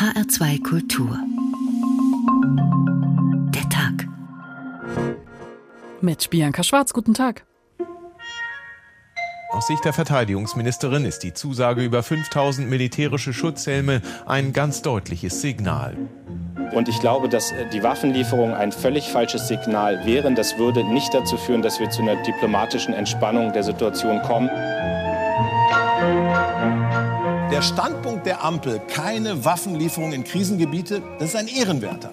HR2 0.00 0.62
Kultur. 0.62 1.18
Der 3.54 3.68
Tag. 3.68 4.08
Mit 6.00 6.30
Bianca 6.30 6.62
Schwarz, 6.62 6.94
guten 6.94 7.12
Tag. 7.12 7.44
Aus 9.50 9.66
Sicht 9.66 9.84
der 9.84 9.92
Verteidigungsministerin 9.92 11.04
ist 11.04 11.18
die 11.18 11.34
Zusage 11.34 11.84
über 11.84 12.02
5000 12.02 12.70
militärische 12.70 13.34
Schutzhelme 13.34 14.00
ein 14.24 14.54
ganz 14.54 14.80
deutliches 14.80 15.42
Signal. 15.42 15.98
Und 16.72 16.88
ich 16.88 16.98
glaube, 17.00 17.28
dass 17.28 17.52
äh, 17.52 17.68
die 17.70 17.82
Waffenlieferung 17.82 18.54
ein 18.54 18.72
völlig 18.72 19.10
falsches 19.10 19.48
Signal 19.48 20.06
wären. 20.06 20.34
Das 20.34 20.56
würde 20.56 20.82
nicht 20.82 21.12
dazu 21.12 21.36
führen, 21.36 21.60
dass 21.60 21.78
wir 21.78 21.90
zu 21.90 22.00
einer 22.00 22.16
diplomatischen 22.22 22.94
Entspannung 22.94 23.52
der 23.52 23.64
Situation 23.64 24.22
kommen. 24.22 24.48
Der 27.60 27.66
Standpunkt 27.66 28.24
der 28.24 28.42
Ampel, 28.42 28.80
keine 28.88 29.44
Waffenlieferung 29.44 30.14
in 30.14 30.24
Krisengebiete, 30.24 31.02
das 31.18 31.28
ist 31.28 31.36
ein 31.36 31.46
Ehrenwerter. 31.46 32.10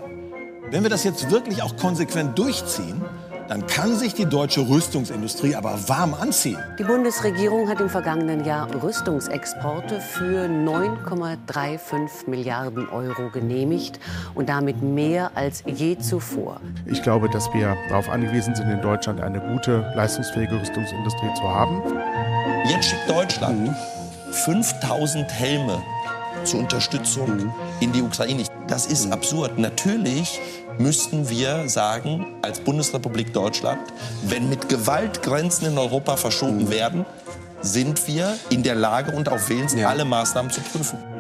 Wenn 0.72 0.84
wir 0.84 0.90
das 0.90 1.06
jetzt 1.06 1.32
wirklich 1.32 1.64
auch 1.64 1.78
konsequent 1.78 2.38
durchziehen, 2.38 3.02
dann 3.48 3.66
kann 3.66 3.96
sich 3.96 4.14
die 4.14 4.26
deutsche 4.26 4.68
Rüstungsindustrie 4.68 5.56
aber 5.56 5.88
warm 5.88 6.14
anziehen. 6.16 6.58
Die 6.78 6.84
Bundesregierung 6.84 7.70
hat 7.70 7.80
im 7.80 7.88
vergangenen 7.88 8.44
Jahr 8.44 8.68
Rüstungsexporte 8.84 10.02
für 10.02 10.50
9,35 10.50 12.30
Milliarden 12.30 12.90
Euro 12.90 13.30
genehmigt 13.30 14.02
und 14.36 14.50
damit 14.50 14.82
mehr 14.82 15.32
als 15.36 15.64
je 15.66 15.98
zuvor. 15.98 16.60
Ich 16.86 17.02
glaube, 17.02 17.30
dass 17.30 17.54
wir 17.54 17.78
darauf 17.88 18.10
angewiesen 18.10 18.54
sind, 18.54 18.70
in 18.70 18.82
Deutschland 18.82 19.22
eine 19.22 19.40
gute, 19.40 19.94
leistungsfähige 19.96 20.60
Rüstungsindustrie 20.60 21.34
zu 21.36 21.44
haben. 21.44 21.82
Jetzt 22.66 22.90
schickt 22.90 23.10
Deutschland 23.10 23.74
5000 24.32 25.32
Helme 25.32 25.82
zur 26.44 26.60
Unterstützung 26.60 27.54
in 27.80 27.92
die 27.92 28.02
Ukraine. 28.02 28.44
Das 28.68 28.86
ist 28.86 29.12
absurd. 29.12 29.58
Natürlich 29.58 30.40
müssten 30.78 31.30
wir 31.30 31.68
sagen, 31.70 32.36
als 32.42 32.60
Bundesrepublik 32.60 33.34
Deutschland, 33.34 33.82
wenn 34.24 34.50
mit 34.50 34.70
Gewalt 34.70 35.24
Grenzen 35.24 35.66
in 35.66 35.78
Europa 35.78 36.18
verschoben 36.18 36.70
werden, 36.70 37.06
sind 37.62 38.08
wir 38.08 38.38
in 38.50 38.64
der 38.64 38.76
Lage 38.76 39.12
und 39.12 39.30
auch 39.30 39.50
willens, 39.50 39.74
ja. 39.74 39.90
alle 39.90 40.06
Maßnahmen 40.06 40.52
zu 40.52 40.62
prüfen. 40.62 41.17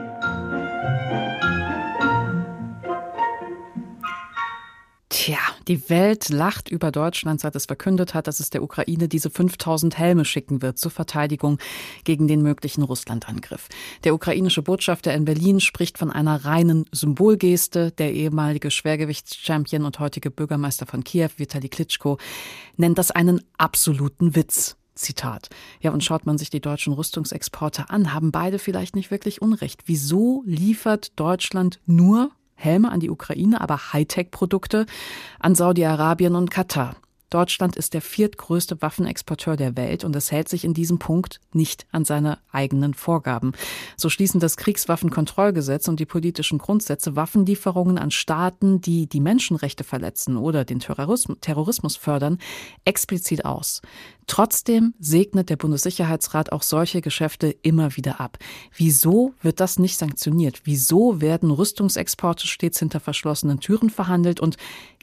Die 5.67 5.89
Welt 5.89 6.29
lacht 6.29 6.69
über 6.69 6.91
Deutschland, 6.91 7.41
seit 7.41 7.55
es 7.55 7.65
verkündet 7.65 8.13
hat, 8.13 8.27
dass 8.27 8.39
es 8.39 8.49
der 8.49 8.63
Ukraine 8.63 9.07
diese 9.07 9.29
5000 9.29 9.97
Helme 9.97 10.25
schicken 10.25 10.61
wird 10.61 10.77
zur 10.77 10.91
Verteidigung 10.91 11.59
gegen 12.03 12.27
den 12.27 12.41
möglichen 12.41 12.83
Russlandangriff. 12.83 13.67
Der 14.03 14.13
ukrainische 14.13 14.61
Botschafter 14.61 15.13
in 15.13 15.25
Berlin 15.25 15.59
spricht 15.59 15.97
von 15.97 16.11
einer 16.11 16.45
reinen 16.45 16.85
Symbolgeste. 16.91 17.91
Der 17.91 18.13
ehemalige 18.13 18.71
Schwergewichtschampion 18.71 19.85
und 19.85 19.99
heutige 19.99 20.31
Bürgermeister 20.31 20.85
von 20.85 21.03
Kiew, 21.03 21.29
Vitali 21.37 21.69
Klitschko, 21.69 22.17
nennt 22.77 22.97
das 22.97 23.11
einen 23.11 23.41
absoluten 23.57 24.35
Witz. 24.35 24.77
Zitat. 24.95 25.49
Ja, 25.79 25.91
und 25.91 26.03
schaut 26.03 26.25
man 26.25 26.39
sich 26.39 26.49
die 26.49 26.59
deutschen 26.59 26.91
Rüstungsexporte 26.91 27.91
an, 27.91 28.13
haben 28.13 28.31
beide 28.31 28.57
vielleicht 28.57 28.95
nicht 28.95 29.11
wirklich 29.11 29.41
Unrecht. 29.41 29.83
Wieso 29.85 30.43
liefert 30.47 31.11
Deutschland 31.19 31.79
nur 31.85 32.31
Helme 32.57 32.91
an 32.91 32.99
die 32.99 33.09
Ukraine, 33.09 33.61
aber 33.61 33.93
Hightech-Produkte 33.93 34.85
an 35.39 35.55
Saudi-Arabien 35.55 36.35
und 36.35 36.51
Katar. 36.51 36.95
Deutschland 37.29 37.75
ist 37.75 37.93
der 37.93 38.01
viertgrößte 38.01 38.81
Waffenexporteur 38.81 39.57
der 39.57 39.75
Welt 39.75 40.05
und 40.05 40.15
es 40.15 40.31
hält 40.31 40.47
sich 40.47 40.63
in 40.63 40.73
diesem 40.73 40.97
Punkt 40.97 41.41
nicht 41.51 41.85
an 41.91 42.05
seine 42.05 42.39
eigenen 42.51 42.93
Vorgaben. 42.93 43.51
So 43.97 44.09
schließen 44.09 44.39
das 44.39 44.55
Kriegswaffenkontrollgesetz 44.55 45.89
und 45.89 45.99
die 45.99 46.05
politischen 46.05 46.57
Grundsätze 46.57 47.17
Waffenlieferungen 47.17 47.97
an 47.97 48.11
Staaten, 48.11 48.79
die 48.79 49.07
die 49.07 49.19
Menschenrechte 49.19 49.83
verletzen 49.83 50.37
oder 50.37 50.63
den 50.63 50.79
Terrorismus 50.79 51.97
fördern, 51.97 52.37
explizit 52.85 53.43
aus. 53.43 53.81
Trotzdem 54.25 54.93
segnet 54.99 55.49
der 55.49 55.55
Bundessicherheitsrat 55.55 56.51
auch 56.51 56.61
solche 56.61 57.01
Geschäfte 57.01 57.55
immer 57.61 57.95
wieder 57.95 58.19
ab. 58.19 58.37
Wieso 58.75 59.33
wird 59.41 59.59
das 59.59 59.79
nicht 59.79 59.97
sanktioniert? 59.97 60.61
Wieso 60.65 61.21
werden 61.21 61.51
Rüstungsexporte 61.51 62.47
stets 62.47 62.79
hinter 62.79 62.99
verschlossenen 62.99 63.59
Türen 63.59 63.89
verhandelt 63.89 64.39
und 64.39 64.57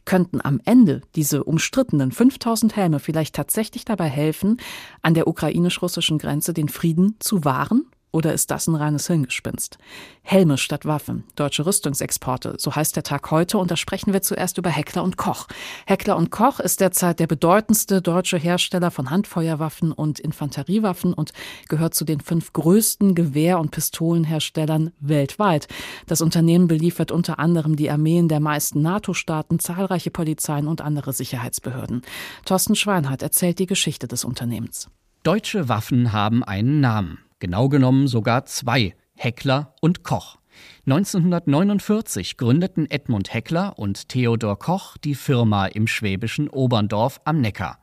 könnten 0.04 0.40
am 0.42 0.60
Ende 0.64 1.02
diese 1.14 1.44
umstrittenen 1.44 2.12
5000 2.14 2.76
Helme 2.76 3.00
vielleicht 3.00 3.34
tatsächlich 3.34 3.84
dabei 3.84 4.08
helfen, 4.08 4.58
an 5.02 5.14
der 5.14 5.26
ukrainisch-russischen 5.26 6.18
Grenze 6.18 6.54
den 6.54 6.68
Frieden 6.68 7.16
zu 7.18 7.44
wahren 7.44 7.84
oder 8.14 8.32
ist 8.32 8.52
das 8.52 8.68
ein 8.68 8.76
reines 8.76 9.08
Hirngespinst? 9.08 9.76
Helme 10.22 10.56
statt 10.56 10.86
Waffen, 10.86 11.24
deutsche 11.34 11.66
Rüstungsexporte, 11.66 12.54
so 12.58 12.74
heißt 12.74 12.94
der 12.94 13.02
Tag 13.02 13.30
heute 13.32 13.58
und 13.58 13.72
da 13.72 13.76
sprechen 13.76 14.12
wir 14.12 14.22
zuerst 14.22 14.56
über 14.56 14.70
Heckler 14.70 15.02
und 15.02 15.16
Koch. 15.16 15.48
Heckler 15.84 16.16
und 16.16 16.30
Koch 16.30 16.60
ist 16.60 16.80
derzeit 16.80 17.18
der 17.18 17.26
bedeutendste 17.26 18.00
deutsche 18.00 18.38
Hersteller 18.38 18.92
von 18.92 19.10
Handfeuerwaffen 19.10 19.90
und 19.90 20.20
Infanteriewaffen 20.20 21.12
und 21.12 21.32
gehört 21.68 21.94
zu 21.94 22.04
den 22.04 22.20
fünf 22.20 22.52
größten 22.52 23.16
Gewehr- 23.16 23.58
und 23.58 23.72
Pistolenherstellern 23.72 24.92
weltweit. 25.00 25.66
Das 26.06 26.20
Unternehmen 26.20 26.68
beliefert 26.68 27.10
unter 27.10 27.40
anderem 27.40 27.74
die 27.74 27.90
Armeen 27.90 28.28
der 28.28 28.40
meisten 28.40 28.80
NATO-Staaten, 28.80 29.58
zahlreiche 29.58 30.12
Polizeien 30.12 30.68
und 30.68 30.80
andere 30.82 31.12
Sicherheitsbehörden. 31.12 32.02
Thorsten 32.44 32.76
Schweinhardt 32.76 33.22
erzählt 33.22 33.58
die 33.58 33.66
Geschichte 33.66 34.06
des 34.06 34.24
Unternehmens. 34.24 34.88
Deutsche 35.24 35.68
Waffen 35.68 36.12
haben 36.12 36.44
einen 36.44 36.80
Namen. 36.80 37.23
Genau 37.44 37.68
genommen 37.68 38.08
sogar 38.08 38.46
zwei, 38.46 38.94
Heckler 39.16 39.74
und 39.82 40.02
Koch. 40.02 40.38
1949 40.86 42.38
gründeten 42.38 42.90
Edmund 42.90 43.34
Heckler 43.34 43.78
und 43.78 44.08
Theodor 44.08 44.58
Koch 44.58 44.96
die 44.96 45.14
Firma 45.14 45.66
im 45.66 45.86
schwäbischen 45.86 46.48
Oberndorf 46.48 47.20
am 47.26 47.42
Neckar. 47.42 47.80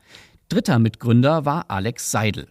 Dritter 0.50 0.80
Mitgründer 0.80 1.46
war 1.46 1.70
Alex 1.70 2.10
Seidel. 2.10 2.48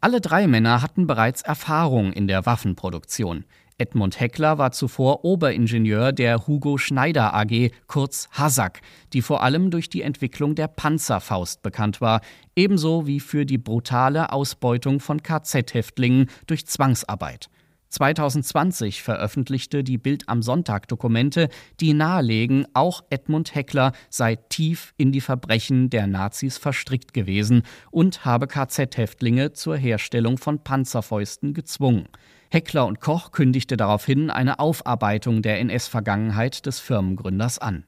Alle 0.00 0.20
drei 0.20 0.46
Männer 0.46 0.82
hatten 0.82 1.08
bereits 1.08 1.42
Erfahrung 1.42 2.12
in 2.12 2.28
der 2.28 2.46
Waffenproduktion. 2.46 3.44
Edmund 3.78 4.18
Heckler 4.18 4.56
war 4.56 4.72
zuvor 4.72 5.24
Oberingenieur 5.26 6.12
der 6.12 6.46
Hugo 6.46 6.78
Schneider 6.78 7.34
AG, 7.34 7.70
kurz 7.86 8.26
HASAG, 8.32 8.80
die 9.12 9.20
vor 9.20 9.42
allem 9.42 9.70
durch 9.70 9.90
die 9.90 10.00
Entwicklung 10.00 10.54
der 10.54 10.68
Panzerfaust 10.68 11.62
bekannt 11.62 12.00
war, 12.00 12.22
ebenso 12.54 13.06
wie 13.06 13.20
für 13.20 13.44
die 13.44 13.58
brutale 13.58 14.32
Ausbeutung 14.32 14.98
von 15.00 15.22
KZ-Häftlingen 15.22 16.30
durch 16.46 16.66
Zwangsarbeit. 16.66 17.50
2020 17.90 19.02
veröffentlichte 19.02 19.84
die 19.84 19.98
Bild 19.98 20.26
am 20.26 20.42
Sonntag 20.42 20.88
Dokumente, 20.88 21.50
die 21.78 21.92
nahelegen, 21.92 22.66
auch 22.72 23.04
Edmund 23.10 23.54
Heckler 23.54 23.92
sei 24.08 24.36
tief 24.36 24.94
in 24.96 25.12
die 25.12 25.20
Verbrechen 25.20 25.90
der 25.90 26.06
Nazis 26.06 26.56
verstrickt 26.56 27.12
gewesen 27.12 27.62
und 27.90 28.24
habe 28.24 28.46
KZ-Häftlinge 28.46 29.52
zur 29.52 29.76
Herstellung 29.76 30.38
von 30.38 30.64
Panzerfäusten 30.64 31.52
gezwungen. 31.52 32.08
Heckler 32.56 32.86
und 32.86 33.02
Koch 33.02 33.32
kündigte 33.32 33.76
daraufhin 33.76 34.30
eine 34.30 34.58
Aufarbeitung 34.60 35.42
der 35.42 35.60
NS-Vergangenheit 35.60 36.64
des 36.64 36.80
Firmengründers 36.80 37.58
an. 37.58 37.84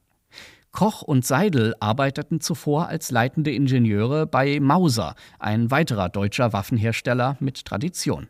Koch 0.72 1.00
und 1.00 1.24
Seidel 1.24 1.74
arbeiteten 1.80 2.42
zuvor 2.42 2.86
als 2.86 3.10
leitende 3.10 3.50
Ingenieure 3.50 4.26
bei 4.26 4.60
Mauser, 4.60 5.14
ein 5.38 5.70
weiterer 5.70 6.10
deutscher 6.10 6.52
Waffenhersteller 6.52 7.38
mit 7.40 7.64
Tradition. 7.64 8.28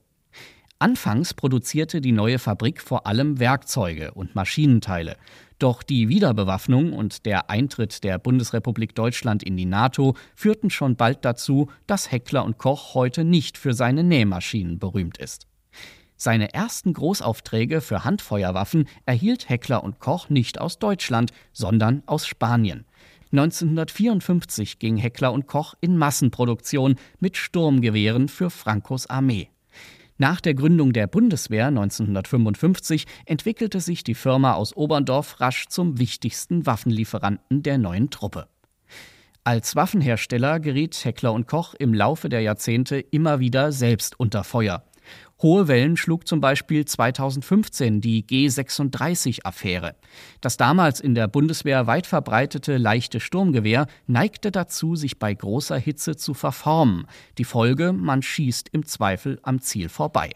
Anfangs 0.78 1.34
produzierte 1.34 2.00
die 2.00 2.12
neue 2.12 2.38
Fabrik 2.38 2.82
vor 2.82 3.08
allem 3.08 3.40
Werkzeuge 3.40 4.12
und 4.12 4.36
Maschinenteile. 4.36 5.16
Doch 5.58 5.82
die 5.82 6.08
Wiederbewaffnung 6.08 6.92
und 6.92 7.26
der 7.26 7.50
Eintritt 7.50 8.04
der 8.04 8.20
Bundesrepublik 8.20 8.94
Deutschland 8.94 9.42
in 9.42 9.56
die 9.56 9.66
NATO 9.66 10.14
führten 10.36 10.70
schon 10.70 10.94
bald 10.94 11.24
dazu, 11.24 11.68
dass 11.88 12.12
Heckler 12.12 12.44
und 12.44 12.58
Koch 12.58 12.94
heute 12.94 13.24
nicht 13.24 13.58
für 13.58 13.72
seine 13.72 14.04
Nähmaschinen 14.04 14.78
berühmt 14.78 15.18
ist. 15.18 15.48
Seine 16.20 16.52
ersten 16.52 16.94
Großaufträge 16.94 17.80
für 17.80 18.04
Handfeuerwaffen 18.04 18.88
erhielt 19.06 19.48
Heckler 19.48 19.84
und 19.84 20.00
Koch 20.00 20.28
nicht 20.28 20.60
aus 20.60 20.80
Deutschland, 20.80 21.30
sondern 21.52 22.02
aus 22.06 22.26
Spanien. 22.26 22.86
1954 23.30 24.80
ging 24.80 24.96
Heckler 24.96 25.32
und 25.32 25.46
Koch 25.46 25.74
in 25.80 25.96
Massenproduktion 25.96 26.96
mit 27.20 27.36
Sturmgewehren 27.36 28.28
für 28.28 28.50
Francos 28.50 29.06
Armee. 29.06 29.48
Nach 30.16 30.40
der 30.40 30.54
Gründung 30.54 30.92
der 30.92 31.06
Bundeswehr 31.06 31.68
1955 31.68 33.06
entwickelte 33.24 33.80
sich 33.80 34.02
die 34.02 34.16
Firma 34.16 34.54
aus 34.54 34.76
Oberndorf 34.76 35.40
rasch 35.40 35.68
zum 35.68 36.00
wichtigsten 36.00 36.66
Waffenlieferanten 36.66 37.62
der 37.62 37.78
neuen 37.78 38.10
Truppe. 38.10 38.48
Als 39.44 39.76
Waffenhersteller 39.76 40.58
geriet 40.58 41.04
Heckler 41.04 41.32
und 41.32 41.46
Koch 41.46 41.74
im 41.74 41.94
Laufe 41.94 42.28
der 42.28 42.40
Jahrzehnte 42.40 42.98
immer 42.98 43.38
wieder 43.38 43.70
selbst 43.70 44.18
unter 44.18 44.42
Feuer. 44.42 44.82
Hohe 45.40 45.68
Wellen 45.68 45.96
schlug 45.96 46.26
zum 46.26 46.40
Beispiel 46.40 46.84
2015 46.84 48.00
die 48.00 48.24
G36-Affäre. 48.24 49.94
Das 50.40 50.56
damals 50.56 51.00
in 51.00 51.14
der 51.14 51.28
Bundeswehr 51.28 51.86
weit 51.86 52.06
verbreitete 52.06 52.76
leichte 52.76 53.20
Sturmgewehr 53.20 53.86
neigte 54.06 54.50
dazu, 54.50 54.96
sich 54.96 55.18
bei 55.18 55.32
großer 55.32 55.78
Hitze 55.78 56.16
zu 56.16 56.34
verformen. 56.34 57.06
Die 57.38 57.44
Folge, 57.44 57.92
man 57.92 58.22
schießt 58.22 58.70
im 58.72 58.84
Zweifel 58.84 59.38
am 59.42 59.60
Ziel 59.60 59.88
vorbei. 59.88 60.32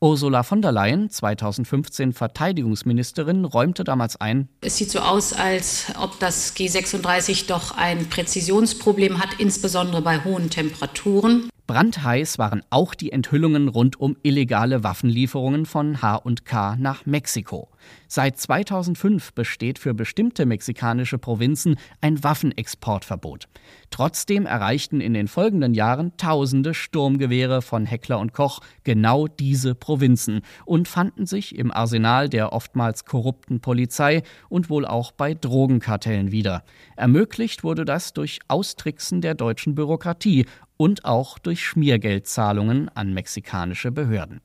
Ursula 0.00 0.42
von 0.42 0.62
der 0.62 0.72
Leyen, 0.72 1.10
2015 1.10 2.12
Verteidigungsministerin, 2.12 3.44
räumte 3.44 3.84
damals 3.84 4.20
ein, 4.20 4.48
es 4.60 4.76
sieht 4.76 4.90
so 4.90 4.98
aus, 4.98 5.32
als 5.32 5.86
ob 6.00 6.18
das 6.18 6.56
G36 6.56 7.46
doch 7.46 7.76
ein 7.76 8.08
Präzisionsproblem 8.08 9.20
hat, 9.20 9.34
insbesondere 9.38 10.02
bei 10.02 10.24
hohen 10.24 10.50
Temperaturen. 10.50 11.48
Brandheiß 11.72 12.36
waren 12.36 12.62
auch 12.68 12.92
die 12.94 13.12
Enthüllungen 13.12 13.68
rund 13.68 13.98
um 13.98 14.14
illegale 14.22 14.84
Waffenlieferungen 14.84 15.64
von 15.64 16.02
H&K 16.02 16.76
nach 16.76 17.06
Mexiko. 17.06 17.70
Seit 18.08 18.38
2005 18.38 19.32
besteht 19.32 19.78
für 19.78 19.94
bestimmte 19.94 20.46
mexikanische 20.46 21.18
Provinzen 21.18 21.76
ein 22.00 22.22
Waffenexportverbot. 22.22 23.48
Trotzdem 23.90 24.46
erreichten 24.46 25.00
in 25.00 25.14
den 25.14 25.28
folgenden 25.28 25.74
Jahren 25.74 26.16
tausende 26.16 26.74
Sturmgewehre 26.74 27.62
von 27.62 27.86
Heckler 27.86 28.18
und 28.18 28.32
Koch 28.32 28.60
genau 28.84 29.26
diese 29.26 29.74
Provinzen 29.74 30.42
und 30.64 30.88
fanden 30.88 31.26
sich 31.26 31.56
im 31.56 31.70
Arsenal 31.72 32.28
der 32.28 32.52
oftmals 32.52 33.04
korrupten 33.04 33.60
Polizei 33.60 34.22
und 34.48 34.70
wohl 34.70 34.86
auch 34.86 35.12
bei 35.12 35.34
Drogenkartellen 35.34 36.32
wieder. 36.32 36.64
Ermöglicht 36.96 37.64
wurde 37.64 37.84
das 37.84 38.12
durch 38.12 38.40
Austricksen 38.48 39.20
der 39.20 39.34
deutschen 39.34 39.74
Bürokratie 39.74 40.46
und 40.76 41.04
auch 41.04 41.38
durch 41.38 41.64
Schmiergeldzahlungen 41.64 42.88
an 42.94 43.14
mexikanische 43.14 43.92
Behörden. 43.92 44.40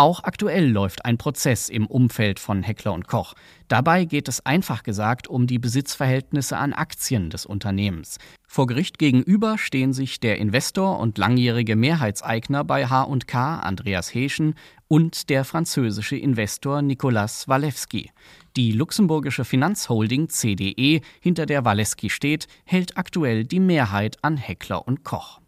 Auch 0.00 0.24
aktuell 0.24 0.66
läuft 0.66 1.04
ein 1.04 1.18
Prozess 1.18 1.68
im 1.68 1.84
Umfeld 1.86 2.40
von 2.40 2.62
Heckler 2.62 2.94
und 2.94 3.06
Koch. 3.06 3.34
Dabei 3.68 4.06
geht 4.06 4.28
es 4.28 4.46
einfach 4.46 4.82
gesagt 4.82 5.28
um 5.28 5.46
die 5.46 5.58
Besitzverhältnisse 5.58 6.56
an 6.56 6.72
Aktien 6.72 7.28
des 7.28 7.44
Unternehmens. 7.44 8.16
Vor 8.48 8.66
Gericht 8.66 8.98
gegenüber 8.98 9.58
stehen 9.58 9.92
sich 9.92 10.18
der 10.18 10.38
Investor 10.38 10.98
und 10.98 11.18
langjährige 11.18 11.76
Mehrheitseigner 11.76 12.64
bei 12.64 12.86
H&K 12.86 13.58
Andreas 13.58 14.14
Heschen 14.14 14.54
und 14.88 15.28
der 15.28 15.44
französische 15.44 16.16
Investor 16.16 16.80
Nicolas 16.80 17.46
Walewski. 17.46 18.10
Die 18.56 18.72
luxemburgische 18.72 19.44
Finanzholding 19.44 20.30
CDE, 20.30 21.02
hinter 21.20 21.44
der 21.44 21.66
Walewski 21.66 22.08
steht, 22.08 22.48
hält 22.64 22.96
aktuell 22.96 23.44
die 23.44 23.60
Mehrheit 23.60 24.16
an 24.22 24.38
Heckler 24.38 24.88
und 24.88 25.04
Koch. 25.04 25.40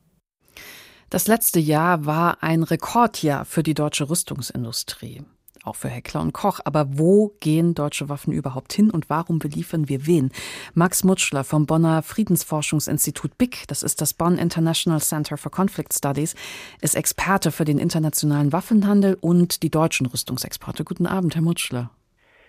Das 1.13 1.27
letzte 1.27 1.61
Jahr 1.61 2.07
war 2.07 2.39
ein 2.41 2.63
Rekordjahr 2.63 3.45
für 3.45 3.63
die 3.63 3.75
deutsche 3.75 4.09
Rüstungsindustrie. 4.09 5.21
Auch 5.63 5.77
für 5.77 5.91
Heckler 5.91 6.23
und 6.23 6.33
Koch. 6.33 6.61
Aber 6.65 6.87
wo 6.97 7.37
gehen 7.39 7.75
deutsche 7.75 8.09
Waffen 8.09 8.33
überhaupt 8.33 8.73
hin 8.73 8.91
und 8.91 9.11
warum 9.11 9.39
beliefern 9.39 9.91
wir 9.91 10.07
wen? 10.07 10.33
Max 10.73 11.05
Mutschler 11.05 11.45
vom 11.45 11.67
Bonner 11.67 12.01
Friedensforschungsinstitut 12.01 13.37
BIC, 13.37 13.65
das 13.69 13.83
ist 13.83 14.01
das 14.01 14.15
Bonn 14.15 14.39
International 14.39 15.03
Center 15.03 15.37
for 15.37 15.53
Conflict 15.53 15.93
Studies, 15.93 16.35
ist 16.81 16.97
Experte 16.97 17.53
für 17.53 17.67
den 17.67 17.77
internationalen 17.77 18.51
Waffenhandel 18.55 19.19
und 19.21 19.63
die 19.63 19.71
deutschen 19.71 20.07
Rüstungsexporte. 20.07 20.83
Guten 20.83 21.07
Abend, 21.07 21.35
Herr 21.35 21.43
Mutschler. 21.43 21.91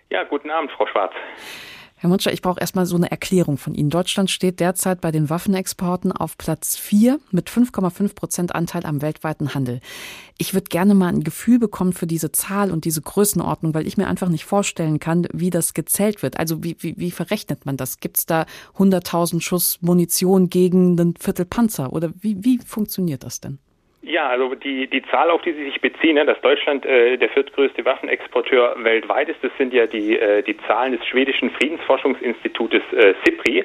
Ja, 0.10 0.24
guten 0.24 0.50
Abend, 0.50 0.72
Frau 0.72 0.88
Schwarz. 0.88 1.12
Herr 2.04 2.10
Mutscher, 2.10 2.34
ich 2.34 2.42
brauche 2.42 2.60
erstmal 2.60 2.86
so 2.86 2.98
eine 2.98 3.10
Erklärung 3.12 3.58
von 3.58 3.74
Ihnen. 3.76 3.90
Deutschland 3.90 4.30
steht 4.30 4.60
derzeit 4.60 5.00
bei 5.00 5.10
den 5.10 5.30
Waffenexporten 5.30 6.12
auf 6.12 6.38
Platz 6.38 6.76
4 6.76 7.18
mit 7.32 7.50
5,5 7.50 8.14
Prozent 8.14 8.54
Anteil 8.54 8.86
am 8.86 9.02
weltweiten 9.02 9.54
Handel. 9.54 9.80
Ich 10.38 10.54
würde 10.54 10.68
gerne 10.68 10.96
mal 10.96 11.08
ein 11.08 11.24
Gefühl 11.24 11.60
bekommen 11.60 11.94
für 11.94 12.06
diese 12.06 12.34
Zahl 12.34 12.72
und 12.72 12.84
diese 12.84 13.02
Größenordnung, 13.02 13.74
weil 13.74 13.88
ich 13.88 13.96
mir 13.96 14.08
einfach 14.08 14.28
nicht 14.28 14.44
vorstellen 14.44 15.00
kann, 15.00 15.30
wie 15.32 15.50
das 15.50 15.74
gezählt 15.74 16.24
wird. 16.24 16.40
Also 16.40 16.62
wie, 16.62 16.76
wie, 16.80 16.98
wie 16.98 17.12
verrechnet 17.12 17.66
man 17.66 17.78
das? 17.78 18.02
Gibt 18.02 18.18
es 18.18 18.26
da 18.26 18.48
100.000 18.78 19.40
Schuss 19.40 19.78
Munition 19.80 20.50
gegen 20.50 21.00
einen 21.00 21.16
Viertel 21.16 21.46
Panzer? 21.46 21.94
Oder 21.94 22.12
wie, 22.20 22.44
wie 22.44 22.58
funktioniert 22.58 23.24
das 23.24 23.40
denn? 23.40 23.60
Ja, 24.06 24.28
also 24.28 24.54
die, 24.54 24.88
die 24.88 25.02
Zahl, 25.04 25.30
auf 25.30 25.44
die 25.44 25.54
Sie 25.54 25.64
sich 25.64 25.80
beziehen, 25.80 26.16
ne, 26.16 26.26
dass 26.26 26.40
Deutschland 26.42 26.86
äh, 26.86 27.16
der 27.16 27.30
viertgrößte 27.30 27.86
Waffenexporteur 27.86 28.76
weltweit 28.84 29.30
ist, 29.30 29.42
das 29.42 29.52
sind 29.58 29.74
ja 29.74 29.88
die, 29.88 30.20
äh, 30.20 30.44
die 30.44 30.58
Zahlen 30.68 30.92
des 30.92 31.06
schwedischen 31.08 31.52
Friedensforschungsinstitutes 31.52 32.82
äh, 32.92 33.14
SIPRI. 33.24 33.64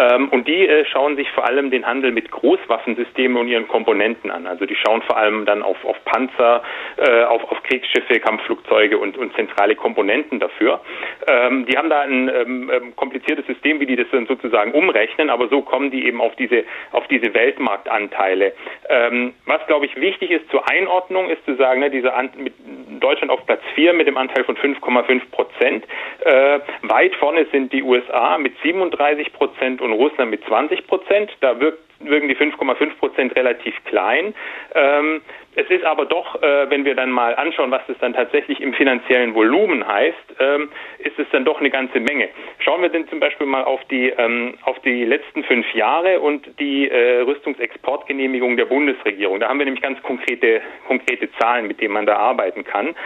Ähm, 0.00 0.30
und 0.30 0.48
die 0.48 0.66
äh, 0.66 0.86
schauen 0.86 1.16
sich 1.16 1.30
vor 1.32 1.44
allem 1.46 1.70
den 1.70 1.86
Handel 1.86 2.12
mit 2.12 2.30
Großwaffensystemen 2.30 3.36
und 3.36 3.48
ihren 3.48 3.68
Komponenten 3.68 4.30
an. 4.30 4.46
Also 4.46 4.64
die 4.64 4.74
schauen 4.74 5.02
vor 5.02 5.18
allem 5.18 5.44
dann 5.44 5.62
auf, 5.62 5.84
auf 5.84 6.02
Panzer, 6.06 6.62
äh, 6.96 7.24
auf, 7.24 7.44
auf 7.50 7.62
Kriegsschiffe, 7.64 8.20
Kampfflugzeuge 8.20 8.96
und, 8.96 9.18
und 9.18 9.34
zentrale 9.34 9.76
Komponenten 9.76 10.40
dafür. 10.40 10.80
Ähm, 11.26 11.66
die 11.66 11.76
haben 11.76 11.90
da 11.90 12.00
ein 12.00 12.30
ähm, 12.34 12.70
ähm 12.72 12.96
kompliziertes 12.96 13.46
System, 13.46 13.80
wie 13.80 13.86
die 13.86 13.96
das 13.96 14.06
dann 14.12 14.26
sozusagen 14.26 14.72
umrechnen, 14.72 15.28
aber 15.28 15.48
so 15.48 15.60
kommen 15.60 15.90
die 15.90 16.06
eben 16.06 16.22
auf 16.22 16.34
diese, 16.36 16.64
auf 16.92 17.06
diese 17.08 17.34
Weltmarktanteile. 17.34 18.54
Ähm, 18.88 19.34
was, 19.44 19.60
glaube 19.74 19.86
ich, 19.86 19.96
wichtig 19.96 20.30
ist 20.30 20.48
zur 20.52 20.68
Einordnung, 20.70 21.28
ist 21.30 21.44
zu 21.44 21.56
sagen, 21.56 21.80
ne, 21.80 21.90
diese 21.90 22.14
An 22.14 22.30
mit 22.36 22.54
Deutschland 23.00 23.32
auf 23.32 23.44
Platz 23.44 23.60
4 23.74 23.92
mit 23.92 24.06
dem 24.06 24.16
Anteil 24.16 24.44
von 24.44 24.56
5,5 24.56 25.20
Prozent. 25.32 25.84
Äh, 26.20 26.60
weit 26.82 27.12
vorne 27.16 27.44
sind 27.50 27.72
die 27.72 27.82
USA 27.82 28.38
mit 28.38 28.54
37 28.62 29.32
Prozent 29.32 29.80
und 29.80 29.92
Russland 29.92 30.30
mit 30.30 30.44
20 30.44 30.86
Prozent. 30.86 31.36
Da 31.40 31.58
wirkt 31.58 31.80
wirken 32.04 32.28
die 32.28 32.36
5,5 32.36 32.98
Prozent 32.98 33.36
relativ 33.36 33.74
klein. 33.84 34.34
Ähm, 34.74 35.20
es 35.56 35.68
ist 35.70 35.84
aber 35.84 36.06
doch, 36.06 36.42
äh, 36.42 36.68
wenn 36.70 36.84
wir 36.84 36.94
dann 36.94 37.10
mal 37.10 37.36
anschauen, 37.36 37.70
was 37.70 37.82
das 37.86 37.96
dann 37.98 38.12
tatsächlich 38.12 38.60
im 38.60 38.74
finanziellen 38.74 39.34
Volumen 39.34 39.86
heißt, 39.86 40.34
ähm, 40.40 40.68
ist 40.98 41.18
es 41.18 41.26
dann 41.30 41.44
doch 41.44 41.60
eine 41.60 41.70
ganze 41.70 42.00
Menge. 42.00 42.28
Schauen 42.58 42.82
wir 42.82 42.88
denn 42.88 43.06
zum 43.08 43.20
Beispiel 43.20 43.46
mal 43.46 43.62
auf 43.62 43.84
die, 43.84 44.08
ähm, 44.10 44.54
auf 44.62 44.78
die 44.80 45.04
letzten 45.04 45.44
fünf 45.44 45.72
Jahre 45.74 46.20
und 46.20 46.58
die 46.58 46.88
äh, 46.88 47.20
Rüstungsexportgenehmigung 47.20 48.56
der 48.56 48.64
Bundesregierung. 48.64 49.38
Da 49.38 49.48
haben 49.48 49.58
wir 49.58 49.66
nämlich 49.66 49.82
ganz 49.82 50.02
konkrete, 50.02 50.60
konkrete 50.88 51.30
Zahlen, 51.38 51.68
mit 51.68 51.80
denen 51.80 51.94
man 51.94 52.06
da 52.06 52.16
arbeiten 52.16 52.64
kann. 52.64 52.96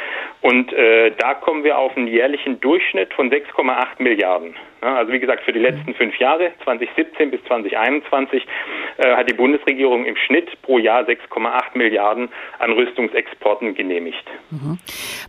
Und 0.41 0.73
äh, 0.73 1.13
da 1.19 1.35
kommen 1.35 1.65
wir 1.65 1.79
auf 1.79 1.97
einen 1.97 2.07
jährlichen 2.07 2.61
Durchschnitt 2.61 3.13
von 3.13 3.31
6,8 3.31 4.03
Milliarden. 4.03 4.55
Also 4.81 5.13
wie 5.13 5.19
gesagt, 5.19 5.43
für 5.45 5.53
die 5.53 5.59
letzten 5.59 5.95
fünf 5.95 6.17
Jahre, 6.19 6.53
2017 6.65 7.31
bis 7.31 7.43
2021, 7.45 8.47
äh, 8.99 9.17
hat 9.17 9.29
die 9.29 9.35
Bundesregierung 9.35 10.05
im 10.05 10.17
Schnitt 10.17 10.51
pro 10.63 10.79
Jahr 10.79 11.03
6,8 11.03 11.77
Milliarden 11.77 12.29
an 12.59 12.73
Rüstungsexporten 12.73 13.75
genehmigt. 13.75 14.25
Mhm. 14.51 14.79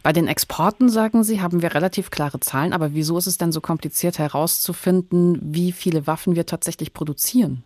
Bei 0.04 0.12
den 0.12 0.28
Exporten, 0.28 0.90
sagen 0.90 1.24
Sie, 1.24 1.42
haben 1.42 1.62
wir 1.62 1.74
relativ 1.74 2.12
klare 2.12 2.40
Zahlen, 2.40 2.74
aber 2.74 2.94
wieso 2.94 3.18
ist 3.18 3.28
es 3.28 3.38
denn 3.38 3.52
so 3.52 3.62
kompliziert 3.62 4.20
herauszufinden, 4.20 5.40
wie 5.42 5.72
viele 5.72 6.06
Waffen 6.06 6.36
wir 6.36 6.46
tatsächlich 6.46 6.94
produzieren? 6.94 7.64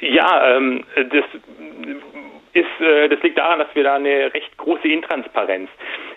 Ja, 0.00 0.56
ähm, 0.56 0.84
das 0.96 1.24
ist, 2.54 2.80
äh, 2.80 3.08
das 3.08 3.22
liegt 3.22 3.38
daran, 3.38 3.58
dass 3.58 3.74
wir 3.74 3.82
da 3.82 3.94
eine 3.96 4.32
recht 4.32 4.56
große 4.56 4.88
Intransparenz 4.88 5.68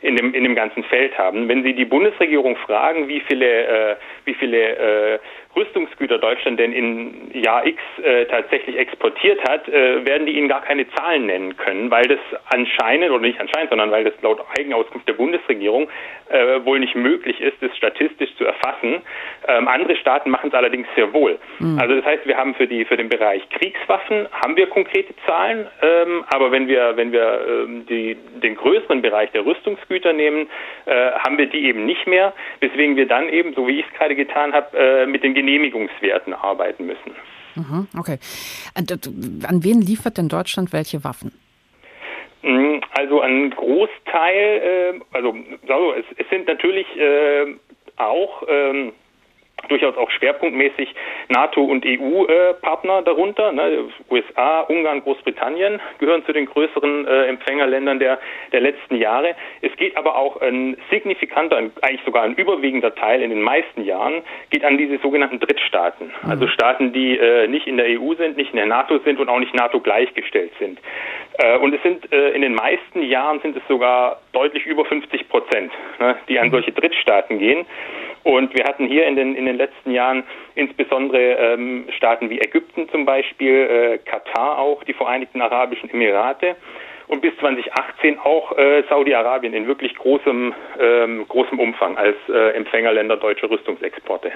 in 0.02 0.16
dem, 0.16 0.34
in 0.34 0.44
dem 0.44 0.56
ganzen 0.56 0.84
Feld 0.84 1.18
haben. 1.18 1.50
Wenn 1.50 1.64
Sie 1.64 1.74
die 1.74 1.86
Bundesregierung 1.86 2.56
fragen, 2.58 3.08
wie 3.08 3.22
viele, 3.22 3.68
äh, 3.68 3.96
wie 4.26 4.36
viele 4.36 4.58
äh, 4.58 5.20
Rüstungsgüter 5.58 6.20
Deutschland 6.20 6.60
denn 6.60 6.72
in 6.72 7.32
Jahr 7.34 7.66
X 7.66 7.82
äh, 8.04 8.26
tatsächlich 8.26 8.78
exportiert 8.78 9.40
hat, 9.50 9.68
äh, 9.68 10.06
werden 10.06 10.28
die 10.28 10.38
Ihnen 10.38 10.48
gar 10.48 10.62
keine 10.62 10.88
Zahlen 10.92 11.26
nennen 11.26 11.58
können, 11.58 11.90
weil 11.90 12.04
das 12.04 12.20
anscheinend, 12.50 13.10
oder 13.10 13.22
nicht 13.22 13.40
anscheinend, 13.40 13.70
sondern 13.70 13.92
weil 13.92 14.04
das 14.04 14.14
laut 14.22 14.40
Eigenauskunft 14.58 15.08
der 15.08 15.14
Bundesregierung 15.14 15.90
äh, 16.30 16.64
wohl 16.64 16.80
nicht 16.80 16.96
möglich 16.96 17.42
ist, 17.42 17.58
das 17.62 17.76
statistisch 17.76 18.30
zu 18.38 18.46
erfassen. 18.46 19.02
Ähm, 19.48 19.68
andere 19.68 19.96
Staaten 19.96 20.30
machen 20.30 20.50
es 20.50 20.54
allerdings 20.54 20.88
sehr 20.96 21.12
wohl. 21.14 21.40
Mhm. 21.60 21.80
Also 21.80 21.96
das 21.96 22.06
heißt, 22.06 22.28
wir 22.28 22.38
haben 22.38 22.54
für, 22.54 22.68
die, 22.68 22.86
für 22.86 22.98
den 22.98 23.10
Bereich 23.10 23.48
Kriegswaffen 23.50 24.28
haben 24.32 24.56
wir 24.56 24.68
konkrete 24.68 25.14
Zahlen, 25.26 25.68
ähm, 25.82 26.24
aber 26.30 26.52
wenn 26.52 26.68
wir, 26.68 26.94
wenn 26.96 27.12
wir 27.12 27.42
ähm, 27.48 27.86
die, 27.88 28.16
den 28.44 28.56
größeren 28.56 29.02
Bereich 29.02 29.32
der 29.32 29.46
Rüstungsgüter 29.46 30.14
nehmen, 30.14 30.48
äh, 30.86 31.12
haben 31.14 31.38
wir 31.38 31.48
die 31.48 31.66
eben 31.66 31.86
nicht 31.86 32.06
mehr, 32.06 32.34
weswegen 32.60 32.96
wir 32.96 33.08
dann 33.08 33.30
eben, 33.30 33.54
so 33.54 33.68
wie 33.68 33.80
ich 33.80 33.86
es 33.88 33.94
gerade 33.98 34.16
getan 34.16 34.54
habe, 34.54 34.78
äh, 34.78 35.06
mit 35.08 35.24
den 35.24 35.34
Genehmigungswerten 35.48 36.34
arbeiten 36.34 36.86
müssen. 36.86 37.16
Mhm, 37.56 37.88
okay. 37.98 38.20
An 38.76 39.64
wen 39.64 39.82
liefert 39.82 40.18
denn 40.18 40.28
Deutschland 40.28 40.74
welche 40.74 41.04
Waffen? 41.04 41.32
Mm, 42.44 42.80
also 42.92 43.22
ein 43.22 43.50
Großteil, 43.52 44.36
äh, 44.36 45.00
also, 45.14 45.34
es, 46.18 46.30
sind 46.30 46.48
natürlich 46.48 46.86
äh, 46.98 47.56
auch 47.96 48.44
ähm, 48.48 48.92
durchaus 49.70 49.98
auch 49.98 50.10
schwerpunktmäßig 50.12 50.94
NATO- 51.30 51.64
und 51.64 51.86
EU-Partner 51.86 53.02
darunter. 53.02 53.52
Ne? 53.52 53.90
USA, 54.10 54.62
Ungarn, 54.62 55.02
Großbritannien 55.02 55.82
gehören 56.00 56.26
zu 56.26 56.34
den 56.34 56.46
größeren 56.46 57.08
äh, 57.08 57.26
Empfängerländern 57.26 58.00
der, 58.00 58.20
der 58.52 58.62
letzten 58.62 58.96
Jahre. 58.96 59.36
Es 59.62 59.76
geht 59.78 59.98
aber 59.98 60.16
auch 60.16 60.40
ein 60.42 60.78
signifikanter, 60.90 61.58
eigentlich 61.58 62.02
sogar 62.06 62.24
ein 62.24 62.36
überwiegender 62.36 62.94
Teil 62.96 63.22
in 63.22 63.30
den 63.30 63.42
meisten 63.42 63.84
Jahren, 63.84 64.22
geht 64.50 64.64
an 64.64 64.78
diese 64.78 65.00
sogenannten 65.00 65.40
Drittstaaten. 65.40 66.08
Mhm. 66.08 66.30
Also 66.30 66.48
Staaten, 66.48 66.94
die 66.94 67.18
äh, 67.18 67.48
nicht 67.48 67.68
in 67.68 67.78
der 67.78 67.88
EU 68.00 68.14
sind, 68.16 68.38
nicht 68.38 68.52
in 68.52 68.58
der 68.58 68.68
NATO 68.68 69.00
sind 69.00 69.20
und 69.20 69.30
auch 69.30 69.40
nicht 69.40 69.54
NATO 69.54 69.80
gleichgestellt 69.80 70.52
sind. 70.60 70.80
Äh, 71.40 71.58
und 71.58 71.74
es 71.74 71.82
sind 71.84 72.12
äh, 72.12 72.30
in 72.30 72.42
den 72.42 72.54
meisten 72.54 73.02
Jahren 73.04 73.40
sind 73.42 73.58
es 73.58 73.64
sogar 73.68 74.22
deutlich 74.34 74.66
über 74.66 74.86
50 74.86 75.30
Prozent, 75.30 75.72
ne, 76.00 76.16
die 76.30 76.40
an 76.40 76.52
solche 76.52 76.72
Drittstaaten 76.72 77.40
gehen. 77.40 77.66
Und 78.28 78.54
wir 78.54 78.66
hatten 78.66 78.88
hier 78.88 79.08
in 79.08 79.16
den, 79.16 79.36
in 79.36 79.46
den 79.46 79.56
letzten 79.56 79.90
Jahren 79.90 80.26
insbesondere 80.54 81.18
ähm, 81.18 81.86
Staaten 81.96 82.30
wie 82.30 82.42
Ägypten 82.42 82.90
zum 82.90 83.06
Beispiel, 83.06 83.54
äh, 83.54 83.98
Katar 84.00 84.58
auch, 84.58 84.84
die 84.84 84.94
Vereinigten 84.94 85.42
Arabischen 85.42 85.90
Emirate 85.90 86.58
und 87.08 87.22
bis 87.22 87.32
2018 87.40 88.20
auch 88.20 88.52
äh, 88.58 88.84
Saudi-Arabien 88.90 89.54
in 89.54 89.66
wirklich 89.66 89.96
großem, 89.96 90.54
ähm, 90.78 91.26
großem 91.30 91.58
Umfang 91.58 91.96
als 91.96 92.18
äh, 92.28 92.50
Empfängerländer 92.50 93.16
deutscher 93.16 93.50
Rüstungsexporte. 93.50 94.34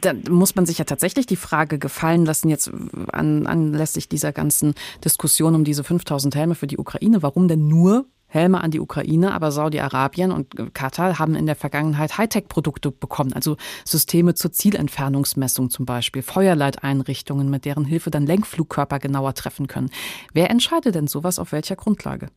Da 0.00 0.14
muss 0.30 0.56
man 0.56 0.64
sich 0.64 0.78
ja 0.78 0.86
tatsächlich 0.86 1.26
die 1.26 1.36
Frage 1.36 1.78
gefallen 1.78 2.24
lassen, 2.24 2.48
jetzt 2.48 2.72
an, 3.12 3.46
anlässlich 3.46 4.08
dieser 4.08 4.32
ganzen 4.32 4.74
Diskussion 5.04 5.54
um 5.54 5.64
diese 5.64 5.84
5000 5.84 6.34
Helme 6.34 6.54
für 6.54 6.66
die 6.66 6.78
Ukraine, 6.78 7.18
warum 7.20 7.46
denn 7.46 7.68
nur 7.68 8.06
Helme 8.36 8.60
an 8.62 8.70
die 8.70 8.80
Ukraine, 8.80 9.32
aber 9.32 9.50
Saudi-Arabien 9.50 10.30
und 10.30 10.74
Katar 10.74 11.18
haben 11.18 11.34
in 11.34 11.46
der 11.46 11.56
Vergangenheit 11.56 12.18
Hightech-Produkte 12.18 12.90
bekommen, 12.90 13.32
also 13.32 13.56
Systeme 13.84 14.34
zur 14.34 14.52
Zielentfernungsmessung 14.52 15.70
zum 15.70 15.86
Beispiel, 15.86 16.22
Feuerleiteinrichtungen, 16.22 17.50
mit 17.50 17.64
deren 17.64 17.84
Hilfe 17.84 18.10
dann 18.10 18.26
Lenkflugkörper 18.26 18.98
genauer 18.98 19.34
treffen 19.34 19.66
können. 19.66 19.90
Wer 20.34 20.50
entscheidet 20.50 20.94
denn 20.94 21.06
sowas 21.06 21.38
auf 21.38 21.52
welcher 21.52 21.76
Grundlage? 21.76 22.28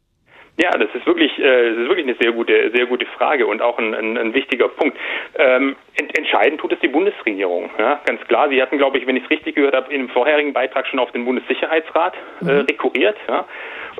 Ja, 0.62 0.72
das 0.72 0.89
ist 0.94 1.06
wirklich, 1.06 1.32
äh, 1.39 1.70
das 1.70 1.77
ist 1.77 1.88
wirklich 1.88 2.06
eine 2.06 2.18
sehr 2.20 2.34
gute, 2.34 2.72
sehr 2.75 2.86
gute 2.86 3.06
Frage 3.18 3.48
und 3.48 3.62
auch 3.62 3.77
ein, 3.77 3.94
ein, 3.94 4.18
ein 4.18 4.34
wichtiger 4.34 4.68
Punkt. 4.68 4.98
Ähm, 5.38 5.77
ent, 5.96 6.18
entscheiden 6.18 6.58
tut 6.58 6.74
es 6.74 6.79
die 6.82 6.89
Bundesregierung. 6.89 7.70
Ja, 7.79 8.01
ganz 8.06 8.20
klar. 8.27 8.50
Sie 8.50 8.62
hatten, 8.62 8.77
glaube 8.77 8.98
ich, 8.98 9.08
wenn 9.08 9.15
ich 9.15 9.24
es 9.24 9.29
richtig 9.29 9.56
gehört 9.56 9.74
habe, 9.74 9.94
in 9.94 10.01
dem 10.01 10.10
vorherigen 10.10 10.51
Beitrag 10.51 10.86
schon 10.88 11.00
auf 11.00 11.12
den 11.13 11.24
Bundessicherheitsrat 11.24 12.13
äh, 12.41 12.46
mhm. 12.46 12.51
rekurriert. 12.70 13.15
Ja. 13.29 13.46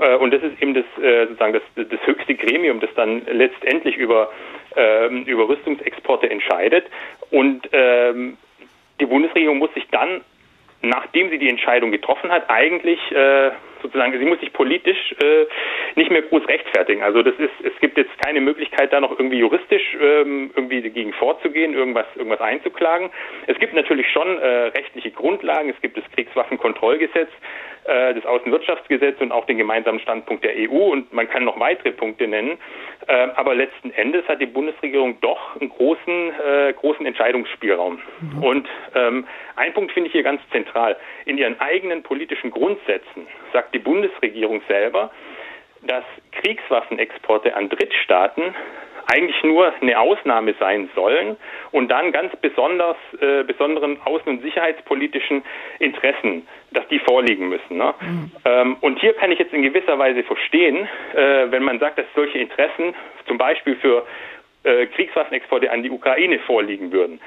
Äh, 0.02 0.16
und 0.18 0.34
das 0.34 0.44
ist 0.44 0.62
eben 0.62 0.74
das, 0.74 0.86
äh, 1.04 1.28
sozusagen 1.28 1.54
das, 1.54 1.64
das 1.76 2.00
höchste 2.06 2.36
Gremium, 2.36 2.80
das 2.80 2.90
dann 2.96 3.22
letztendlich 3.32 3.98
über, 3.98 4.32
ähm, 4.76 5.24
über 5.26 5.48
Rüstungsexporte 5.48 6.30
entscheidet. 6.30 6.86
Und 7.32 7.68
ähm, 7.72 8.38
die 9.00 9.06
Bundesregierung 9.06 9.58
muss 9.58 9.74
sich 9.74 9.88
dann 9.92 10.22
nachdem 10.82 11.30
sie 11.30 11.38
die 11.38 11.50
Entscheidung 11.50 11.92
getroffen 11.92 12.32
hat, 12.32 12.50
eigentlich 12.50 13.00
äh, 13.12 13.52
sozusagen, 13.82 14.18
sie 14.18 14.26
muss 14.26 14.40
sich 14.40 14.54
politisch 14.54 15.16
äh, 15.22 15.46
nicht 15.96 16.10
mehr 16.10 16.22
groß 16.22 16.48
rechtfertigen. 16.48 17.04
Also 17.04 17.22
das 17.22 17.36
ist, 17.36 17.52
es 17.64 17.78
gibt 17.80 17.98
jetzt 17.98 18.18
keine 18.24 18.42
Möglichkeit, 18.42 18.94
da 18.94 19.00
noch 19.00 19.12
irgendwie 19.12 19.40
juristisch 19.40 19.98
ähm, 20.02 20.52
irgendwie 20.56 20.82
dagegen 20.82 21.14
vorzugehen, 21.14 21.74
irgendwas, 21.74 22.06
irgendwas 22.16 22.42
einzuklagen. 22.42 23.10
Es 23.48 23.58
gibt 23.60 23.74
natürlich 23.74 24.10
schon 24.12 24.38
äh, 24.38 24.48
rechtliche 24.68 25.12
Grundlagen. 25.12 25.70
Es 25.70 25.82
gibt 25.82 25.98
das 25.98 26.04
Kriegswaffenkontrollgesetz, 26.14 27.30
äh, 27.90 28.14
das 28.14 28.26
Außenwirtschaftsgesetz 28.26 29.20
und 29.20 29.32
auch 29.32 29.46
den 29.46 29.58
gemeinsamen 29.58 30.00
Standpunkt 30.00 30.44
der 30.44 30.54
EU 30.56 30.92
und 30.92 31.12
man 31.12 31.28
kann 31.28 31.44
noch 31.44 31.60
weitere 31.60 31.92
Punkte 31.92 32.28
nennen. 32.28 32.58
Äh, 33.08 33.28
aber 33.36 33.56
letzten 33.56 33.92
Endes 33.92 34.28
hat 34.28 34.40
die 34.40 34.46
Bundesregierung 34.46 35.20
doch 35.22 35.60
einen 35.60 35.70
großen, 35.70 36.32
äh, 36.40 36.74
großen 36.74 37.06
Entscheidungsspielraum. 37.06 38.00
Mhm. 38.22 38.44
Und 38.44 38.68
ähm, 38.94 39.26
ein 39.56 39.74
Punkt 39.74 39.92
finde 39.92 40.08
ich 40.08 40.14
hier 40.14 40.24
ganz 40.24 40.42
zentral. 40.52 40.98
In 41.26 41.38
ihren 41.38 41.60
eigenen 41.60 42.04
politischen 42.04 42.52
Grundsätzen 42.52 43.28
sagt 43.52 43.74
die 43.74 43.80
Bundesregierung 43.80 44.62
selber, 44.68 45.12
dass 45.82 46.04
Kriegswaffenexporte 46.32 47.56
an 47.56 47.70
Drittstaaten 47.70 48.54
eigentlich 49.12 49.42
nur 49.44 49.74
eine 49.82 50.00
Ausnahme 50.00 50.54
sein 50.60 50.90
sollen 50.96 51.38
und 51.72 51.90
dann 51.90 52.12
ganz 52.12 52.36
besonders 52.38 52.98
äh, 53.20 53.44
besonderen 53.44 53.98
außen- 54.02 54.28
und 54.28 54.42
sicherheitspolitischen 54.42 55.44
Interessen, 55.80 56.48
dass 56.72 56.88
die 56.90 57.00
vorliegen 57.00 57.50
müssen. 57.50 57.78
Ne? 57.78 57.94
Mhm. 58.00 58.32
Ähm, 58.46 58.78
und 58.82 59.00
hier 59.00 59.14
kann 59.14 59.32
ich 59.32 59.40
jetzt 59.40 59.54
in 59.54 59.64
gewisser 59.64 59.98
Weise 59.98 60.24
verstehen, 60.24 60.88
äh, 61.14 61.52
wenn 61.52 61.64
man 61.64 61.80
sagt, 61.80 61.98
dass 61.98 62.06
solche 62.16 62.38
Interessen 62.38 62.94
zum 63.28 63.38
Beispiel 63.38 63.76
für 63.78 64.06
äh, 64.64 64.86
Kriegswaffenexporte 64.88 65.72
an 65.72 65.84
die 65.84 65.90
Ukraine 65.90 66.40
vorliegen 66.40 66.92
würden. 66.92 67.20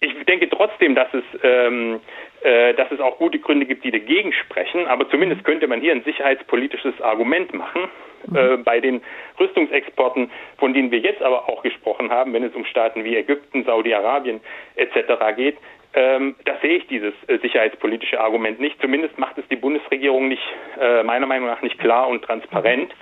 Ich 0.00 0.12
denke 0.26 0.48
trotzdem, 0.50 0.94
dass 0.94 1.08
es 1.14 1.24
ähm, 1.42 1.94
äh, 1.94 2.33
dass 2.44 2.90
es 2.90 3.00
auch 3.00 3.16
gute 3.16 3.38
Gründe 3.38 3.64
gibt, 3.64 3.84
die 3.84 3.90
dagegen 3.90 4.32
sprechen. 4.34 4.86
Aber 4.86 5.08
zumindest 5.08 5.40
mhm. 5.40 5.46
könnte 5.46 5.66
man 5.66 5.80
hier 5.80 5.92
ein 5.92 6.04
sicherheitspolitisches 6.04 7.00
Argument 7.00 7.54
machen. 7.54 7.88
Mhm. 8.26 8.36
Äh, 8.36 8.56
bei 8.58 8.80
den 8.80 9.02
Rüstungsexporten, 9.38 10.30
von 10.58 10.74
denen 10.74 10.90
wir 10.90 10.98
jetzt 10.98 11.22
aber 11.22 11.48
auch 11.48 11.62
gesprochen 11.62 12.10
haben, 12.10 12.32
wenn 12.32 12.44
es 12.44 12.54
um 12.54 12.64
Staaten 12.64 13.04
wie 13.04 13.16
Ägypten, 13.16 13.64
Saudi-Arabien 13.64 14.40
etc. 14.76 15.36
geht, 15.36 15.56
ähm, 15.96 16.34
da 16.44 16.56
sehe 16.60 16.78
ich 16.78 16.86
dieses 16.88 17.14
äh, 17.28 17.38
sicherheitspolitische 17.38 18.20
Argument 18.20 18.58
nicht. 18.58 18.80
Zumindest 18.80 19.18
macht 19.18 19.38
es 19.38 19.46
die 19.48 19.56
Bundesregierung 19.56 20.28
nicht, 20.28 20.42
äh, 20.80 21.04
meiner 21.04 21.26
Meinung 21.26 21.46
nach, 21.46 21.62
nicht 21.62 21.78
klar 21.78 22.08
und 22.08 22.22
transparent. 22.22 22.88
Mhm. 22.88 22.94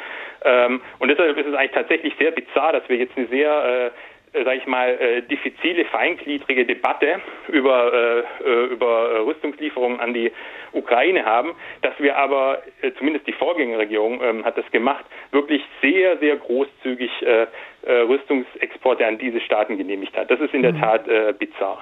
Ähm, 0.45 0.81
und 0.99 1.09
deshalb 1.09 1.37
ist 1.39 1.47
es 1.47 1.55
eigentlich 1.55 1.73
tatsächlich 1.73 2.15
sehr 2.19 2.33
bizarr, 2.33 2.73
dass 2.73 2.89
wir 2.89 2.97
jetzt 2.97 3.17
eine 3.17 3.29
sehr 3.29 3.93
äh, 4.33 4.45
sage 4.45 4.59
ich 4.59 4.67
mal, 4.67 4.89
äh, 4.89 5.23
diffizile, 5.23 5.85
feingliedrige 5.87 6.65
Debatte 6.65 7.21
über, 7.49 7.93
äh, 7.93 8.19
äh 8.45 8.65
über 8.67 9.11
äh, 9.11 9.19
Rüstungslieferungen 9.19 10.01
an 10.01 10.15
die 10.15 10.33
Ukraine 10.73 11.25
haben, 11.25 11.53
dass 11.83 11.93
wir 11.99 12.17
aber, 12.17 12.63
äh, 12.81 12.93
zumindest 12.99 13.27
die 13.27 13.33
Vorgängerregierung 13.33 14.23
ähm, 14.23 14.45
hat 14.45 14.57
das 14.57 14.71
gemacht, 14.71 15.05
wirklich 15.33 15.63
sehr, 15.83 16.19
sehr 16.19 16.37
großzügig 16.37 17.11
äh, 17.23 17.47
Rüstungsexporte 17.85 19.05
an 19.05 19.19
diese 19.19 19.41
Staaten 19.41 19.77
genehmigt 19.77 20.17
hat. 20.17 20.31
Das 20.31 20.39
ist 20.39 20.55
in 20.55 20.63
der 20.63 20.73
mhm. 20.73 20.81
Tat 20.81 21.09
äh, 21.09 21.35
bizarr. 21.37 21.81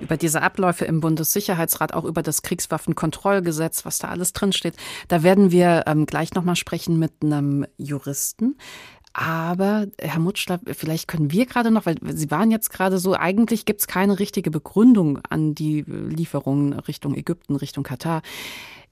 Über 0.00 0.16
diese 0.16 0.42
Abläufe 0.42 0.84
im 0.84 1.00
Bundessicherheitsrat, 1.00 1.94
auch 1.94 2.04
über 2.04 2.22
das 2.22 2.42
Kriegswaffenkontrollgesetz, 2.42 3.86
was 3.86 3.98
da 3.98 4.08
alles 4.08 4.32
drinsteht, 4.32 4.74
da 5.08 5.22
werden 5.22 5.52
wir 5.52 5.84
ähm, 5.86 6.04
gleich 6.06 6.34
nochmal 6.34 6.56
sprechen 6.56 6.98
mit 6.98 7.12
einem 7.22 7.64
Juristen. 7.78 8.58
Aber 9.18 9.86
Herr 9.98 10.20
Mutschler, 10.20 10.60
vielleicht 10.66 11.08
können 11.08 11.32
wir 11.32 11.46
gerade 11.46 11.70
noch, 11.70 11.86
weil 11.86 11.96
Sie 12.02 12.30
waren 12.30 12.50
jetzt 12.50 12.68
gerade 12.68 12.98
so, 12.98 13.14
eigentlich 13.14 13.64
gibt 13.64 13.80
es 13.80 13.86
keine 13.88 14.18
richtige 14.18 14.50
Begründung 14.50 15.20
an 15.30 15.54
die 15.54 15.86
Lieferungen 15.86 16.74
Richtung 16.74 17.14
Ägypten, 17.14 17.56
Richtung 17.56 17.82
Katar. 17.82 18.20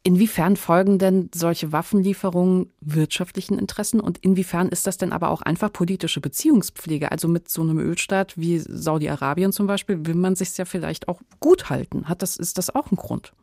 Inwiefern 0.03 0.57
folgen 0.57 0.99
denn 0.99 1.29
solche 1.35 1.73
Waffenlieferungen 1.73 2.73
wirtschaftlichen 2.81 3.59
Interessen 3.59 4.01
und 4.01 4.17
inwiefern 4.17 4.71
ist 4.71 4.87
das 4.87 4.97
denn 4.97 5.13
aber 5.13 5.29
auch 5.29 5.43
einfach 5.43 5.71
politische 5.71 6.23
Beziehungspflege? 6.23 7.13
Also 7.13 7.29
mit 7.29 7.51
so 7.51 7.61
einem 7.61 7.79
Ölstaat 7.79 8.33
wie 8.39 8.57
Saudi-Arabien 8.57 9.53
zum 9.53 9.67
Beispiel 9.67 10.07
will 10.07 10.15
man 10.15 10.37
sich 10.37 10.57
ja 10.57 10.65
vielleicht 10.65 11.07
auch 11.07 11.21
gut 11.39 11.69
halten. 11.69 12.09
Hat 12.09 12.23
das, 12.23 12.39
ist 12.39 12.57
das 12.57 12.75
auch 12.75 12.91
ein 12.91 12.97
Grund? 12.97 13.35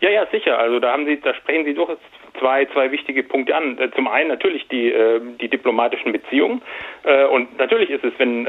Ja, 0.00 0.10
ja, 0.10 0.26
sicher. 0.32 0.58
Also 0.58 0.80
da 0.80 0.92
haben 0.92 1.06
Sie, 1.06 1.20
da 1.20 1.32
sprechen 1.34 1.64
Sie 1.64 1.74
durchaus 1.74 1.98
zwei, 2.40 2.64
zwei 2.66 2.90
wichtige 2.90 3.22
Punkte 3.22 3.54
an. 3.54 3.78
Äh, 3.78 3.90
zum 3.92 4.08
einen 4.08 4.28
natürlich 4.28 4.66
die, 4.68 4.90
äh, 4.90 5.20
die 5.40 5.48
diplomatischen 5.48 6.10
Beziehungen. 6.10 6.62
Äh, 7.04 7.26
und 7.26 7.56
natürlich 7.58 7.90
ist 7.90 8.02
es, 8.02 8.12
wenn 8.18 8.46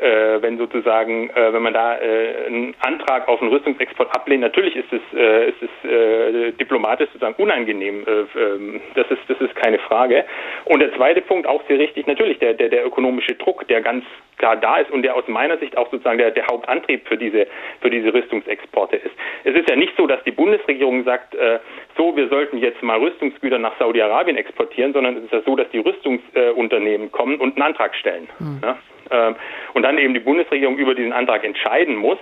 äh, 0.00 0.42
wenn 0.42 0.58
sozusagen, 0.58 1.30
äh, 1.30 1.52
wenn 1.52 1.62
man 1.62 1.72
da 1.72 1.98
äh, 1.98 2.46
einen 2.46 2.74
Antrag 2.80 3.28
auf 3.28 3.40
einen 3.40 3.50
Rüstungsexport 3.50 4.14
ablehnt, 4.14 4.42
natürlich 4.42 4.76
ist 4.76 4.92
es, 4.92 5.00
äh, 5.18 5.48
ist 5.48 5.62
es 5.62 5.90
äh, 5.90 6.52
diplomatisch 6.52 7.08
sozusagen 7.08 7.42
unangenehm. 7.42 8.04
Äh, 8.06 8.38
ähm, 8.38 8.80
das 8.94 9.10
ist, 9.10 9.22
das 9.28 9.40
ist 9.40 9.54
keine 9.56 9.78
Frage. 9.78 10.24
Und 10.66 10.80
der 10.80 10.94
zweite 10.94 11.22
Punkt, 11.22 11.46
auch 11.46 11.62
sehr 11.66 11.78
richtig, 11.78 12.06
natürlich 12.06 12.38
der, 12.38 12.54
der, 12.54 12.68
der 12.68 12.86
ökonomische 12.86 13.34
Druck, 13.34 13.66
der 13.68 13.80
ganz 13.80 14.04
klar 14.36 14.56
da 14.56 14.76
ist 14.76 14.90
und 14.90 15.02
der 15.02 15.16
aus 15.16 15.26
meiner 15.28 15.56
Sicht 15.58 15.78
auch 15.78 15.90
sozusagen 15.90 16.18
der, 16.18 16.30
der 16.30 16.46
Hauptantrieb 16.46 17.08
für 17.08 17.16
diese, 17.16 17.46
für 17.80 17.88
diese 17.88 18.12
Rüstungsexporte 18.12 18.96
ist. 18.96 19.14
Es 19.44 19.54
ist 19.54 19.70
ja 19.70 19.76
nicht 19.76 19.94
so, 19.96 20.06
dass 20.06 20.22
die 20.24 20.30
Bundesregierung 20.30 21.04
sagt, 21.04 21.34
äh, 21.34 21.58
so, 21.96 22.14
wir 22.16 22.28
sollten 22.28 22.58
jetzt 22.58 22.82
mal 22.82 22.98
Rüstungsgüter 22.98 23.58
nach 23.58 23.78
Saudi-Arabien 23.78 24.36
exportieren, 24.36 24.92
sondern 24.92 25.16
es 25.16 25.24
ist 25.24 25.32
ja 25.32 25.40
so, 25.40 25.56
dass 25.56 25.70
die 25.70 25.78
Rüstungsunternehmen 25.78 27.10
kommen 27.10 27.40
und 27.40 27.56
einen 27.56 27.62
Antrag 27.62 27.94
stellen. 27.94 28.28
Mhm. 28.38 28.60
Ja? 28.62 28.76
Ähm, 29.10 29.36
und 29.74 29.82
dann 29.82 29.98
eben 29.98 30.14
die 30.14 30.20
Bundesregierung 30.20 30.76
über 30.76 30.94
diesen 30.94 31.12
Antrag 31.12 31.44
entscheiden 31.44 31.96
muss. 31.96 32.18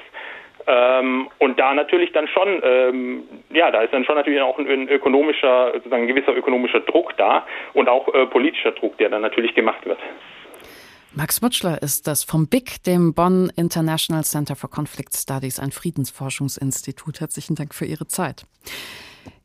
Ähm, 0.66 1.28
und 1.38 1.58
da 1.58 1.74
natürlich 1.74 2.12
dann 2.12 2.26
schon, 2.28 2.62
ähm, 2.62 3.24
ja, 3.50 3.70
da 3.70 3.82
ist 3.82 3.92
dann 3.92 4.04
schon 4.04 4.14
natürlich 4.14 4.40
auch 4.40 4.58
ein, 4.58 4.88
ökonomischer, 4.88 5.72
sozusagen 5.74 6.04
ein 6.04 6.08
gewisser 6.08 6.34
ökonomischer 6.34 6.80
Druck 6.80 7.16
da 7.16 7.46
und 7.74 7.88
auch 7.88 8.12
äh, 8.14 8.26
politischer 8.26 8.72
Druck, 8.72 8.96
der 8.98 9.10
dann 9.10 9.22
natürlich 9.22 9.54
gemacht 9.54 9.84
wird. 9.84 9.98
Max 11.16 11.42
Mutschler 11.42 11.80
ist 11.80 12.08
das 12.08 12.24
vom 12.24 12.48
BIC, 12.48 12.82
dem 12.84 13.14
Bonn 13.14 13.52
International 13.56 14.24
Center 14.24 14.56
for 14.56 14.68
Conflict 14.70 15.14
Studies, 15.14 15.60
ein 15.60 15.70
Friedensforschungsinstitut. 15.70 17.20
Herzlichen 17.20 17.54
Dank 17.54 17.74
für 17.74 17.84
Ihre 17.84 18.08
Zeit. 18.08 18.46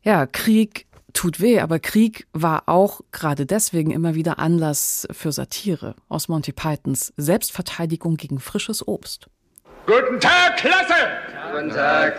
Ja, 0.02 0.26
Krieg 0.26 0.86
tut 1.12 1.40
weh, 1.40 1.60
aber 1.60 1.78
Krieg 1.78 2.26
war 2.32 2.64
auch 2.66 3.00
gerade 3.12 3.46
deswegen 3.46 3.90
immer 3.90 4.14
wieder 4.14 4.38
Anlass 4.38 5.06
für 5.10 5.32
Satire 5.32 5.94
aus 6.08 6.28
Monty 6.28 6.52
Pythons 6.52 7.12
Selbstverteidigung 7.16 8.16
gegen 8.16 8.40
frisches 8.40 8.86
Obst. 8.86 9.26
Guten 9.86 10.20
Tag, 10.20 10.56
Klasse! 10.58 10.94
Guten 11.52 11.70
Tag. 11.70 12.14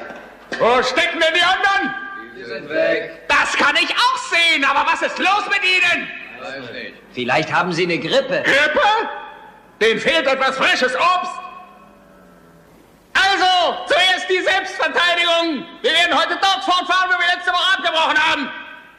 Wo 0.60 0.84
stecken 0.84 1.20
denn 1.20 1.34
die 1.34 1.42
anderen? 1.42 1.96
Die 2.36 2.44
sind 2.44 2.70
weg. 2.70 3.28
Das 3.28 3.54
kann 3.54 3.76
ich 3.76 3.90
auch 3.90 4.18
sehen, 4.30 4.64
aber 4.66 4.92
was 4.92 5.02
ist 5.02 5.18
los 5.20 5.46
mit 5.50 5.62
Ihnen? 5.64 6.08
Weiß 6.42 6.72
nicht. 6.72 6.94
Vielleicht 7.12 7.54
haben 7.54 7.72
Sie 7.72 7.84
eine 7.84 8.00
Grippe. 8.00 8.44
Grippe? 8.44 8.88
Den 9.80 10.00
fehlt 10.00 10.28
etwas 10.28 10.58
frisches 10.58 10.96
Obst. 10.96 11.32
Also, 13.14 13.86
zuerst 13.88 14.30
die 14.30 14.42
Selbstverteidigung. 14.42 15.66
Wir 15.82 15.92
werden 15.92 16.18
heute 16.18 16.38
dort 16.42 16.64
fortfahren, 16.64 17.10
wo 17.10 17.20
wir 17.20 17.36
letzte 17.36 17.52
Woche 17.52 17.78
abgebrochen 17.78 18.18
haben. 18.18 18.50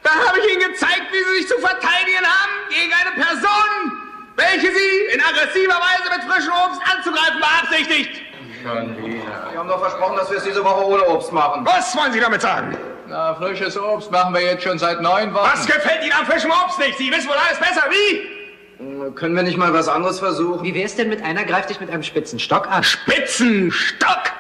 Da 0.03 0.11
habe 0.11 0.39
ich 0.41 0.53
Ihnen 0.53 0.73
gezeigt, 0.73 1.03
wie 1.13 1.19
Sie 1.25 1.35
sich 1.41 1.49
zu 1.49 1.59
verteidigen 1.59 2.25
haben 2.25 2.53
gegen 2.69 2.93
eine 2.93 3.25
Person, 3.25 3.93
welche 4.37 4.67
Sie 4.73 5.15
in 5.15 5.21
aggressiver 5.21 5.75
Weise 5.75 6.11
mit 6.17 6.25
frischem 6.31 6.53
Obst 6.67 6.81
anzugreifen 6.93 7.41
beabsichtigt. 7.41 8.21
Schon 8.63 8.97
wieder. 8.97 9.49
Sie 9.51 9.59
haben 9.59 9.69
doch 9.69 9.81
versprochen, 9.81 10.17
dass 10.17 10.31
wir 10.31 10.39
es 10.39 10.45
diese 10.45 10.65
Woche 10.65 10.85
ohne 10.87 11.05
Obst 11.09 11.33
machen. 11.33 11.65
Was 11.65 11.97
wollen 11.97 12.13
Sie 12.13 12.21
damit 12.21 12.41
sagen? 12.43 12.77
Na, 13.09 13.35
frisches 13.35 13.77
Obst 13.79 14.11
machen 14.11 14.35
wir 14.35 14.41
jetzt 14.41 14.63
schon 14.65 14.79
seit 14.79 15.01
neun 15.01 15.33
Wochen. 15.35 15.49
Was 15.53 15.67
gefällt 15.67 16.03
Ihnen 16.03 16.15
am 16.19 16.27
frischen 16.27 16.51
Obst 16.51 16.79
nicht? 16.79 16.97
Sie 16.99 17.11
wissen 17.11 17.29
wohl 17.29 17.37
alles 17.37 17.59
besser. 17.59 17.85
Wie? 17.91 19.13
Können 19.15 19.37
wir 19.37 19.43
nicht 19.43 19.59
mal 19.59 19.73
was 19.73 19.89
anderes 19.89 20.19
versuchen? 20.19 20.65
Wie 20.65 20.75
wär's 20.75 20.97
denn 20.97 21.09
mit 21.09 21.23
einer 21.23 21.45
greift 21.45 21.71
dich 21.71 21.81
mit 21.81 21.91
einem 21.91 22.03
spitzen 22.03 22.39
Stock 22.41 22.69
an? 22.69 22.83
Spitzenstock? 22.83 24.33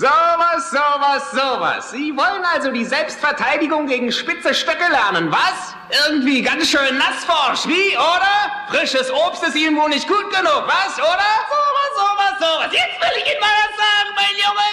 Sowas, 0.00 0.70
sowas, 0.70 1.30
sowas. 1.30 1.90
Sie 1.90 2.16
wollen 2.16 2.42
also 2.54 2.70
die 2.70 2.86
Selbstverteidigung 2.86 3.86
gegen 3.86 4.10
spitze 4.10 4.54
Stöcke 4.54 4.90
lernen, 4.90 5.30
was? 5.30 5.76
Irgendwie 6.08 6.40
ganz 6.40 6.70
schön 6.70 6.96
nassforsch, 6.96 7.66
wie, 7.66 7.92
oder? 7.98 8.34
Frisches 8.70 9.12
Obst 9.12 9.42
ist 9.42 9.54
Ihnen 9.56 9.76
wohl 9.76 9.90
nicht 9.90 10.08
gut 10.08 10.30
genug, 10.30 10.64
was, 10.64 10.96
oder? 10.96 11.30
Sowas, 11.52 11.92
sowas, 12.00 12.34
sowas. 12.40 12.68
Jetzt 12.72 12.96
will 12.96 13.12
ich 13.20 13.30
Ihnen 13.30 13.40
mal 13.40 13.52
was 13.60 13.76
sagen, 13.76 14.10
mein 14.16 14.36
Junge. 14.40 14.68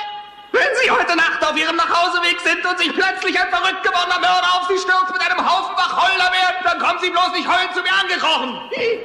Wenn 0.54 0.76
Sie 0.82 0.92
heute 0.92 1.18
Nacht 1.18 1.44
auf 1.44 1.58
Ihrem 1.58 1.76
Nachhauseweg 1.76 2.40
sind 2.40 2.66
und 2.66 2.78
sich 2.78 2.94
plötzlich 2.94 3.38
ein 3.38 3.50
verrückt 3.50 3.84
gewordener 3.84 4.22
Mörder 4.22 4.48
auf 4.56 4.70
Sie 4.70 4.80
stürzt 4.80 5.12
mit 5.12 5.20
einem 5.20 5.44
Haufen 5.44 5.76
Wacholderbeeren, 5.76 6.64
dann 6.64 6.80
kommen 6.80 7.00
Sie 7.02 7.10
bloß 7.10 7.34
nicht 7.34 7.50
heulend 7.50 7.76
zu 7.76 7.82
mir 7.82 7.92
angekrochen. 8.00 8.62
Wie, 8.72 9.04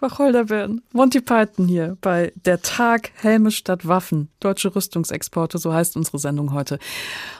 Wacholderbeeren. 0.00 0.82
Monty 0.92 1.20
Python 1.20 1.66
hier 1.66 1.96
bei 2.00 2.32
Der 2.44 2.60
Tag 2.60 3.10
Helme 3.14 3.50
statt 3.50 3.88
Waffen. 3.88 4.28
Deutsche 4.40 4.74
Rüstungsexporte, 4.74 5.58
so 5.58 5.72
heißt 5.72 5.96
unsere 5.96 6.18
Sendung 6.18 6.52
heute. 6.52 6.78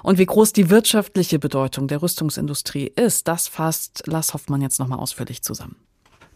Und 0.03 0.19
wie 0.19 0.27
groß 0.27 0.53
die 0.53 0.71
wirtschaftliche 0.71 1.39
Bedeutung 1.39 1.87
der 1.87 2.03
Rüstungsindustrie 2.03 2.91
ist, 2.97 3.29
das 3.29 3.49
fasst 3.49 4.05
Lars 4.07 4.33
Hoffmann 4.33 4.63
jetzt 4.63 4.79
nochmal 4.79 4.99
ausführlich 4.99 5.43
zusammen. 5.43 5.77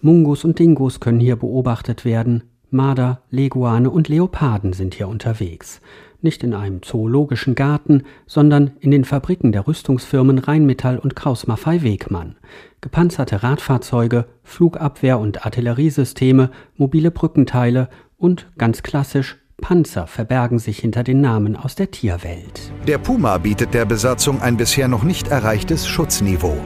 Mungos 0.02 0.44
und 0.44 0.58
Dingos 0.58 1.00
können 1.00 1.20
hier 1.20 1.36
beobachtet 1.36 2.04
werden. 2.04 2.44
Marder, 2.70 3.22
Leguane 3.30 3.90
und 3.90 4.08
Leoparden 4.08 4.72
sind 4.72 4.94
hier 4.94 5.08
unterwegs. 5.08 5.80
Nicht 6.22 6.44
in 6.44 6.54
einem 6.54 6.82
zoologischen 6.82 7.54
Garten, 7.54 8.02
sondern 8.26 8.72
in 8.80 8.90
den 8.90 9.04
Fabriken 9.04 9.52
der 9.52 9.66
Rüstungsfirmen 9.66 10.38
Rheinmetall 10.38 10.98
und 10.98 11.16
Kraus-Maffei-Wegmann. 11.16 12.36
Gepanzerte 12.80 13.42
Radfahrzeuge, 13.42 14.26
Flugabwehr- 14.42 15.18
und 15.18 15.44
Artilleriesysteme, 15.44 16.50
mobile 16.76 17.10
Brückenteile 17.10 17.88
und, 18.18 18.46
ganz 18.58 18.82
klassisch, 18.82 19.38
Panzer 19.60 20.06
verbergen 20.06 20.58
sich 20.58 20.78
hinter 20.78 21.04
den 21.04 21.20
Namen 21.20 21.56
aus 21.56 21.74
der 21.74 21.90
Tierwelt. 21.90 22.72
Der 22.86 22.98
Puma 22.98 23.38
bietet 23.38 23.74
der 23.74 23.84
Besatzung 23.84 24.40
ein 24.40 24.56
bisher 24.56 24.88
noch 24.88 25.04
nicht 25.04 25.28
erreichtes 25.28 25.86
Schutzniveau. 25.86 26.56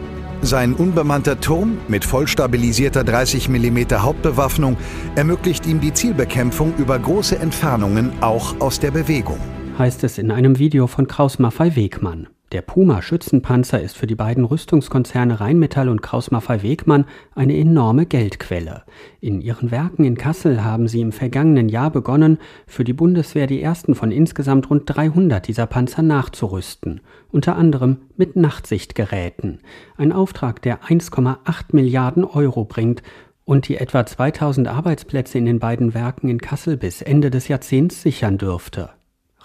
Sein 0.44 0.74
unbemannter 0.74 1.40
Turm 1.40 1.78
mit 1.88 2.04
vollstabilisierter 2.04 3.02
30 3.02 3.48
mm 3.48 3.78
Hauptbewaffnung 3.94 4.76
ermöglicht 5.16 5.66
ihm 5.66 5.80
die 5.80 5.94
Zielbekämpfung 5.94 6.74
über 6.76 6.98
große 6.98 7.38
Entfernungen 7.38 8.12
auch 8.20 8.60
aus 8.60 8.78
der 8.78 8.90
Bewegung. 8.90 9.38
Heißt 9.78 10.04
es 10.04 10.18
in 10.18 10.30
einem 10.30 10.58
Video 10.58 10.86
von 10.86 11.08
Kraus 11.08 11.38
Maffei 11.38 11.74
Wegmann. 11.76 12.28
Der 12.54 12.62
Puma-Schützenpanzer 12.62 13.82
ist 13.82 13.96
für 13.96 14.06
die 14.06 14.14
beiden 14.14 14.44
Rüstungskonzerne 14.44 15.40
Rheinmetall 15.40 15.88
und 15.88 16.02
Kraus-Maffei-Wegmann 16.02 17.04
eine 17.34 17.58
enorme 17.58 18.06
Geldquelle. 18.06 18.84
In 19.20 19.40
ihren 19.40 19.72
Werken 19.72 20.04
in 20.04 20.16
Kassel 20.16 20.62
haben 20.62 20.86
sie 20.86 21.00
im 21.00 21.10
vergangenen 21.10 21.68
Jahr 21.68 21.90
begonnen, 21.90 22.38
für 22.68 22.84
die 22.84 22.92
Bundeswehr 22.92 23.48
die 23.48 23.60
ersten 23.60 23.96
von 23.96 24.12
insgesamt 24.12 24.70
rund 24.70 24.84
300 24.86 25.48
dieser 25.48 25.66
Panzer 25.66 26.02
nachzurüsten, 26.02 27.00
unter 27.32 27.56
anderem 27.56 28.02
mit 28.16 28.36
Nachtsichtgeräten. 28.36 29.58
Ein 29.96 30.12
Auftrag, 30.12 30.62
der 30.62 30.84
1,8 30.84 31.36
Milliarden 31.72 32.22
Euro 32.22 32.64
bringt 32.64 33.02
und 33.44 33.66
die 33.66 33.78
etwa 33.78 34.06
2000 34.06 34.68
Arbeitsplätze 34.68 35.38
in 35.38 35.46
den 35.46 35.58
beiden 35.58 35.92
Werken 35.92 36.28
in 36.28 36.40
Kassel 36.40 36.76
bis 36.76 37.02
Ende 37.02 37.32
des 37.32 37.48
Jahrzehnts 37.48 38.00
sichern 38.00 38.38
dürfte. 38.38 38.90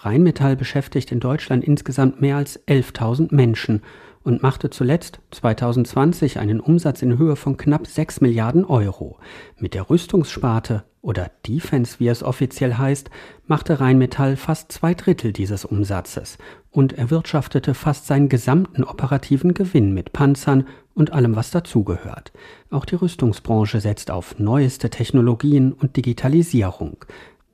Rheinmetall 0.02 0.56
beschäftigt 0.56 1.12
in 1.12 1.20
Deutschland 1.20 1.64
insgesamt 1.64 2.22
mehr 2.22 2.38
als 2.38 2.66
11.000 2.68 3.36
Menschen 3.36 3.82
und 4.24 4.42
machte 4.42 4.70
zuletzt 4.70 5.20
2020 5.32 6.40
einen 6.40 6.60
Umsatz 6.60 7.02
in 7.02 7.18
Höhe 7.18 7.36
von 7.36 7.58
knapp 7.58 7.88
6 7.88 8.22
Milliarden 8.22 8.64
Euro. 8.64 9.18
Mit 9.58 9.74
der 9.74 9.90
Rüstungssparte 9.90 10.84
oder 11.02 11.32
Defense, 11.48 12.00
wie 12.00 12.08
es 12.08 12.24
offiziell 12.24 12.76
heißt, 12.76 13.10
machte 13.48 13.80
Rheinmetall 13.80 14.36
fast 14.36 14.72
zwei 14.72 14.94
Drittel 14.94 15.34
dieses 15.34 15.66
Umsatzes 15.66 16.38
und 16.72 16.94
erwirtschaftete 16.94 17.74
fast 17.74 18.08
seinen 18.08 18.30
gesamten 18.30 18.84
operativen 18.84 19.54
Gewinn 19.54 19.94
mit 19.94 20.14
Panzern 20.14 20.68
und 20.94 21.14
allem, 21.14 21.36
was 21.36 21.52
dazugehört. 21.52 22.32
Auch 22.70 22.86
die 22.86 22.96
Rüstungsbranche 22.96 23.80
setzt 23.80 24.12
auf 24.12 24.38
neueste 24.40 24.90
Technologien 24.90 25.72
und 25.74 25.96
Digitalisierung. 25.96 27.06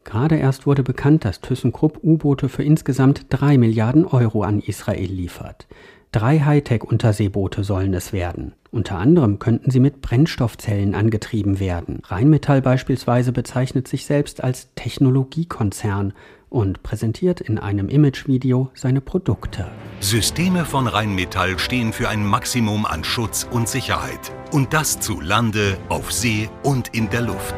Gerade 0.06 0.38
erst 0.38 0.66
wurde 0.66 0.84
bekannt, 0.84 1.26
dass 1.26 1.42
ThyssenKrupp 1.42 2.00
U-Boote 2.02 2.48
für 2.48 2.64
insgesamt 2.64 3.26
drei 3.30 3.58
Milliarden 3.58 4.06
Euro 4.06 4.44
an 4.44 4.62
Israel 4.62 5.12
liefert. 5.12 5.68
Drei 6.12 6.40
Hightech-Unterseeboote 6.40 7.66
sollen 7.66 7.94
es 7.94 8.14
werden. 8.14 8.54
Unter 8.72 8.98
anderem 8.98 9.40
könnten 9.40 9.72
sie 9.72 9.82
mit 9.82 10.00
Brennstoffzellen 10.02 10.96
angetrieben 10.96 11.60
werden. 11.60 12.02
Rheinmetall 12.06 12.62
beispielsweise 12.62 13.34
bezeichnet 13.34 13.88
sich 13.90 14.06
selbst 14.06 14.42
als 14.42 14.70
Technologiekonzern 14.76 16.14
und 16.50 16.84
präsentiert 16.84 17.42
in 17.42 17.58
einem 17.58 17.90
Imagevideo 17.90 18.70
seine 18.76 19.02
Produkte. 19.02 19.66
Systeme 20.00 20.64
von 20.64 20.88
Rheinmetall 20.88 21.60
stehen 21.60 21.92
für 21.92 22.08
ein 22.08 22.26
Maximum 22.26 22.86
an 22.86 23.04
Schutz 23.04 23.46
und 23.52 23.68
Sicherheit. 23.68 24.32
Und 24.52 24.74
das 24.74 25.00
zu 25.00 25.20
Lande, 25.20 25.78
auf 25.90 26.14
See 26.14 26.50
und 26.64 26.90
in 26.90 27.10
der 27.10 27.22
Luft. 27.22 27.56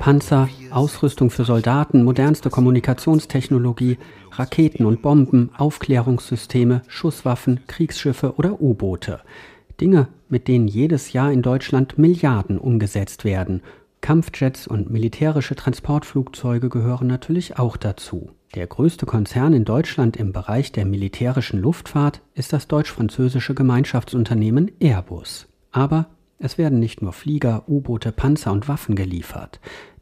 Panzer, 0.00 0.48
Ausrüstung 0.74 1.30
für 1.30 1.44
Soldaten, 1.44 2.02
modernste 2.02 2.50
Kommunikationstechnologie, 2.50 3.98
Raketen 4.32 4.84
und 4.84 5.02
Bomben, 5.02 5.50
Aufklärungssysteme, 5.56 6.82
Schusswaffen, 6.88 7.60
Kriegsschiffe 7.66 8.34
oder 8.36 8.60
U-Boote. 8.60 9.20
Dinge, 9.80 10.08
mit 10.28 10.48
denen 10.48 10.68
jedes 10.68 11.12
Jahr 11.12 11.32
in 11.32 11.42
Deutschland 11.42 11.98
Milliarden 11.98 12.58
umgesetzt 12.58 13.24
werden. 13.24 13.62
Kampfjets 14.00 14.66
und 14.66 14.90
militärische 14.90 15.54
Transportflugzeuge 15.54 16.68
gehören 16.68 17.06
natürlich 17.06 17.58
auch 17.58 17.76
dazu. 17.76 18.30
Der 18.54 18.66
größte 18.66 19.06
Konzern 19.06 19.52
in 19.52 19.64
Deutschland 19.64 20.16
im 20.16 20.32
Bereich 20.32 20.70
der 20.70 20.84
militärischen 20.84 21.60
Luftfahrt 21.60 22.20
ist 22.34 22.52
das 22.52 22.68
deutsch-französische 22.68 23.54
Gemeinschaftsunternehmen 23.54 24.70
Airbus. 24.78 25.48
Aber 25.72 26.06
es 26.38 26.58
werden 26.58 26.78
nicht 26.78 27.00
nur 27.00 27.12
Flieger, 27.12 27.64
U-Boote, 27.68 28.12
Panzer 28.12 28.52
und 28.52 28.68
Waffen 28.68 28.94
geliefert. 28.94 29.58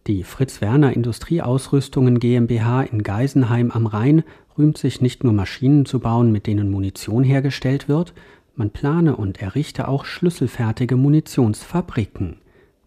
Die 0.08 0.24
Fritz 0.24 0.60
Werner 0.60 0.96
Industrieausrüstungen 0.96 2.18
GmbH 2.18 2.82
in 2.82 3.04
Geisenheim 3.04 3.70
am 3.70 3.86
Rhein 3.86 4.24
rühmt 4.58 4.76
sich 4.76 5.00
nicht 5.00 5.22
nur 5.22 5.32
Maschinen 5.32 5.86
zu 5.86 6.00
bauen, 6.00 6.32
mit 6.32 6.48
denen 6.48 6.72
Munition 6.72 7.22
hergestellt 7.22 7.88
wird, 7.88 8.12
man 8.56 8.70
plane 8.70 9.14
und 9.14 9.40
errichte 9.40 9.86
auch 9.86 10.04
schlüsselfertige 10.04 10.96
Munitionsfabriken. 10.96 12.38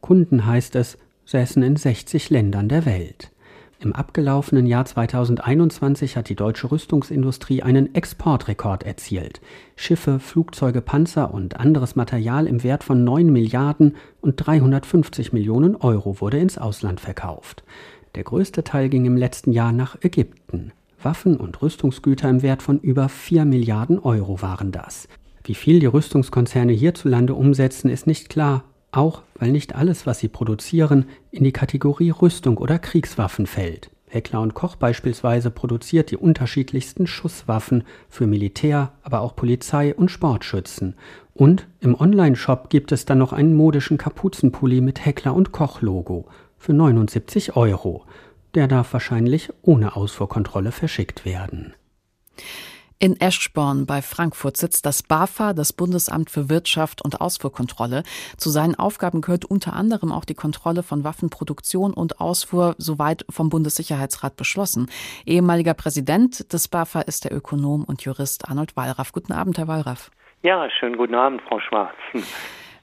Kunden 0.01 0.45
heißt 0.45 0.75
es, 0.75 0.97
säßen 1.23 1.63
in 1.63 1.77
60 1.77 2.29
Ländern 2.29 2.67
der 2.67 2.85
Welt. 2.85 3.31
Im 3.79 3.93
abgelaufenen 3.93 4.65
Jahr 4.65 4.85
2021 4.85 6.15
hat 6.15 6.29
die 6.29 6.35
deutsche 6.35 6.71
Rüstungsindustrie 6.71 7.61
einen 7.61 7.93
Exportrekord 7.93 8.83
erzielt. 8.83 9.41
Schiffe, 9.75 10.19
Flugzeuge, 10.19 10.81
Panzer 10.81 11.33
und 11.33 11.59
anderes 11.59 11.95
Material 11.95 12.47
im 12.47 12.63
Wert 12.63 12.83
von 12.83 13.03
9 13.03 13.31
Milliarden 13.31 13.95
und 14.21 14.37
350 14.37 15.33
Millionen 15.33 15.75
Euro 15.75 16.21
wurde 16.21 16.39
ins 16.39 16.57
Ausland 16.57 17.01
verkauft. 17.01 17.63
Der 18.15 18.23
größte 18.23 18.63
Teil 18.63 18.87
ging 18.87 19.05
im 19.05 19.17
letzten 19.17 19.51
Jahr 19.51 19.73
nach 19.73 19.97
Ägypten. 20.01 20.71
Waffen 21.01 21.35
und 21.37 21.61
Rüstungsgüter 21.61 22.29
im 22.29 22.41
Wert 22.41 22.63
von 22.63 22.79
über 22.79 23.09
4 23.09 23.43
Milliarden 23.45 23.99
Euro 23.99 24.41
waren 24.41 24.71
das. 24.71 25.07
Wie 25.43 25.53
viel 25.53 25.79
die 25.79 25.85
Rüstungskonzerne 25.85 26.71
hierzulande 26.71 27.35
umsetzen, 27.35 27.89
ist 27.89 28.07
nicht 28.07 28.29
klar, 28.29 28.63
auch 28.97 29.21
weil 29.37 29.51
nicht 29.51 29.75
alles, 29.75 30.05
was 30.05 30.19
sie 30.19 30.27
produzieren, 30.27 31.05
in 31.31 31.43
die 31.43 31.51
Kategorie 31.51 32.09
Rüstung 32.09 32.57
oder 32.57 32.79
Kriegswaffen 32.79 33.47
fällt. 33.47 33.89
Heckler 34.07 34.41
und 34.41 34.53
Koch 34.53 34.77
beispielsweise 34.77 35.51
produziert 35.51 36.11
die 36.11 36.17
unterschiedlichsten 36.17 37.05
Schusswaffen 37.05 37.83
für 38.07 38.27
Militär, 38.27 38.93
aber 39.03 39.21
auch 39.21 39.35
Polizei 39.35 39.93
und 39.93 40.09
Sportschützen. 40.09 40.95
Und 41.33 41.67
im 41.81 41.99
Online-Shop 41.99 42.69
gibt 42.69 42.93
es 42.93 43.03
dann 43.03 43.17
noch 43.17 43.33
einen 43.33 43.55
modischen 43.55 43.97
Kapuzenpulli 43.97 44.79
mit 44.79 45.05
Heckler 45.05 45.35
und 45.35 45.51
Koch-Logo 45.51 46.27
für 46.57 46.73
79 46.73 47.55
Euro. 47.55 48.05
der 48.53 48.69
darf 48.69 48.93
wahrscheinlich 48.93 49.51
ohne 49.63 49.97
Ausfuhrkontrolle 49.97 50.71
verschickt 50.71 51.25
werden. 51.25 51.73
In 52.97 53.19
Eschborn 53.19 53.85
bei 53.85 54.01
Frankfurt 54.01 54.55
sitzt 54.55 54.85
das 54.85 55.03
BAFA, 55.03 55.51
das 55.53 55.73
Bundesamt 55.73 56.29
für 56.29 56.49
Wirtschaft 56.49 57.01
und 57.01 57.19
Ausfuhrkontrolle. 57.19 58.03
Zu 58.37 58.49
seinen 58.49 58.75
Aufgaben 58.75 59.19
gehört 59.19 59.43
unter 59.43 59.73
anderem 59.73 60.13
auch 60.13 60.23
die 60.23 60.33
Kontrolle 60.33 60.81
von 60.81 61.03
Waffenproduktion 61.03 61.93
und 61.93 62.21
Ausfuhr, 62.21 62.73
soweit 62.77 63.25
vom 63.29 63.49
Bundessicherheitsrat 63.49 64.37
beschlossen. 64.37 64.89
Ehemaliger 65.25 65.73
Präsident 65.73 66.53
des 66.53 66.69
BAFA 66.69 67.01
ist 67.01 67.25
der 67.25 67.33
Ökonom 67.33 67.83
und 67.83 68.01
Jurist 68.03 68.47
Arnold 68.47 68.77
Wallraff. 68.77 69.11
Guten 69.11 69.33
Abend, 69.33 69.57
Herr 69.57 69.67
Wallraff. 69.67 70.09
Ja, 70.41 70.69
schönen 70.69 70.95
guten 70.95 71.15
Abend, 71.15 71.41
Frau 71.41 71.59
Schwarz. 71.59 71.95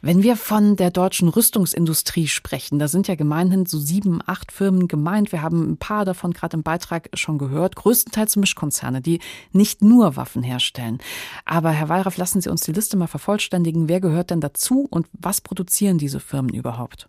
Wenn 0.04 0.24
wir 0.24 0.34
von 0.34 0.74
der 0.74 0.90
deutschen 0.90 1.28
Rüstungsindustrie 1.28 2.26
sprechen, 2.26 2.80
da 2.80 2.88
sind 2.88 3.06
ja 3.06 3.14
gemeinhin 3.14 3.66
so 3.66 3.78
sieben, 3.78 4.18
acht 4.26 4.50
Firmen 4.50 4.88
gemeint. 4.88 5.30
Wir 5.30 5.42
haben 5.42 5.62
ein 5.70 5.76
paar 5.76 6.04
davon 6.04 6.32
gerade 6.32 6.56
im 6.56 6.64
Beitrag 6.64 7.08
schon 7.14 7.38
gehört. 7.38 7.76
Größtenteils 7.76 8.34
Mischkonzerne, 8.34 9.00
die 9.00 9.20
nicht 9.52 9.80
nur 9.80 10.16
Waffen 10.16 10.42
herstellen. 10.42 10.98
Aber 11.44 11.70
Herr 11.70 11.88
Wallraff, 11.88 12.16
lassen 12.16 12.40
Sie 12.40 12.50
uns 12.50 12.62
die 12.62 12.72
Liste 12.72 12.96
mal 12.96 13.06
vervollständigen. 13.06 13.88
Wer 13.88 14.00
gehört 14.00 14.30
denn 14.30 14.40
dazu 14.40 14.88
und 14.90 15.06
was 15.12 15.40
produzieren 15.40 15.98
diese 15.98 16.18
Firmen 16.18 16.52
überhaupt? 16.52 17.08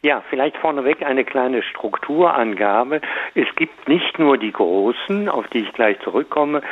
Ja, 0.00 0.22
vielleicht 0.30 0.56
vorneweg 0.58 1.04
eine 1.04 1.24
kleine 1.24 1.60
Strukturangabe. 1.60 3.00
Es 3.34 3.48
gibt 3.56 3.88
nicht 3.88 4.16
nur 4.20 4.38
die 4.38 4.52
großen, 4.52 5.28
auf 5.28 5.48
die 5.48 5.58
ich 5.58 5.72
gleich 5.72 5.98
zurückkomme, 6.04 6.62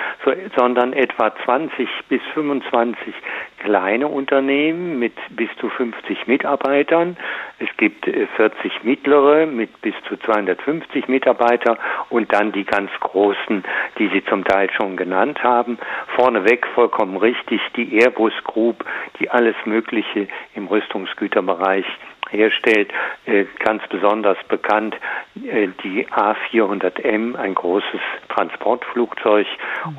sondern 0.55 0.93
etwa 0.93 1.35
20 1.45 1.89
bis 2.09 2.23
25 2.35 3.13
kleine 3.59 4.07
Unternehmen 4.07 5.01
mit 5.01 5.15
bis 5.31 5.49
zu 5.59 5.69
50 5.69 6.29
Mitarbeitern. 6.29 7.17
Es 7.59 7.69
gibt 7.79 8.05
40 8.05 8.37
äh, 8.37 8.71
mittlere 8.85 9.47
mit 9.47 9.81
bis 9.83 9.95
zu 10.09 10.17
250 10.19 11.09
Mitarbeiter 11.09 11.79
und 12.11 12.33
dann 12.33 12.53
die 12.53 12.65
ganz 12.65 12.93
großen, 13.01 13.65
die 13.99 14.07
Sie 14.07 14.25
zum 14.27 14.45
Teil 14.45 14.71
schon 14.71 14.97
genannt 14.97 15.43
haben. 15.43 15.79
Vorneweg 16.15 16.65
vollkommen 16.77 17.17
richtig 17.17 17.61
die 17.75 17.99
Airbus 17.99 18.35
Group, 18.45 18.85
die 19.19 19.31
alles 19.31 19.57
Mögliche 19.65 20.29
im 20.55 20.69
Rüstungsgüterbereich 20.69 21.87
herstellt. 22.31 22.93
Äh, 23.27 23.45
ganz 23.59 23.83
besonders 23.89 24.39
bekannt 24.49 24.97
äh, 25.35 25.69
die 25.83 26.07
A400M, 26.09 27.37
ein 27.37 27.55
großes 27.55 28.01
Transportflugzeug 28.29 29.47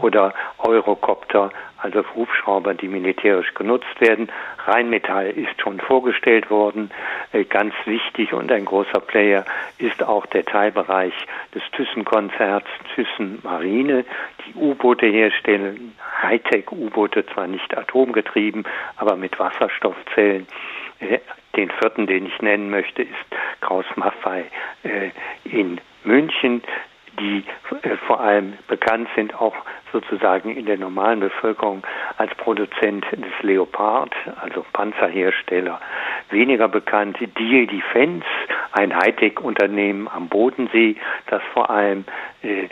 oder 0.01 0.33
Eurocopter, 0.59 1.51
also 1.77 2.03
Hubschrauber, 2.15 2.73
die 2.73 2.87
militärisch 2.87 3.53
genutzt 3.53 3.99
werden. 3.99 4.31
Rheinmetall 4.65 5.29
ist 5.29 5.61
schon 5.61 5.79
vorgestellt 5.79 6.49
worden. 6.49 6.91
Äh, 7.31 7.43
ganz 7.43 7.73
wichtig 7.85 8.33
und 8.33 8.51
ein 8.51 8.65
großer 8.65 8.99
Player 8.99 9.45
ist 9.77 10.03
auch 10.03 10.25
der 10.25 10.45
Teilbereich 10.45 11.13
des 11.53 11.63
Thyssen-Konzerts 11.73 12.67
Thyssen 12.95 13.39
Marine, 13.43 14.05
die 14.45 14.55
U-Boote 14.55 15.05
herstellen, 15.05 15.95
Hightech-U-Boote, 16.21 17.25
zwar 17.27 17.47
nicht 17.47 17.77
atomgetrieben, 17.77 18.65
aber 18.97 19.15
mit 19.15 19.37
Wasserstoffzellen 19.39 20.47
den 21.57 21.69
vierten, 21.71 22.07
den 22.07 22.27
ich 22.27 22.41
nennen 22.41 22.69
möchte, 22.69 23.01
ist 23.01 23.11
Kraus 23.61 23.85
Maffei 23.95 24.45
äh, 24.83 25.09
in 25.43 25.81
München, 26.03 26.61
die 27.19 27.43
äh, 27.81 27.97
vor 28.07 28.19
allem 28.19 28.53
bekannt 28.67 29.07
sind, 29.15 29.39
auch 29.39 29.55
sozusagen 29.91 30.55
in 30.55 30.65
der 30.65 30.77
normalen 30.77 31.19
Bevölkerung 31.19 31.83
als 32.17 32.33
Produzent 32.35 33.05
des 33.11 33.31
Leopard, 33.41 34.13
also 34.41 34.65
Panzerhersteller. 34.73 35.79
Weniger 36.29 36.67
bekannt 36.67 37.17
Deal 37.37 37.67
Defense, 37.67 38.25
ein 38.73 38.95
Hightech-Unternehmen 38.95 40.07
am 40.07 40.27
Bodensee, 40.27 40.97
das 41.27 41.41
vor 41.53 41.69
allem 41.69 42.05
äh, 42.43 42.67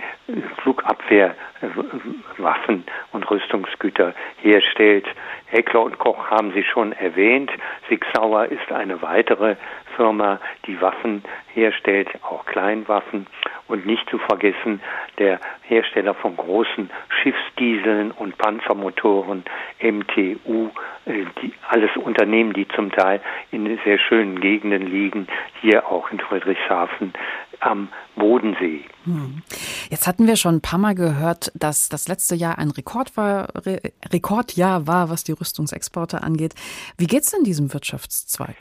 Flugabwehrwaffen 0.62 2.84
und 3.12 3.32
Rüstungsgüter 3.32 4.14
herstellt. 4.42 5.08
Heckler 5.48 5.84
und 5.84 6.00
Koch 6.00 6.30
haben 6.30 6.52
Sie 6.54 6.64
schon 6.64 6.92
erwähnt. 6.94 7.52
Sig 7.88 8.04
Sauer 8.14 8.46
ist 8.46 8.72
eine 8.72 9.02
weitere 9.02 9.56
Firma, 9.96 10.40
die 10.68 10.80
Waffen 10.82 11.24
herstellt, 11.54 12.10
auch 12.24 12.46
Kleinwaffen. 12.46 13.28
Und 13.68 13.86
nicht 13.88 14.08
zu 14.10 14.20
vergessen 14.20 14.80
der 15.18 15.40
Hersteller 15.64 16.14
von 16.14 16.38
großen 16.38 16.90
Schiffsdieseln 17.10 18.12
und 18.12 18.38
Panzermotoren, 18.38 19.44
MTU, 19.82 20.70
äh, 21.06 21.26
die, 21.42 21.52
alles 21.68 21.90
Unternehmen, 21.98 22.54
die 22.54 22.68
zum 22.68 22.92
Teil 22.92 23.22
in 23.52 23.80
sehr 23.84 23.98
schönen 23.98 24.40
Gegenden 24.40 24.86
liegen, 24.86 25.28
hier 25.62 25.88
auch 25.88 26.12
in 26.12 26.20
Friedrichshafen 26.20 27.14
am 27.60 27.90
Bodensee. 28.16 28.82
Hm. 29.06 29.42
Jetzt 29.90 30.08
hatten 30.08 30.28
wir 30.28 30.36
schon 30.36 30.56
ein 30.56 30.62
paar 30.62 30.80
Mal 30.80 30.96
gehört, 30.96 31.52
dass 31.56 31.90
das 31.90 32.08
letzte 32.08 32.36
Jahr 32.36 32.58
ein 32.58 32.72
Rekord 32.72 33.18
war, 33.18 33.50
Re 33.66 33.80
Rekordjahr 34.12 34.88
war, 34.88 35.10
was 35.10 35.24
die 35.24 35.32
Rüstungsexporte 35.32 36.22
angeht. 36.22 36.54
Wie 36.98 37.08
geht 37.08 37.24
es 37.24 37.32
denn 37.32 37.44
diesem 37.44 37.74
Wirtschaftszweig? 37.74 38.56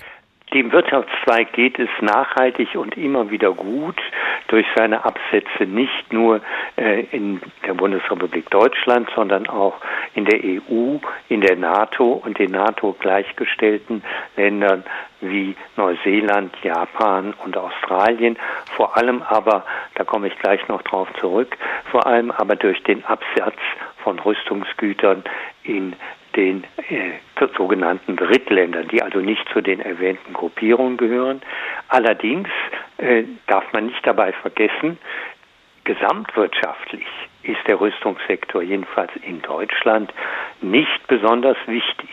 Dem 0.54 0.70
Wirtschaftszweig 0.70 1.52
geht 1.52 1.80
es 1.80 1.88
nachhaltig 2.00 2.76
und 2.76 2.96
immer 2.96 3.28
wieder 3.28 3.50
gut 3.50 4.00
durch 4.46 4.64
seine 4.76 5.04
Absätze 5.04 5.64
nicht 5.66 6.12
nur 6.12 6.40
äh, 6.76 7.00
in 7.10 7.40
der 7.66 7.74
Bundesrepublik 7.74 8.48
Deutschland, 8.50 9.10
sondern 9.16 9.48
auch 9.48 9.74
in 10.14 10.24
der 10.26 10.38
EU, 10.44 10.98
in 11.28 11.40
der 11.40 11.56
NATO 11.56 12.22
und 12.24 12.38
den 12.38 12.52
NATO 12.52 12.94
gleichgestellten 13.00 14.04
Ländern 14.36 14.84
wie 15.20 15.56
Neuseeland, 15.76 16.54
Japan 16.62 17.34
und 17.44 17.56
Australien. 17.56 18.38
Vor 18.76 18.96
allem 18.96 19.22
aber, 19.22 19.64
da 19.96 20.04
komme 20.04 20.28
ich 20.28 20.38
gleich 20.38 20.68
noch 20.68 20.82
drauf 20.82 21.08
zurück, 21.18 21.56
vor 21.90 22.06
allem 22.06 22.30
aber 22.30 22.54
durch 22.54 22.80
den 22.84 23.04
Absatz 23.06 23.58
von 24.04 24.20
Rüstungsgütern 24.20 25.24
in 25.64 25.96
den 26.36 26.64
äh, 26.88 27.46
sogenannten 27.56 28.16
Drittländern, 28.16 28.88
die 28.88 29.02
also 29.02 29.18
nicht 29.20 29.46
zu 29.52 29.60
den 29.60 29.80
erwähnten 29.80 30.32
Gruppierungen 30.32 30.96
gehören. 30.96 31.42
Allerdings 31.88 32.48
äh, 32.98 33.24
darf 33.46 33.72
man 33.72 33.86
nicht 33.86 34.06
dabei 34.06 34.32
vergessen, 34.32 34.98
gesamtwirtschaftlich 35.84 37.06
ist 37.42 37.60
der 37.66 37.80
Rüstungssektor 37.80 38.62
jedenfalls 38.62 39.10
in 39.22 39.42
Deutschland 39.42 40.12
nicht 40.62 41.06
besonders 41.08 41.58
wichtig. 41.66 42.08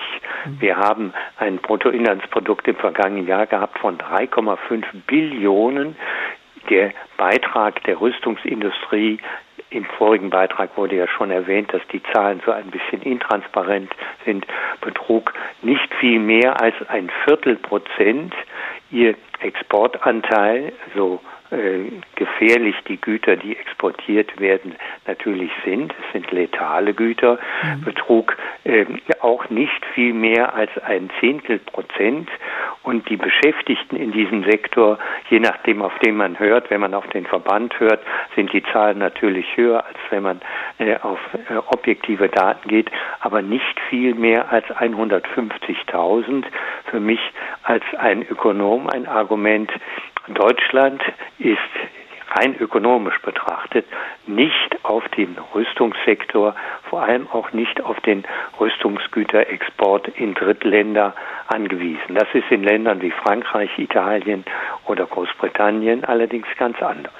Wir 0.60 0.75
haben 0.75 1.13
ein 1.38 1.57
Bruttoinlandsprodukt 1.57 2.67
im 2.67 2.75
vergangenen 2.75 3.27
Jahr 3.27 3.47
gehabt 3.47 3.79
von 3.79 3.97
3,5 3.97 4.84
Billionen. 5.07 5.95
Der 6.69 6.91
Beitrag 7.17 7.84
der 7.86 7.99
Rüstungsindustrie 7.99 9.19
im 9.71 9.86
vorigen 9.86 10.29
Beitrag 10.29 10.77
wurde 10.77 10.97
ja 10.97 11.07
schon 11.07 11.31
erwähnt, 11.31 11.73
dass 11.73 11.81
die 11.91 12.03
Zahlen 12.13 12.41
so 12.45 12.51
ein 12.51 12.69
bisschen 12.69 13.01
intransparent 13.01 13.91
sind, 14.25 14.45
betrug 14.81 15.34
nicht 15.62 15.93
viel 15.95 16.19
mehr 16.19 16.62
als 16.62 16.75
ein 16.89 17.10
Viertel 17.25 17.55
Prozent. 17.55 18.34
Ihr 18.91 19.15
Exportanteil, 19.39 20.73
so 20.93 21.21
gefährlich 22.15 22.75
die 22.87 22.99
Güter, 22.99 23.35
die 23.35 23.57
exportiert 23.57 24.39
werden, 24.39 24.75
natürlich 25.05 25.51
sind. 25.65 25.93
Es 25.93 26.13
sind 26.13 26.31
letale 26.31 26.93
Güter. 26.93 27.39
Mhm. 27.63 27.81
Betrug 27.83 28.37
äh, 28.63 28.85
auch 29.19 29.49
nicht 29.49 29.85
viel 29.93 30.13
mehr 30.13 30.53
als 30.53 30.71
ein 30.85 31.09
Zehntel 31.19 31.59
Prozent. 31.59 32.29
Und 32.83 33.09
die 33.09 33.17
Beschäftigten 33.17 33.95
in 33.95 34.11
diesem 34.11 34.43
Sektor, 34.43 34.97
je 35.29 35.39
nachdem, 35.39 35.81
auf 35.81 35.97
den 35.99 36.15
man 36.15 36.39
hört, 36.39 36.71
wenn 36.71 36.81
man 36.81 36.93
auf 36.93 37.07
den 37.07 37.25
Verband 37.25 37.79
hört, 37.79 38.01
sind 38.35 38.51
die 38.53 38.63
Zahlen 38.63 38.97
natürlich 38.97 39.45
höher, 39.55 39.85
als 39.85 39.97
wenn 40.09 40.23
man 40.23 40.41
äh, 40.79 40.95
auf 40.97 41.19
äh, 41.49 41.57
objektive 41.67 42.29
Daten 42.29 42.67
geht, 42.67 42.89
aber 43.19 43.41
nicht 43.41 43.79
viel 43.89 44.15
mehr 44.15 44.51
als 44.51 44.65
150.000. 44.67 46.45
Für 46.85 46.99
mich 46.99 47.19
als 47.63 47.83
ein 47.97 48.25
Ökonom 48.27 48.89
ein 48.89 49.07
Argument, 49.07 49.71
Deutschland 50.27 51.01
ist 51.39 51.57
rein 52.31 52.55
ökonomisch 52.60 53.19
betrachtet 53.21 53.86
nicht 54.27 54.77
auf 54.84 55.07
den 55.10 55.36
Rüstungssektor, 55.53 56.55
vor 56.89 57.03
allem 57.03 57.27
auch 57.31 57.51
nicht 57.51 57.81
auf 57.81 57.99
den 58.01 58.23
Rüstungsgüterexport 58.60 60.07
in 60.10 60.34
Drittländer 60.34 61.13
angewiesen. 61.47 62.15
Das 62.15 62.27
ist 62.34 62.49
in 62.49 62.63
Ländern 62.63 63.01
wie 63.01 63.12
Frankreich, 63.12 63.77
Italien 63.77 64.45
oder 64.88 65.05
Großbritannien 65.05 66.05
allerdings 66.05 66.47
ganz 66.57 66.81
anders. 66.81 67.13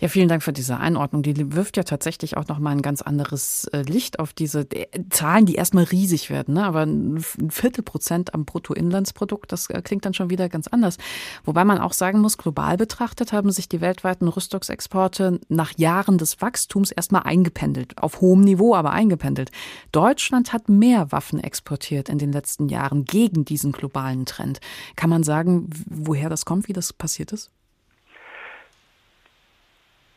Ja, 0.00 0.08
vielen 0.08 0.28
Dank 0.28 0.42
für 0.42 0.52
diese 0.52 0.78
Einordnung. 0.78 1.22
Die 1.22 1.54
wirft 1.54 1.76
ja 1.76 1.82
tatsächlich 1.82 2.36
auch 2.36 2.46
nochmal 2.46 2.72
ein 2.72 2.82
ganz 2.82 3.00
anderes 3.02 3.64
äh, 3.72 3.82
Licht 3.82 4.18
auf 4.18 4.32
diese 4.32 4.60
äh, 4.70 4.86
Zahlen, 5.10 5.46
die 5.46 5.54
erstmal 5.54 5.84
riesig 5.84 6.30
werden. 6.30 6.54
Ne? 6.54 6.64
Aber 6.64 6.82
ein 6.82 7.24
Viertelprozent 7.48 8.34
am 8.34 8.44
Bruttoinlandsprodukt, 8.44 9.50
das 9.50 9.70
äh, 9.70 9.80
klingt 9.82 10.04
dann 10.04 10.14
schon 10.14 10.30
wieder 10.30 10.48
ganz 10.48 10.68
anders. 10.68 10.98
Wobei 11.44 11.64
man 11.64 11.78
auch 11.78 11.92
sagen 11.92 12.20
muss, 12.20 12.38
global 12.38 12.76
betrachtet 12.76 13.32
haben 13.32 13.50
sich 13.50 13.68
die 13.68 13.80
weltweiten 13.80 14.28
Rüstungsexporte 14.28 15.40
nach 15.48 15.72
Jahren 15.78 16.18
des 16.18 16.40
Wachstums 16.40 16.90
erstmal 16.90 17.22
eingependelt. 17.22 17.96
Auf 17.98 18.20
hohem 18.20 18.40
Niveau, 18.40 18.74
aber 18.74 18.90
eingependelt. 18.90 19.50
Deutschland 19.92 20.52
hat 20.52 20.68
mehr 20.68 21.12
Waffen 21.12 21.42
exportiert 21.42 22.08
in 22.08 22.18
den 22.18 22.32
letzten 22.32 22.68
Jahren 22.68 23.04
gegen 23.04 23.44
diesen 23.44 23.72
globalen 23.72 24.26
Trend. 24.26 24.60
Kann 24.96 25.10
man 25.10 25.22
sagen, 25.22 25.70
woher 25.86 26.28
das 26.28 26.44
kommt, 26.44 26.68
wie 26.68 26.72
das 26.72 26.92
passiert 26.92 27.32
ist? 27.32 27.50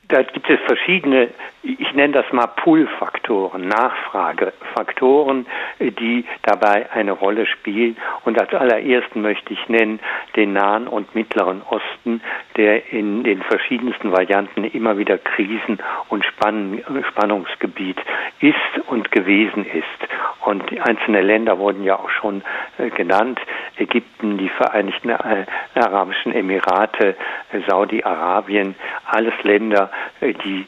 Da 0.10 0.22
gibt 0.22 0.50
es 0.50 0.60
verschiedene, 0.66 1.30
ich 1.64 1.94
nenne 1.94 2.14
das 2.14 2.32
mal 2.32 2.48
Pull-Faktoren, 2.48 3.68
Nachfragefaktoren, 3.68 5.46
die 5.80 6.26
dabei 6.44 6.90
eine 6.92 7.12
Rolle 7.12 7.46
spielen. 7.46 7.98
Und 8.24 8.40
als 8.40 8.54
allerersten 8.54 9.22
möchte 9.22 9.54
ich 9.54 9.68
nennen 9.68 10.00
den 10.36 10.54
Nahen 10.54 10.88
und 10.88 11.14
Mittleren 11.14 11.62
Osten, 11.70 12.22
der 12.56 12.94
in 12.94 13.24
den 13.24 13.42
verschiedensten 13.42 14.12
Varianten 14.14 14.64
immer 14.64 14.98
wieder 14.98 15.18
Krisen- 15.18 15.80
und 16.08 16.24
Spann 16.24 16.82
Spannungsgebiet 17.10 17.98
ist 18.40 18.88
und 18.88 19.12
gewesen 19.12 19.66
ist. 19.66 20.08
Und 20.46 20.64
einzelne 20.80 21.22
Länder 21.22 21.60
wurden 21.60 21.84
ja 21.84 21.98
auch 21.98 22.10
schon 22.10 22.42
äh, 22.78 22.90
genannt. 22.90 23.40
Ägypten, 23.78 24.38
die 24.38 24.48
Vereinigten 24.48 25.12
Arabischen 25.12 26.34
Emirate, 26.34 27.18
äh, 27.52 27.60
Saudi-Arabien, 27.68 28.76
alles 29.06 29.34
Länder, 29.44 29.92
die 30.22 30.66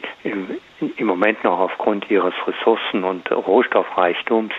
im 0.97 1.07
Moment 1.07 1.43
noch 1.43 1.59
aufgrund 1.59 2.09
ihres 2.09 2.33
Ressourcen- 2.47 3.03
und 3.03 3.29
Rohstoffreichtums 3.31 4.53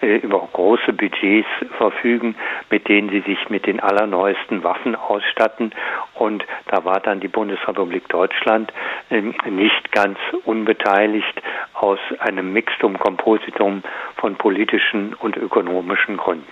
über 0.00 0.48
große 0.52 0.92
Budgets 0.92 1.48
verfügen, 1.78 2.36
mit 2.70 2.88
denen 2.88 3.10
sie 3.10 3.20
sich 3.20 3.48
mit 3.48 3.66
den 3.66 3.80
allerneuesten 3.80 4.62
Waffen 4.62 4.94
ausstatten. 4.94 5.72
Und 6.14 6.44
da 6.68 6.84
war 6.84 7.00
dann 7.00 7.20
die 7.20 7.28
Bundesrepublik 7.28 8.08
Deutschland 8.08 8.72
ähm, 9.10 9.34
nicht 9.48 9.92
ganz 9.92 10.18
unbeteiligt 10.44 11.42
aus 11.74 11.98
einem 12.20 12.52
Mixtum 12.52 12.98
Kompositum 12.98 13.82
von 14.16 14.36
politischen 14.36 15.14
und 15.14 15.36
ökonomischen 15.36 16.16
Gründen. 16.16 16.46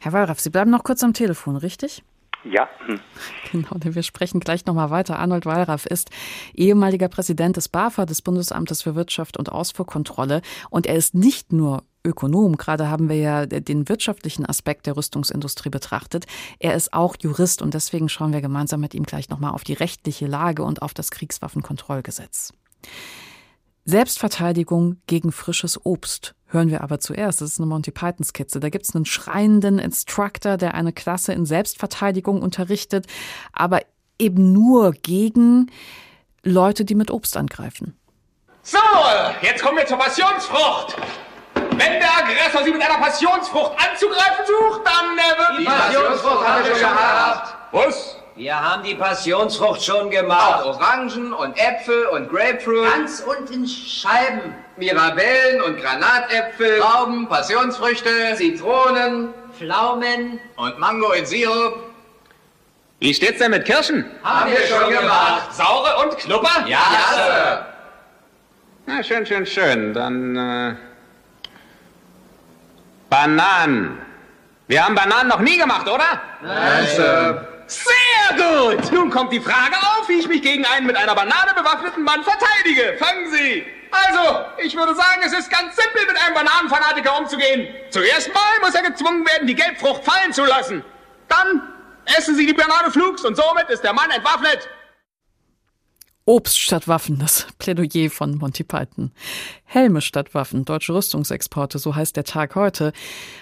Herr 0.00 0.12
Wallraff, 0.12 0.40
Sie 0.40 0.50
bleiben 0.50 0.70
noch 0.70 0.84
kurz 0.84 1.02
am 1.02 1.14
Telefon, 1.14 1.56
richtig? 1.56 2.02
Ja. 2.50 2.68
Genau, 3.50 3.76
denn 3.76 3.94
wir 3.94 4.02
sprechen 4.02 4.40
gleich 4.40 4.66
nochmal 4.66 4.90
weiter. 4.90 5.18
Arnold 5.18 5.46
Wallraff 5.46 5.86
ist 5.86 6.10
ehemaliger 6.54 7.08
Präsident 7.08 7.56
des 7.56 7.68
BAFA, 7.68 8.06
des 8.06 8.22
Bundesamtes 8.22 8.82
für 8.82 8.94
Wirtschaft 8.94 9.36
und 9.36 9.50
Ausfuhrkontrolle. 9.50 10.42
Und 10.70 10.86
er 10.86 10.94
ist 10.94 11.14
nicht 11.14 11.52
nur 11.52 11.82
Ökonom, 12.04 12.56
gerade 12.56 12.88
haben 12.88 13.08
wir 13.08 13.16
ja 13.16 13.46
den 13.46 13.88
wirtschaftlichen 13.88 14.46
Aspekt 14.46 14.86
der 14.86 14.96
Rüstungsindustrie 14.96 15.70
betrachtet. 15.70 16.26
Er 16.60 16.74
ist 16.74 16.92
auch 16.92 17.16
Jurist 17.20 17.62
und 17.62 17.74
deswegen 17.74 18.08
schauen 18.08 18.32
wir 18.32 18.40
gemeinsam 18.40 18.80
mit 18.80 18.94
ihm 18.94 19.02
gleich 19.02 19.28
nochmal 19.28 19.50
auf 19.50 19.64
die 19.64 19.72
rechtliche 19.72 20.26
Lage 20.26 20.62
und 20.62 20.82
auf 20.82 20.94
das 20.94 21.10
Kriegswaffenkontrollgesetz. 21.10 22.52
Selbstverteidigung 23.84 24.98
gegen 25.08 25.32
frisches 25.32 25.84
Obst 25.84 26.35
hören 26.48 26.70
wir 26.70 26.82
aber 26.82 27.00
zuerst. 27.00 27.40
Das 27.40 27.50
ist 27.50 27.58
eine 27.58 27.66
Monty 27.66 27.90
Python 27.90 28.24
Skizze. 28.24 28.60
Da 28.60 28.68
gibt 28.68 28.86
es 28.86 28.94
einen 28.94 29.04
schreienden 29.04 29.78
Instructor, 29.78 30.56
der 30.56 30.74
eine 30.74 30.92
Klasse 30.92 31.32
in 31.32 31.46
Selbstverteidigung 31.46 32.42
unterrichtet, 32.42 33.06
aber 33.52 33.80
eben 34.18 34.52
nur 34.52 34.92
gegen 34.92 35.70
Leute, 36.42 36.84
die 36.84 36.94
mit 36.94 37.10
Obst 37.10 37.36
angreifen. 37.36 37.98
So, 38.62 38.78
jetzt 39.42 39.62
kommen 39.62 39.78
wir 39.78 39.86
zur 39.86 39.98
Passionsfrucht. 39.98 40.96
Wenn 41.54 42.00
der 42.00 42.18
Aggressor 42.18 42.64
Sie 42.64 42.70
mit 42.70 42.82
einer 42.82 42.98
Passionsfrucht 42.98 43.72
anzugreifen 43.72 44.44
sucht, 44.46 44.80
dann 44.84 45.16
äh, 45.16 45.38
wird... 45.38 45.60
Die 45.60 45.64
Passionsfrucht 45.64 46.48
haben 46.48 46.64
wir 46.64 46.74
schon 46.74 46.80
gehabt. 46.80 47.54
Was? 47.72 48.16
Wir 48.34 48.60
haben 48.60 48.82
die 48.82 48.94
Passionsfrucht 48.94 49.84
schon 49.84 50.10
gemacht. 50.10 50.62
Auch 50.62 50.80
Orangen 50.80 51.32
und 51.32 51.56
Äpfel 51.56 52.06
und 52.06 52.28
Grapefruit. 52.28 52.90
Ganz 52.90 53.20
und 53.20 53.50
in 53.50 53.66
Scheiben. 53.66 54.54
Mirabellen 54.76 55.62
und 55.62 55.80
Granatäpfel. 55.80 56.78
Trauben, 56.80 57.28
Passionsfrüchte. 57.28 58.34
Zitronen. 58.36 59.32
Pflaumen. 59.56 60.38
Und 60.56 60.78
Mango 60.78 61.12
in 61.12 61.26
Sirup. 61.26 61.86
Wie 62.98 63.12
steht's 63.12 63.38
denn 63.38 63.50
mit 63.50 63.64
Kirschen? 63.64 64.04
Haben 64.22 64.50
wir 64.50 64.66
schon 64.66 64.90
gemacht. 64.90 65.52
Saure 65.54 66.04
und 66.04 66.18
Knupper? 66.18 66.66
Ja, 66.66 66.78
Sir. 67.14 67.66
Na, 68.86 69.02
schön, 69.02 69.26
schön, 69.26 69.44
schön. 69.44 69.92
Dann, 69.92 70.36
äh, 70.36 70.74
Bananen. 73.10 73.98
Wir 74.68 74.84
haben 74.84 74.94
Bananen 74.94 75.28
noch 75.28 75.40
nie 75.40 75.58
gemacht, 75.58 75.88
oder? 75.88 76.20
Nein, 76.42 76.86
Sir. 76.86 77.48
Sehr 77.66 78.36
gut! 78.36 78.92
Nun 78.92 79.10
kommt 79.10 79.32
die 79.32 79.40
Frage 79.40 79.74
auf, 79.74 80.08
wie 80.08 80.20
ich 80.20 80.28
mich 80.28 80.40
gegen 80.40 80.64
einen 80.64 80.86
mit 80.86 80.96
einer 80.96 81.14
Banane 81.14 81.52
bewaffneten 81.56 82.04
Mann 82.04 82.22
verteidige. 82.22 82.96
Fangen 82.98 83.30
Sie! 83.32 83.66
Also, 83.90 84.44
ich 84.58 84.76
würde 84.76 84.94
sagen, 84.94 85.22
es 85.24 85.32
ist 85.32 85.50
ganz 85.50 85.76
simpel, 85.76 86.06
mit 86.06 86.16
einem 86.22 86.34
Bananenfanatiker 86.34 87.18
umzugehen. 87.18 87.74
Zuerst 87.90 88.32
mal 88.32 88.60
muss 88.60 88.74
er 88.74 88.82
gezwungen 88.82 89.26
werden, 89.26 89.46
die 89.46 89.54
Gelbfrucht 89.54 90.04
fallen 90.04 90.32
zu 90.32 90.44
lassen. 90.44 90.84
Dann 91.28 91.72
essen 92.16 92.36
Sie 92.36 92.46
die 92.46 92.52
Banane 92.52 92.90
flugs 92.90 93.24
und 93.24 93.36
somit 93.36 93.68
ist 93.68 93.82
der 93.82 93.92
Mann 93.92 94.10
entwaffnet. 94.10 94.68
Obst 96.28 96.58
statt 96.58 96.88
Waffen, 96.88 97.20
das 97.20 97.46
Plädoyer 97.56 98.10
von 98.10 98.36
Monty 98.36 98.64
Python. 98.64 99.12
Helme 99.64 100.00
statt 100.00 100.34
Waffen, 100.34 100.64
deutsche 100.64 100.92
Rüstungsexporte, 100.92 101.78
so 101.78 101.94
heißt 101.94 102.16
der 102.16 102.24
Tag 102.24 102.56
heute. 102.56 102.92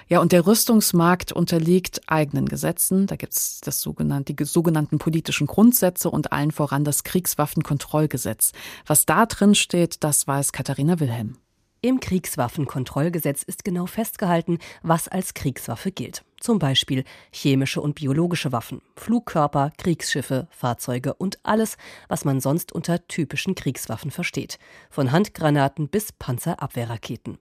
Ja, 0.07 0.21
und 0.21 0.33
der 0.33 0.47
Rüstungsmarkt 0.47 1.33
unterliegt 1.33 2.03
eigenen 2.09 2.47
Gesetzen. 2.47 3.07
Da 3.07 3.17
gibt's 3.17 3.63
das 3.63 3.81
sogenannte, 3.81 4.35
die 4.35 4.45
sogenannten 4.45 4.99
politischen 4.99 5.47
Grundsätze 5.47 6.11
und 6.11 6.33
allen 6.33 6.51
voran 6.51 6.85
das 6.85 7.05
Kriegswaffenkontrollgesetz. 7.05 8.53
Was 8.87 9.07
da 9.07 9.25
drin 9.25 9.55
steht, 9.55 10.05
das 10.05 10.27
weiß 10.27 10.53
Katharina 10.53 11.01
Wilhelm. 11.01 11.39
Im 11.81 12.01
Kriegswaffenkontrollgesetz 12.01 13.45
ist 13.45 13.65
genau 13.65 13.87
festgehalten, 13.87 14.59
was 14.83 15.09
als 15.09 15.33
Kriegswaffe 15.33 15.91
gilt. 15.91 16.23
Zum 16.45 16.59
Beispiel 16.59 17.05
chemische 17.33 17.81
und 17.81 17.95
biologische 17.95 18.53
Waffen, 18.53 18.83
Flugkörper, 18.97 19.73
Kriegsschiffe, 19.79 20.47
Fahrzeuge 20.51 21.15
und 21.15 21.39
alles, 21.43 21.79
was 22.07 22.27
man 22.27 22.39
sonst 22.39 22.71
unter 22.71 23.09
typischen 23.09 23.55
Kriegswaffen 23.55 24.11
versteht. 24.11 24.59
Von 24.91 25.11
Handgranaten 25.11 25.89
bis 25.89 26.13
Panzerabwehrraketen. 26.13 27.39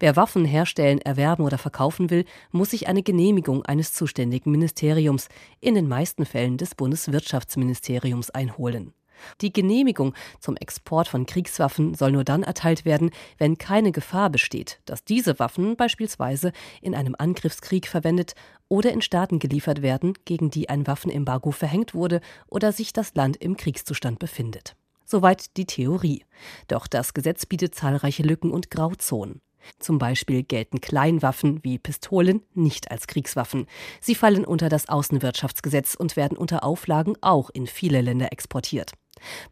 Wer 0.00 0.16
Waffen 0.16 0.44
herstellen, 0.44 1.00
erwerben 1.00 1.44
oder 1.44 1.56
verkaufen 1.56 2.10
will, 2.10 2.24
muss 2.50 2.70
sich 2.70 2.88
eine 2.88 3.04
Genehmigung 3.04 3.64
eines 3.64 3.92
zuständigen 3.92 4.50
Ministeriums, 4.50 5.28
in 5.60 5.76
den 5.76 5.86
meisten 5.86 6.26
Fällen 6.26 6.56
des 6.56 6.74
Bundeswirtschaftsministeriums, 6.74 8.30
einholen. 8.30 8.92
Die 9.40 9.52
Genehmigung 9.52 10.14
zum 10.40 10.56
Export 10.56 11.08
von 11.08 11.26
Kriegswaffen 11.26 11.94
soll 11.94 12.12
nur 12.12 12.24
dann 12.24 12.42
erteilt 12.42 12.84
werden, 12.84 13.10
wenn 13.38 13.58
keine 13.58 13.92
Gefahr 13.92 14.30
besteht, 14.30 14.80
dass 14.84 15.04
diese 15.04 15.38
Waffen 15.38 15.76
beispielsweise 15.76 16.52
in 16.80 16.94
einem 16.94 17.14
Angriffskrieg 17.18 17.86
verwendet 17.86 18.34
oder 18.68 18.92
in 18.92 19.02
Staaten 19.02 19.38
geliefert 19.38 19.82
werden, 19.82 20.14
gegen 20.24 20.50
die 20.50 20.68
ein 20.68 20.86
Waffenembargo 20.86 21.50
verhängt 21.50 21.94
wurde 21.94 22.20
oder 22.46 22.72
sich 22.72 22.92
das 22.92 23.14
Land 23.14 23.36
im 23.36 23.56
Kriegszustand 23.56 24.18
befindet. 24.18 24.76
Soweit 25.04 25.56
die 25.56 25.66
Theorie. 25.66 26.24
Doch 26.68 26.86
das 26.86 27.12
Gesetz 27.12 27.44
bietet 27.44 27.74
zahlreiche 27.74 28.22
Lücken 28.22 28.50
und 28.50 28.70
Grauzonen. 28.70 29.42
Zum 29.78 29.98
Beispiel 29.98 30.42
gelten 30.42 30.80
Kleinwaffen 30.80 31.62
wie 31.62 31.78
Pistolen 31.78 32.42
nicht 32.54 32.90
als 32.90 33.06
Kriegswaffen. 33.06 33.66
Sie 34.00 34.14
fallen 34.14 34.44
unter 34.44 34.68
das 34.68 34.88
Außenwirtschaftsgesetz 34.88 35.94
und 35.94 36.16
werden 36.16 36.38
unter 36.38 36.64
Auflagen 36.64 37.14
auch 37.20 37.50
in 37.50 37.66
viele 37.66 38.00
Länder 38.00 38.32
exportiert. 38.32 38.92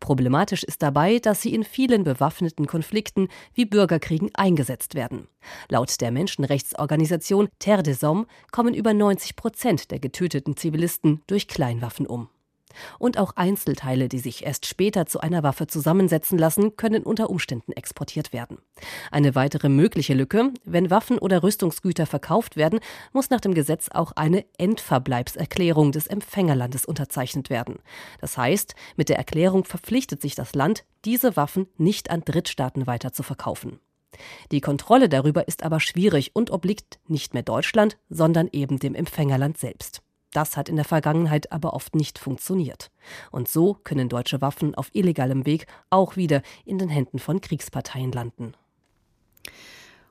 Problematisch 0.01 0.65
ist 0.65 0.83
dabei, 0.83 1.19
dass 1.19 1.43
sie 1.43 1.55
in 1.55 1.65
vielen 1.65 2.05
bewaffneten 2.05 2.67
Konflikten 2.67 3.29
wie 3.55 3.65
Bürgerkriegen 3.65 4.31
eingesetzt 4.35 4.95
werden. 4.95 5.29
Laut 5.69 6.01
der 6.01 6.11
Menschenrechtsorganisation 6.11 7.49
Terre 7.59 7.83
des 7.83 8.03
Hommes 8.03 8.27
kommen 8.51 8.75
über 8.75 8.95
90 8.95 9.37
Prozent 9.37 9.91
der 9.91 9.99
getöteten 9.99 10.57
Zivilisten 10.57 11.23
durch 11.27 11.49
Kleinwaffen 11.49 12.07
um. 12.07 12.29
Und 12.99 13.19
auch 13.19 13.33
Einzelteile, 13.37 14.09
die 14.09 14.19
sich 14.19 14.45
erst 14.45 14.67
später 14.67 15.07
zu 15.07 15.21
einer 15.21 15.43
Waffe 15.43 15.67
zusammensetzen 15.67 16.39
lassen, 16.39 16.77
können 16.77 17.03
unter 17.03 17.31
Umständen 17.31 17.73
exportiert 17.73 18.33
werden. 18.33 18.59
Eine 19.11 19.35
weitere 19.35 19.69
mögliche 19.69 20.15
Lücke, 20.15 20.53
wenn 20.65 20.91
Waffen 20.91 21.19
oder 21.19 21.43
Rüstungsgüter 21.43 22.07
verkauft 22.07 22.57
werden, 22.57 22.81
muss 23.13 23.31
nach 23.31 23.41
dem 23.41 23.55
Gesetz 23.55 23.89
auch 23.93 24.13
eine 24.13 24.45
Endverbleibserklärung 24.59 25.93
des 25.93 26.07
Empfängerlandes 26.07 26.85
unterzeichnet 26.85 27.51
werden. 27.51 27.79
Das 28.21 28.37
heißt, 28.37 28.75
mit 28.97 29.09
der 29.09 29.19
Erklärung 29.19 29.65
verpflichtet 29.65 30.21
sich 30.23 30.35
das 30.35 30.55
Land, 30.55 30.85
diese 31.05 31.37
Waffen 31.37 31.67
nicht 31.77 32.11
an 32.11 32.23
Drittstaaten 32.25 32.87
weiter 32.87 33.13
zu 33.13 33.23
verkaufen. 33.23 33.81
Die 34.51 34.61
Kontrolle 34.61 35.09
darüber 35.09 35.47
ist 35.49 35.63
aber 35.63 35.81
schwierig 35.81 36.33
und 36.35 36.51
obliegt 36.51 36.99
nicht 37.07 37.35
mehr 37.35 37.43
Deutschland, 37.43 37.97
sondern 38.09 38.49
eben 38.53 38.79
dem 38.79 38.95
Empfängerland 38.95 39.59
selbst. 39.59 40.03
Das 40.33 40.57
hat 40.57 40.69
in 40.69 40.77
der 40.77 40.85
Vergangenheit 40.85 41.51
aber 41.53 41.75
oft 41.75 41.95
nicht 41.95 42.19
funktioniert. 42.19 42.91
Und 43.31 43.49
so 43.49 43.75
können 43.75 44.09
deutsche 44.09 44.41
Waffen 44.41 44.75
auf 44.75 44.91
illegalem 44.93 45.45
Weg 45.47 45.67
auch 45.91 46.17
wieder 46.17 46.43
in 46.65 46.79
den 46.79 46.89
Händen 46.89 47.19
von 47.19 47.41
Kriegsparteien 47.41 48.13
landen. 48.13 48.55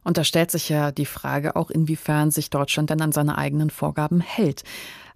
Und 0.04 0.18
da 0.18 0.24
stellt 0.24 0.52
sich 0.52 0.70
ja 0.70 0.92
die 0.92 1.06
Frage 1.06 1.56
auch, 1.56 1.70
inwiefern 1.70 2.32
sich 2.32 2.50
Deutschland 2.50 2.90
denn 2.90 3.02
an 3.02 3.12
seine 3.12 3.38
eigenen 3.38 3.70
Vorgaben 3.70 4.22
hält. 4.22 4.64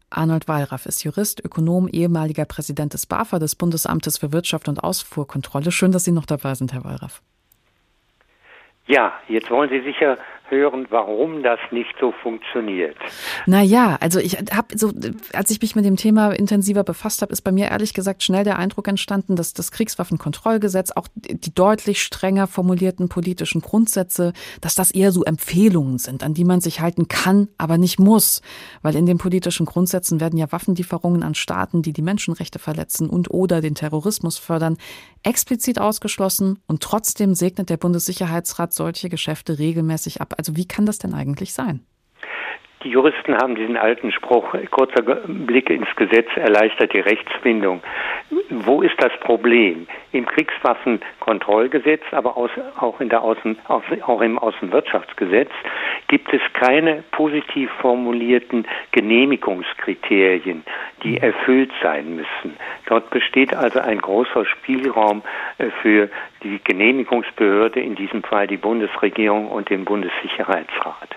Arnold 0.10 0.48
Wallraff 0.48 0.86
ist 0.86 1.04
Jurist, 1.04 1.44
Ökonom, 1.44 1.88
ehemaliger 1.88 2.46
Präsident 2.46 2.94
des 2.94 3.06
BAFA, 3.08 3.40
des 3.40 3.56
Bundesamtes 3.56 4.20
für 4.20 4.32
Wirtschaft 4.32 4.68
und 4.68 4.84
Ausfuhrkontrolle. 4.84 5.72
Schön, 5.72 5.92
dass 5.92 6.04
Sie 6.04 6.12
noch 6.12 6.26
dabei 6.26 6.54
sind, 6.54 6.72
Herr 6.72 6.84
Wallraff. 6.84 7.22
Ja, 8.86 9.14
jetzt 9.28 9.50
wollen 9.50 9.70
Sie 9.70 9.82
sicher 9.82 10.18
hören, 10.50 10.88
warum 10.90 11.44
das 11.44 11.60
nicht 11.72 11.94
so 12.00 12.14
funktioniert. 12.22 12.96
Naja, 13.46 13.98
also 14.00 14.20
ich 14.20 14.38
habe 14.38 14.78
so, 14.78 14.92
als 15.34 15.52
ich 15.52 15.62
mich 15.62 15.76
mit 15.76 15.86
dem 15.86 15.96
Thema 15.96 16.32
intensiver 16.32 16.84
befasst 16.84 17.22
habe, 17.22 17.32
ist 17.32 17.42
bei 17.42 17.52
mir 17.52 17.70
ehrlich 17.70 17.94
gesagt 17.94 18.24
schnell 18.24 18.44
der 18.44 18.60
Eindruck 18.60 18.88
entstanden, 18.88 19.36
dass 19.36 19.54
das 19.54 19.72
Kriegswaffenkontrollgesetz, 19.72 20.92
auch 20.92 21.08
die 21.16 21.54
deutlich 21.54 22.02
strenger 22.02 22.48
formulierten 22.48 23.10
politischen 23.10 23.62
Grundsätze, 23.62 24.34
dass 24.62 24.76
das 24.76 24.92
eher 24.92 25.12
so 25.12 25.24
Empfehlungen 25.24 25.98
sind, 25.98 26.24
an 26.24 26.34
die 26.34 26.46
man 26.46 26.62
sich 26.62 26.82
halten 26.82 27.08
kann, 27.08 27.48
aber 27.58 27.78
nicht 27.78 28.00
muss. 28.00 28.42
Weil 28.82 28.96
in 28.96 29.06
den 29.06 29.18
politischen 29.18 29.66
Grundsätzen 29.66 30.20
werden 30.20 30.38
ja 30.38 30.52
Waffenlieferungen 30.52 31.24
an 31.24 31.36
Staaten, 31.36 31.82
die 31.82 31.94
die 31.94 32.02
Menschenrechte 32.02 32.60
verletzen 32.60 33.10
und 33.10 33.32
oder 33.32 33.62
den 33.62 33.76
Terrorismus 33.76 34.38
fördern, 34.38 34.78
explizit 35.24 35.80
ausgeschlossen 35.80 36.60
und 36.68 36.84
trotzdem 36.84 37.34
segnet 37.34 37.70
der 37.70 37.78
Bundessicherheitsrat 37.78 38.74
solche 38.74 39.10
Geschäfte 39.10 39.58
regelmäßig 39.58 40.22
ab. 40.22 40.36
Also 40.44 40.58
wie 40.58 40.68
kann 40.68 40.86
das 40.86 41.00
denn 41.00 41.14
eigentlich 41.14 41.54
sein? 41.54 41.86
Die 42.84 42.90
Juristen 42.90 43.34
haben 43.38 43.56
diesen 43.56 43.78
alten 43.78 44.12
Spruch, 44.12 44.54
kurzer 44.72 45.02
Blick 45.02 45.70
ins 45.70 45.88
Gesetz 45.96 46.28
erleichtert 46.36 46.92
die 46.92 47.00
Rechtsfindung. 47.00 47.82
Wo 48.50 48.82
ist 48.82 48.96
das 48.98 49.14
Problem? 49.22 49.88
Im 50.14 50.26
Kriegswaffenkontrollgesetz, 50.26 52.04
aber 52.12 52.38
auch, 52.38 53.02
in 53.02 53.10
der 53.10 53.24
Außen, 53.24 53.58
auch 53.68 54.22
im 54.22 54.38
Außenwirtschaftsgesetz 54.38 55.50
gibt 56.08 56.32
es 56.32 56.42
keine 56.54 57.04
positiv 57.12 57.72
formulierten 57.82 58.68
Genehmigungskriterien, 58.92 60.64
die 61.04 61.18
erfüllt 61.18 61.72
sein 61.82 62.16
müssen. 62.16 62.56
Dort 62.86 63.10
besteht 63.10 63.56
also 63.56 63.80
ein 63.80 64.00
großer 64.00 64.46
Spielraum 64.46 65.24
äh, 65.58 65.72
für 65.82 66.10
die 66.44 66.60
Genehmigungsbehörde, 66.64 67.80
in 67.80 67.96
diesem 67.96 68.22
Fall 68.22 68.46
die 68.46 68.58
Bundesregierung 68.58 69.48
und 69.48 69.70
den 69.70 69.84
Bundessicherheitsrat. 69.86 71.10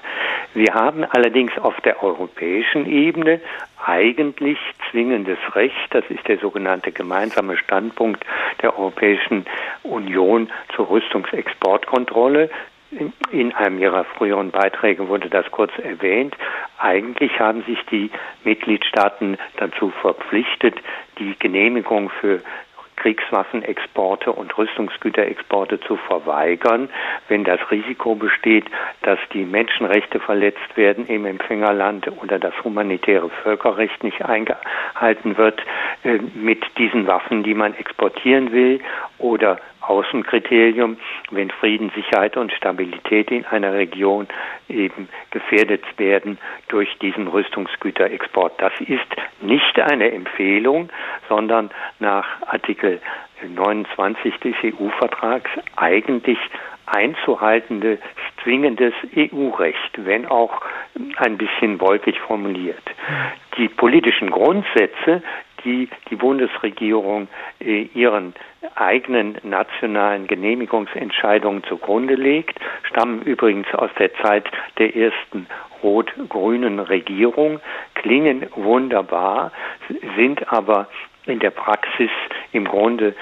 Wir 0.55 0.73
haben 0.73 1.05
allerdings 1.05 1.53
auf 1.59 1.79
der 1.83 2.03
europäischen 2.03 2.87
Ebene 2.87 3.41
eigentlich 3.85 4.59
zwingendes 4.91 5.39
Recht, 5.55 5.77
das 5.91 6.05
ist 6.09 6.27
der 6.27 6.39
sogenannte 6.39 6.93
gemeinsame 6.93 7.59
Standpunkt 7.59 8.25
der 8.63 8.79
Europäischen 8.79 8.86
Union 9.83 10.51
zur 10.75 10.90
Rüstungsexportkontrolle. 10.90 12.51
In 13.33 13.53
einem 13.55 13.79
Ihrer 13.79 14.05
früheren 14.05 14.53
Beiträge 14.53 15.09
wurde 15.09 15.29
das 15.29 15.51
kurz 15.51 15.72
erwähnt. 15.79 16.37
Eigentlich 16.79 17.38
haben 17.40 17.62
sich 17.64 17.79
die 17.90 18.11
Mitgliedstaaten 18.44 19.38
dazu 19.57 19.90
verpflichtet, 19.90 20.77
die 21.18 21.35
Genehmigung 21.38 22.11
für 22.20 22.40
Kriegswaffenexporte 22.97 24.33
und 24.33 24.57
Rüstungsgüterexporte 24.57 25.81
zu 25.81 25.97
verweigern, 25.97 26.89
wenn 27.29 27.45
das 27.45 27.61
Risiko 27.71 28.15
besteht, 28.15 28.65
dass 29.03 29.19
die 29.33 29.45
Menschenrechte 29.45 30.19
verletzt 30.21 30.77
werden 30.77 31.07
im 31.07 31.27
Empfängerland 31.27 32.11
oder 32.23 32.39
das 32.39 32.55
humanitäre 32.65 33.31
Völkerrecht 33.43 34.03
nicht 34.03 34.25
eingehalten 34.25 35.37
wird 35.37 35.61
äh, 36.05 36.19
mit 36.35 36.65
diesen 36.79 37.07
Waffen, 37.07 37.43
die 37.43 37.55
man 37.55 37.75
exportieren 37.75 38.53
will 38.53 38.81
oder 39.19 39.59
Außenkriterium, 39.88 40.96
wenn 41.31 41.51
Frieden, 41.51 41.90
Sicherheit 41.94 42.37
und 42.37 42.53
Stabilität 42.53 43.31
in 43.31 43.44
einer 43.46 43.72
Region 43.72 44.27
eben 44.68 45.09
gefährdet 45.31 45.85
werden 45.96 46.38
durch 46.68 46.88
diesen 46.99 47.29
Rüstungsgüterexport. 47.29 48.61
Das 48.61 48.72
ist 48.81 49.07
nicht 49.40 49.79
eine 49.79 50.11
Empfehlung, 50.12 50.90
sondern 51.29 51.70
nach 51.99 52.27
Artikel 52.46 53.01
29 53.55 54.35
des 54.40 54.55
EU-Vertrags 54.64 55.51
eigentlich 55.77 56.38
einzuhaltendes, 56.87 57.99
zwingendes 58.42 58.94
EU-Recht, 59.16 60.05
wenn 60.05 60.27
auch 60.27 60.62
ein 61.16 61.37
bisschen 61.37 61.81
wolkig 61.81 62.18
formuliert. 62.20 62.83
Die 63.59 63.68
politischen 63.68 64.31
Grundsätze, 64.31 65.22
die 65.67 65.89
die 66.09 66.17
Bundesregierung 66.17 67.29
äh, 67.61 67.83
ihren 67.95 68.35
eigenen 68.77 69.37
nationalen 69.43 70.27
Genehmigungsentscheidungen 70.27 71.65
zugrunde 71.65 72.15
legt, 72.15 72.59
stammen 72.85 73.23
übrigens 73.23 73.73
aus 73.75 73.91
der 73.99 74.15
Zeit 74.23 74.51
der 74.79 74.97
ersten 74.97 75.47
rot-grünen 75.83 76.79
Regierung, 76.79 77.61
klingen 77.95 78.47
wunderbar, 78.55 79.53
sind 80.17 80.51
aber 80.53 80.89
in 81.27 81.39
der 81.41 81.51
Praxis 81.51 82.11
im 82.53 82.65
Grunde 82.65 83.15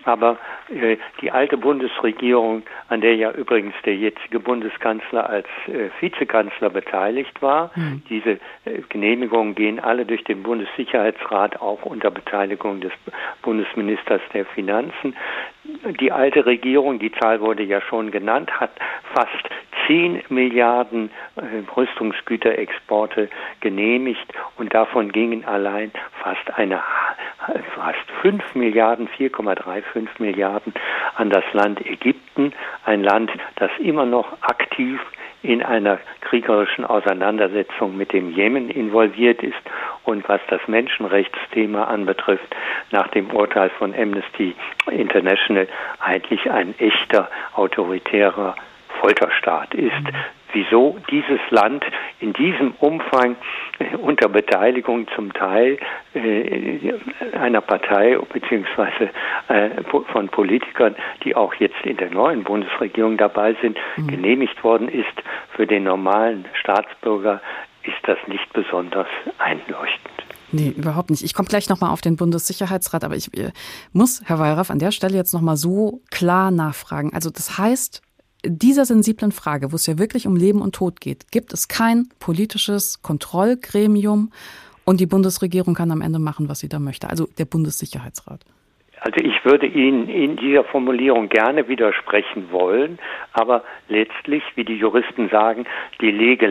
aber 0.09 0.39
äh, 0.71 0.97
die 1.21 1.31
alte 1.31 1.59
Bundesregierung, 1.59 2.63
an 2.89 3.03
der 3.03 3.15
ja 3.15 3.31
übrigens 3.31 3.75
der 3.85 3.95
jetzige 3.95 4.41
Bundeskanzler 4.41 5.29
als 5.29 5.47
äh, 5.67 5.91
Vizekanzler 6.01 6.71
beteiligt 6.71 7.43
war, 7.43 7.71
mhm. 7.77 8.03
diese 8.09 8.39
äh, 8.65 8.83
Genehmigungen 8.89 9.55
gehen 9.55 9.79
alle 9.79 10.07
durch 10.07 10.25
den 10.25 10.43
Bundessicherheitsrat, 10.43 11.61
auch 11.61 11.83
unter 11.85 12.11
Beteiligung 12.11 12.81
des 12.81 12.93
Bundesministers 13.43 14.23
der 14.33 14.47
Finanzen. 14.47 15.15
Die 16.01 16.11
alte 16.11 16.47
Regierung, 16.47 16.99
die 16.99 17.13
Zahl 17.13 17.41
wurde 17.41 17.63
ja 17.63 17.83
schon 17.83 18.11
genannt, 18.11 18.51
hat 18.59 18.71
fast 19.15 19.51
10 19.89 20.23
Milliarden 20.29 21.11
äh, 21.37 21.41
Rüstungsgüterexporte 21.77 23.29
genehmigt 23.61 24.33
und 24.57 24.73
davon 24.73 25.11
gingen 25.11 25.45
allein 25.45 25.91
fast 26.23 26.57
eine 26.57 26.81
fast 27.75 28.11
5 28.23 28.55
Milliarden, 28.55 29.09
4,35 29.09 30.07
Milliarden 30.19 30.75
an 31.17 31.31
das 31.31 31.45
Land 31.53 31.85
Ägypten, 31.87 32.53
ein 32.85 33.03
Land, 33.03 33.31
das 33.57 33.71
immer 33.79 34.07
noch 34.07 34.43
aktiv 34.43 35.01
in 35.43 35.63
einer 35.63 35.99
kriegerischen 36.21 36.85
Auseinandersetzung 36.85 37.97
mit 37.97 38.13
dem 38.13 38.33
Jemen 38.33 38.71
involviert 38.71 39.43
ist 39.43 39.55
und 40.05 40.29
was 40.29 40.41
das 40.49 40.61
Menschenrechtsthema 40.67 41.85
anbetrifft, 41.85 42.55
nach 42.91 43.09
dem 43.09 43.31
Urteil 43.31 43.71
von 43.71 43.95
Amnesty 43.95 44.55
International 44.91 45.69
eigentlich 46.01 46.51
ein 46.51 46.75
echter 46.79 47.31
autoritärer 47.55 48.57
Folterstaat 49.01 49.75
ist. 49.75 49.93
Wieso 50.53 50.97
dieses 51.11 51.41
Land 51.51 51.85
in 52.21 52.33
diesem 52.33 52.73
Umfang 52.79 53.37
äh, 53.79 53.97
unter 53.97 54.29
Beteiligung 54.29 55.07
zum 55.15 55.33
Teil 55.35 55.79
äh, 56.15 56.95
einer 57.39 57.61
Partei 57.61 58.17
bzw. 58.17 59.09
Äh, 59.49 59.83
von 60.13 60.29
Politikern, 60.29 60.97
die 61.23 61.37
auch 61.37 61.55
jetzt 61.55 61.81
in 61.85 61.99
der 61.99 62.11
neuen 62.11 62.45
Bundesregierung 62.45 63.19
dabei 63.19 63.57
sind, 63.61 63.77
mhm. 63.97 64.07
genehmigt 64.07 64.65
worden 64.65 64.89
ist, 64.89 65.07
für 65.55 65.67
den 65.67 65.85
normalen 65.85 66.47
Staatsbürger 66.55 67.43
ist 67.83 67.99
das 68.05 68.19
nicht 68.27 68.51
besonders 68.53 69.09
einleuchtend. 69.39 70.19
Nee, 70.51 70.73
überhaupt 70.77 71.11
nicht. 71.11 71.23
Ich 71.23 71.35
komme 71.35 71.49
gleich 71.49 71.69
nochmal 71.69 71.91
auf 71.91 72.01
den 72.01 72.17
Bundessicherheitsrat, 72.17 73.05
aber 73.05 73.17
ich 73.17 73.31
muss, 73.93 74.23
Herr 74.25 74.39
Weyraff, 74.39 74.71
an 74.71 74.79
der 74.79 74.93
Stelle 74.93 75.15
jetzt 75.15 75.35
nochmal 75.35 75.57
so 75.57 76.01
klar 76.11 76.51
nachfragen. 76.51 77.13
Also 77.13 77.31
das 77.31 77.59
heißt, 77.59 78.03
dieser 78.49 78.85
sensiblen 78.85 79.33
Frage, 79.33 79.73
wo 79.73 79.77
es 79.77 79.87
ja 79.87 79.99
wirklich 79.99 80.27
um 80.27 80.37
Leben 80.37 80.63
und 80.63 80.75
Tod 80.75 81.01
geht, 81.01 81.31
gibt 81.31 81.53
es 81.53 81.69
kein 81.69 82.09
politisches 82.19 83.03
Kontrollgremium 83.03 84.33
und 84.85 85.01
die 85.01 85.07
Bundesregierung 85.07 85.75
kann 85.75 85.91
am 85.91 86.01
Ende 86.01 86.19
machen, 86.19 86.49
was 86.49 86.61
sie 86.61 86.69
da 86.69 86.79
möchte. 86.79 87.11
Also 87.11 87.29
der 87.39 87.45
Bundessicherheitsrat. 87.45 88.45
Also 89.01 89.21
ich 89.21 89.45
würde 89.45 89.67
Ihnen 89.67 90.09
in 90.09 90.37
dieser 90.37 90.65
Formulierung 90.65 91.29
gerne 91.29 91.69
widersprechen 91.69 92.51
wollen, 92.51 92.99
aber 93.33 93.63
letztlich, 93.89 94.43
wie 94.57 94.65
die 94.65 94.77
Juristen 94.77 95.29
sagen, 95.29 95.67
die 96.01 96.11
Lege 96.11 96.47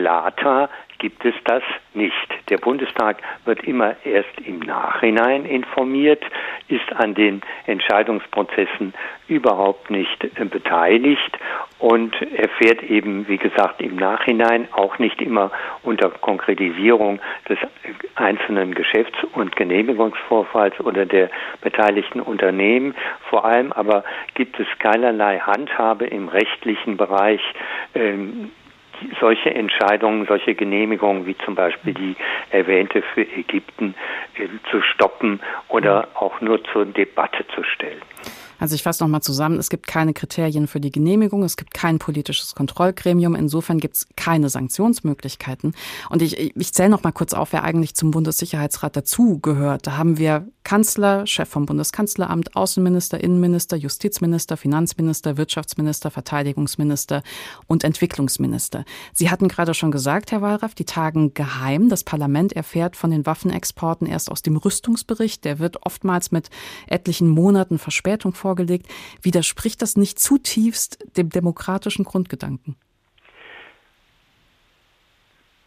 gibt 0.99 1.23
es 1.25 1.33
das 1.45 1.63
nicht. 1.93 2.13
Der 2.49 2.57
Bundestag 2.57 3.17
wird 3.45 3.63
immer 3.63 3.95
erst 4.05 4.39
im 4.45 4.59
Nachhinein 4.59 5.45
informiert, 5.45 6.23
ist 6.67 6.91
an 6.95 7.13
den 7.13 7.41
Entscheidungsprozessen 7.65 8.93
überhaupt 9.27 9.89
nicht 9.89 10.23
äh, 10.23 10.45
beteiligt 10.45 11.37
und 11.79 12.15
erfährt 12.33 12.81
eben, 12.83 13.27
wie 13.27 13.37
gesagt, 13.37 13.81
im 13.81 13.95
Nachhinein 13.95 14.67
auch 14.71 14.97
nicht 14.99 15.21
immer 15.21 15.51
unter 15.83 16.09
Konkretisierung 16.09 17.19
des 17.47 17.59
einzelnen 18.15 18.73
Geschäfts- 18.73 19.23
und 19.33 19.55
Genehmigungsvorfalls 19.55 20.79
oder 20.79 21.05
der 21.05 21.29
beteiligten 21.61 22.19
Unternehmen. 22.19 22.95
Vor 23.29 23.45
allem 23.45 23.71
aber 23.71 24.03
gibt 24.33 24.59
es 24.59 24.67
keinerlei 24.79 25.39
Handhabe 25.39 26.05
im 26.05 26.29
rechtlichen 26.29 26.97
Bereich, 26.97 27.41
ähm, 27.93 28.51
solche 29.19 29.53
Entscheidungen, 29.53 30.25
solche 30.25 30.55
Genehmigungen 30.55 31.25
wie 31.25 31.37
zum 31.45 31.55
Beispiel 31.55 31.93
die 31.93 32.15
erwähnte 32.51 33.01
für 33.13 33.21
Ägypten 33.21 33.95
äh, 34.35 34.47
zu 34.71 34.81
stoppen 34.81 35.39
oder 35.69 36.07
auch 36.15 36.41
nur 36.41 36.63
zur 36.65 36.85
Debatte 36.85 37.45
zu 37.55 37.63
stellen. 37.63 38.01
Also 38.59 38.75
ich 38.75 38.83
fasse 38.83 39.03
nochmal 39.03 39.21
zusammen, 39.21 39.59
es 39.59 39.69
gibt 39.69 39.87
keine 39.87 40.13
Kriterien 40.13 40.67
für 40.67 40.79
die 40.79 40.91
Genehmigung, 40.91 41.43
es 41.43 41.57
gibt 41.57 41.73
kein 41.73 41.99
politisches 41.99 42.55
Kontrollgremium, 42.55 43.35
insofern 43.35 43.79
gibt 43.79 43.97
es 43.97 44.07
keine 44.15 44.49
Sanktionsmöglichkeiten. 44.49 45.73
Und 46.09 46.21
ich, 46.21 46.55
ich 46.55 46.73
zähle 46.73 46.89
noch 46.89 47.03
mal 47.03 47.11
kurz 47.11 47.33
auf, 47.33 47.53
wer 47.53 47.63
eigentlich 47.63 47.95
zum 47.95 48.11
Bundessicherheitsrat 48.11 48.95
dazugehört. 48.95 49.87
Da 49.87 49.97
haben 49.97 50.17
wir 50.17 50.47
Kanzler, 50.63 51.25
Chef 51.25 51.47
vom 51.47 51.65
Bundeskanzleramt, 51.65 52.55
Außenminister, 52.55 53.23
Innenminister, 53.23 53.77
Justizminister, 53.77 54.57
Finanzminister, 54.57 55.37
Wirtschaftsminister, 55.37 56.11
Verteidigungsminister 56.11 57.23
und 57.67 57.85
Entwicklungsminister. 57.85 58.83
Sie 59.13 59.29
hatten 59.29 59.47
gerade 59.47 59.73
schon 59.73 59.91
gesagt, 59.91 60.31
Herr 60.31 60.41
Wallraff, 60.41 60.75
die 60.75 60.83
tagen 60.83 61.33
geheim. 61.33 61.87
Das 61.87 62.03
Parlament 62.03 62.51
erfährt 62.53 62.97
von 62.97 63.11
den 63.11 63.25
Waffenexporten 63.25 64.07
erst 64.07 64.29
aus 64.29 64.41
dem 64.41 64.57
Rüstungsbericht. 64.57 65.45
Der 65.45 65.59
wird 65.59 65.85
oftmals 65.85 66.31
mit 66.31 66.49
etlichen 66.87 67.29
Monaten 67.29 67.79
Verspätung 67.79 68.33
vor 68.33 68.46
vorgelegt. 68.47 68.87
Widerspricht 69.21 69.81
das 69.81 69.97
nicht 69.97 70.19
zutiefst 70.19 71.17
dem 71.17 71.29
demokratischen 71.29 72.05
Grundgedanken? 72.05 72.77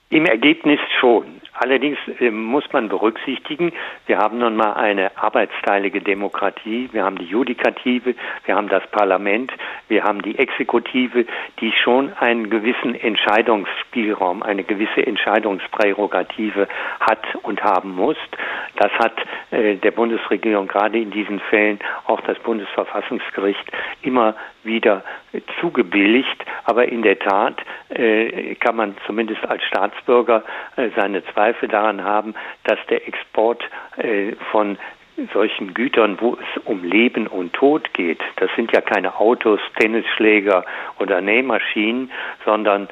Im 0.09 0.25
Ergebnis 0.25 0.81
schon. 0.99 1.41
Allerdings 1.63 1.99
äh, 2.21 2.31
muss 2.31 2.65
man 2.73 2.89
berücksichtigen, 2.89 3.73
wir 4.07 4.17
haben 4.17 4.39
nun 4.39 4.57
mal 4.57 4.73
eine 4.73 5.15
arbeitsteilige 5.19 6.01
Demokratie, 6.01 6.89
wir 6.93 7.05
haben 7.05 7.19
die 7.19 7.27
Judikative, 7.27 8.15
wir 8.47 8.55
haben 8.57 8.69
das 8.69 8.83
Parlament, 8.91 9.53
wir 9.89 10.03
haben 10.03 10.23
die 10.23 10.39
Exekutive, 10.39 11.27
die 11.61 11.73
schon 11.73 12.15
einen 12.15 12.49
gewissen 12.49 12.95
Entscheidungsspielraum, 12.95 14.43
eine 14.43 14.65
gewisse 14.65 15.07
Entscheidungsprärogative 15.07 16.67
hat 16.99 17.25
und 17.43 17.63
haben 17.63 17.95
muss. 17.95 18.17
Das 18.81 18.93
hat 18.93 19.13
äh, 19.51 19.77
der 19.77 19.91
Bundesregierung 19.91 20.67
gerade 20.67 20.99
in 20.99 21.11
diesen 21.11 21.39
Fällen 21.39 21.79
auch 22.07 22.23
das 22.23 22.39
Bundesverfassungsgericht 22.39 23.71
immer 24.01 24.35
wieder 24.65 25.05
zugebilligt. 25.61 26.43
Aber 26.65 26.89
in 26.89 27.03
der 27.03 27.19
Tat 27.19 27.61
äh, 27.91 28.55
kann 28.55 28.77
man 28.77 28.97
zumindest 29.07 29.45
als 29.47 29.63
Staatsbürger 29.65 30.45
äh, 30.77 30.89
seine 30.97 31.23
Zweifel 31.27 31.69
daran 31.69 32.03
haben, 32.03 32.35
dass 32.65 32.79
der 32.89 33.07
Export 33.07 33.63
äh, 33.99 34.33
von 34.51 34.79
solchen 35.33 35.75
Gütern, 35.75 36.19
wo 36.21 36.35
es 36.35 36.63
um 36.65 36.85
Leben 36.85 37.27
und 37.27 37.53
Tod 37.53 37.93
geht, 37.95 38.21
das 38.37 38.51
sind 38.57 38.73
ja 38.73 38.81
keine 38.81 39.19
Autos, 39.19 39.61
Tennisschläger 39.79 40.65
oder 40.99 41.21
Nähmaschinen, 41.21 42.11
sondern 42.45 42.89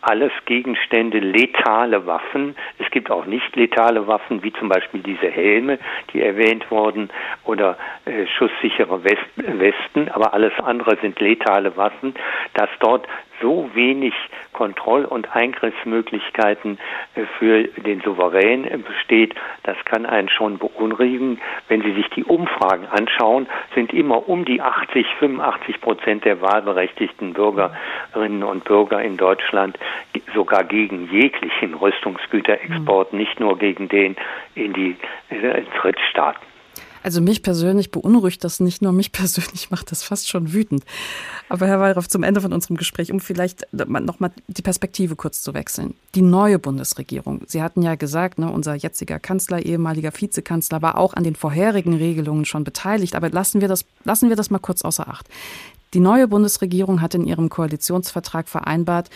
alles 0.00 0.32
Gegenstände, 0.46 1.18
letale 1.18 2.06
Waffen. 2.06 2.56
Es 2.78 2.90
gibt 2.90 3.10
auch 3.10 3.26
nicht 3.26 3.54
letale 3.56 4.06
Waffen, 4.06 4.42
wie 4.42 4.52
zum 4.52 4.68
Beispiel 4.68 5.00
diese 5.02 5.28
Helme, 5.28 5.78
die 6.12 6.22
erwähnt 6.22 6.70
wurden, 6.70 7.10
oder 7.44 7.76
äh, 8.04 8.26
schusssichere 8.26 9.02
Westen, 9.04 10.08
aber 10.10 10.34
alles 10.34 10.52
andere 10.62 10.96
sind 11.00 11.18
letale 11.20 11.76
Waffen, 11.76 12.14
dass 12.54 12.68
dort 12.80 13.06
so 13.40 13.70
wenig 13.74 14.14
Kontroll- 14.52 15.04
und 15.04 15.34
Eingriffsmöglichkeiten 15.34 16.78
äh, 17.14 17.22
für 17.38 17.64
den 17.64 18.00
Souverän 18.00 18.84
besteht, 18.86 19.34
das 19.62 19.76
kann 19.84 20.06
einen 20.06 20.28
schon 20.28 20.58
beunruhigen. 20.58 21.40
Wenn 21.68 21.82
Sie 21.82 21.92
sich 21.92 22.08
die 22.10 22.24
Umfragen 22.24 22.86
anschauen, 22.86 23.46
sind 23.74 23.92
immer 23.92 24.28
um 24.28 24.44
die 24.44 24.60
80, 24.60 25.06
85 25.18 25.80
Prozent 25.80 26.24
der 26.24 26.40
wahlberechtigten 26.40 27.34
Bürgerinnen 27.34 28.42
und 28.42 28.64
Bürger 28.64 29.02
in 29.02 29.16
Deutschland 29.16 29.78
sogar 30.34 30.64
gegen 30.64 31.10
jeglichen 31.10 31.74
Rüstungsgüterexport, 31.74 33.12
mhm. 33.12 33.18
nicht 33.18 33.40
nur 33.40 33.58
gegen 33.58 33.88
den 33.88 34.16
in 34.54 34.72
die 34.72 34.96
äh, 35.30 35.62
Drittstaaten. 35.80 36.53
Also 37.04 37.20
mich 37.20 37.42
persönlich 37.42 37.90
beunruhigt 37.90 38.42
das 38.44 38.60
nicht 38.60 38.80
nur, 38.80 38.92
mich 38.92 39.12
persönlich 39.12 39.70
macht 39.70 39.92
das 39.92 40.02
fast 40.02 40.28
schon 40.28 40.52
wütend. 40.52 40.84
Aber 41.50 41.66
Herr 41.66 41.78
Wallraff, 41.78 42.08
zum 42.08 42.22
Ende 42.22 42.40
von 42.40 42.52
unserem 42.52 42.76
Gespräch, 42.76 43.12
um 43.12 43.20
vielleicht 43.20 43.66
nochmal 43.72 44.32
die 44.48 44.62
Perspektive 44.62 45.14
kurz 45.14 45.42
zu 45.42 45.52
wechseln. 45.52 45.94
Die 46.14 46.22
neue 46.22 46.58
Bundesregierung, 46.58 47.42
Sie 47.46 47.62
hatten 47.62 47.82
ja 47.82 47.94
gesagt, 47.94 48.38
ne, 48.38 48.50
unser 48.50 48.74
jetziger 48.74 49.18
Kanzler, 49.18 49.64
ehemaliger 49.64 50.12
Vizekanzler 50.12 50.80
war 50.80 50.96
auch 50.96 51.12
an 51.12 51.24
den 51.24 51.36
vorherigen 51.36 51.94
Regelungen 51.94 52.46
schon 52.46 52.64
beteiligt. 52.64 53.14
Aber 53.14 53.28
lassen 53.28 53.60
wir 53.60 53.68
das, 53.68 53.84
lassen 54.04 54.30
wir 54.30 54.36
das 54.36 54.50
mal 54.50 54.58
kurz 54.58 54.82
außer 54.82 55.06
Acht. 55.06 55.28
Die 55.92 56.00
neue 56.00 56.26
Bundesregierung 56.26 57.02
hat 57.02 57.14
in 57.14 57.26
ihrem 57.26 57.50
Koalitionsvertrag 57.50 58.48
vereinbart, 58.48 59.10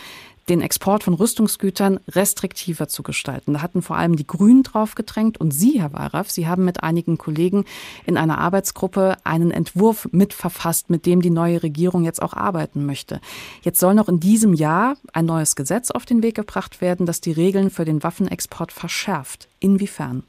den 0.49 0.61
Export 0.61 1.03
von 1.03 1.13
Rüstungsgütern 1.13 1.99
restriktiver 2.09 2.87
zu 2.87 3.03
gestalten. 3.03 3.53
Da 3.53 3.61
hatten 3.61 3.81
vor 3.81 3.97
allem 3.97 4.15
die 4.15 4.27
Grünen 4.27 4.63
drauf 4.63 4.95
gedrängt 4.95 5.39
und 5.39 5.51
Sie, 5.51 5.79
Herr 5.79 5.93
Wallraff, 5.93 6.29
Sie 6.31 6.47
haben 6.47 6.65
mit 6.65 6.83
einigen 6.83 7.17
Kollegen 7.17 7.65
in 8.05 8.17
einer 8.17 8.39
Arbeitsgruppe 8.39 9.17
einen 9.23 9.51
Entwurf 9.51 10.07
mitverfasst, 10.11 10.89
mit 10.89 11.05
dem 11.05 11.21
die 11.21 11.29
neue 11.29 11.63
Regierung 11.63 12.03
jetzt 12.03 12.21
auch 12.21 12.33
arbeiten 12.33 12.85
möchte. 12.85 13.21
Jetzt 13.61 13.79
soll 13.79 13.93
noch 13.93 14.09
in 14.09 14.19
diesem 14.19 14.53
Jahr 14.53 14.95
ein 15.13 15.25
neues 15.25 15.55
Gesetz 15.55 15.91
auf 15.91 16.05
den 16.05 16.23
Weg 16.23 16.35
gebracht 16.35 16.81
werden, 16.81 17.05
das 17.05 17.21
die 17.21 17.31
Regeln 17.31 17.69
für 17.69 17.85
den 17.85 18.03
Waffenexport 18.03 18.71
verschärft. 18.71 19.47
Inwiefern? 19.59 20.23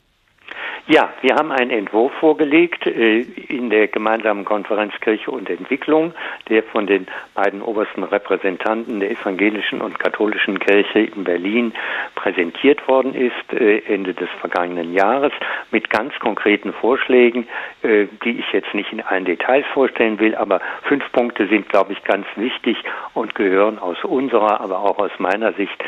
Ja, 0.92 1.10
wir 1.20 1.36
haben 1.36 1.52
einen 1.52 1.70
Entwurf 1.70 2.12
vorgelegt 2.14 2.84
äh, 2.84 3.20
in 3.20 3.70
der 3.70 3.86
gemeinsamen 3.86 4.44
Konferenz 4.44 4.92
Kirche 5.00 5.30
und 5.30 5.48
Entwicklung, 5.48 6.12
der 6.48 6.64
von 6.64 6.88
den 6.88 7.06
beiden 7.32 7.62
obersten 7.62 8.02
Repräsentanten 8.02 8.98
der 8.98 9.12
evangelischen 9.12 9.82
und 9.82 10.00
katholischen 10.00 10.58
Kirche 10.58 10.98
in 10.98 11.22
Berlin 11.22 11.74
präsentiert 12.16 12.88
worden 12.88 13.14
ist, 13.14 13.52
äh, 13.52 13.82
Ende 13.86 14.14
des 14.14 14.28
vergangenen 14.40 14.92
Jahres, 14.92 15.32
mit 15.70 15.90
ganz 15.90 16.12
konkreten 16.18 16.72
Vorschlägen, 16.72 17.46
äh, 17.82 18.08
die 18.24 18.40
ich 18.40 18.52
jetzt 18.52 18.74
nicht 18.74 18.92
in 18.92 19.00
allen 19.00 19.26
Details 19.26 19.66
vorstellen 19.72 20.18
will, 20.18 20.34
aber 20.34 20.60
fünf 20.82 21.04
Punkte 21.12 21.46
sind, 21.46 21.68
glaube 21.68 21.92
ich, 21.92 22.02
ganz 22.02 22.26
wichtig 22.34 22.76
und 23.14 23.36
gehören 23.36 23.78
aus 23.78 24.02
unserer, 24.02 24.60
aber 24.60 24.80
auch 24.80 24.98
aus 24.98 25.12
meiner 25.18 25.52
Sicht 25.52 25.84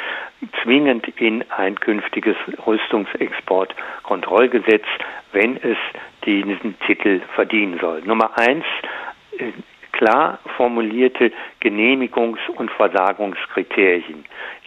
zwingend 0.63 1.09
in 1.21 1.45
ein 1.51 1.79
künftiges 1.79 2.37
Rüstungsexportkontrollgesetz, 2.67 4.87
wenn 5.33 5.57
es 5.57 5.77
diesen 6.25 6.79
Titel 6.87 7.21
verdienen 7.35 7.79
soll. 7.81 8.01
Nummer 8.03 8.39
eins, 8.39 8.65
äh, 9.39 9.53
klar 10.03 10.39
formulierte 10.57 11.31
Genehmigungs- 11.63 12.49
und 12.57 12.73
Versagungskriterien, 12.73 14.25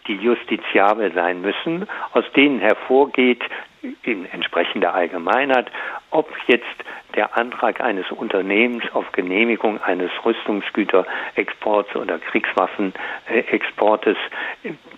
die 0.08 0.16
justiziabel 0.16 1.12
sein 1.14 1.42
müssen, 1.42 1.88
aus 2.14 2.24
denen 2.38 2.60
hervorgeht, 2.60 3.44
in 4.04 4.26
entsprechender 4.32 4.96
Allgemeinheit, 4.96 5.70
ob 6.10 6.32
jetzt 6.48 6.64
der 7.16 7.38
Antrag 7.38 7.82
eines 7.82 8.10
Unternehmens 8.12 8.84
auf 8.94 9.12
Genehmigung 9.12 9.84
eines 9.84 10.10
Rüstungsgüterexports 10.24 11.94
oder 11.96 12.18
Kriegswaffenexportes 12.18 14.18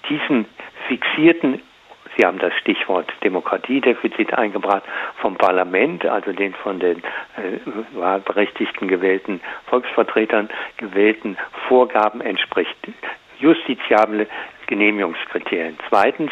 diesen 0.07 0.45
fixierten 0.87 1.61
Sie 2.17 2.25
haben 2.25 2.39
das 2.39 2.53
Stichwort 2.55 3.11
Demokratiedefizit 3.23 4.33
eingebracht 4.33 4.83
vom 5.21 5.35
Parlament, 5.35 6.03
also 6.05 6.33
den 6.33 6.53
von 6.55 6.79
den 6.79 6.97
äh, 6.97 7.59
wahlberechtigten 7.93 8.87
gewählten 8.87 9.39
Volksvertretern 9.67 10.49
gewählten 10.77 11.37
Vorgaben 11.67 12.21
entspricht. 12.21 12.75
Justiziable 13.39 14.27
Genehmigungskriterien. 14.65 15.77
Zweitens 15.89 16.31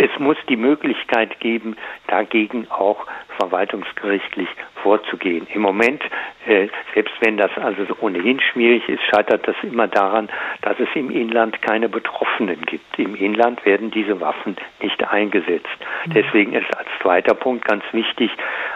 es 0.00 0.18
muss 0.18 0.38
die 0.48 0.56
Möglichkeit 0.56 1.40
geben, 1.40 1.76
dagegen 2.06 2.66
auch 2.70 3.04
verwaltungsgerichtlich 3.38 4.48
vorzugehen. 4.82 5.46
Im 5.52 5.60
Moment, 5.60 6.02
äh, 6.46 6.68
selbst 6.94 7.12
wenn 7.20 7.36
das 7.36 7.50
also 7.56 7.84
ohnehin 8.00 8.40
schwierig 8.40 8.88
ist, 8.88 9.02
scheitert 9.10 9.46
das 9.46 9.56
immer 9.62 9.88
daran, 9.88 10.30
dass 10.62 10.80
es 10.80 10.88
im 10.94 11.10
Inland 11.10 11.60
keine 11.60 11.90
Betroffenen 11.90 12.62
gibt. 12.62 12.98
Im 12.98 13.14
Inland 13.14 13.64
werden 13.66 13.90
diese 13.90 14.20
Waffen 14.22 14.56
nicht 14.80 15.06
eingesetzt. 15.06 15.68
Mhm. 16.06 16.12
Deswegen 16.14 16.54
ist 16.54 16.74
als 16.78 16.88
zweiter 17.02 17.34
Punkt 17.34 17.66
ganz 17.66 17.84
wichtig 17.92 18.30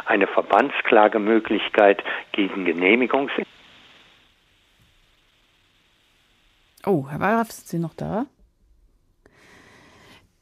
eine 0.05 0.27
Verbandsklagemöglichkeit 0.27 2.05
gegen 2.33 2.67
Genehmigungs. 2.67 3.33
Oh, 6.85 7.07
Herr 7.09 7.21
Wallraff, 7.21 7.51
sind 7.51 7.67
Sie 7.67 7.79
noch 7.79 7.95
da? 7.95 8.27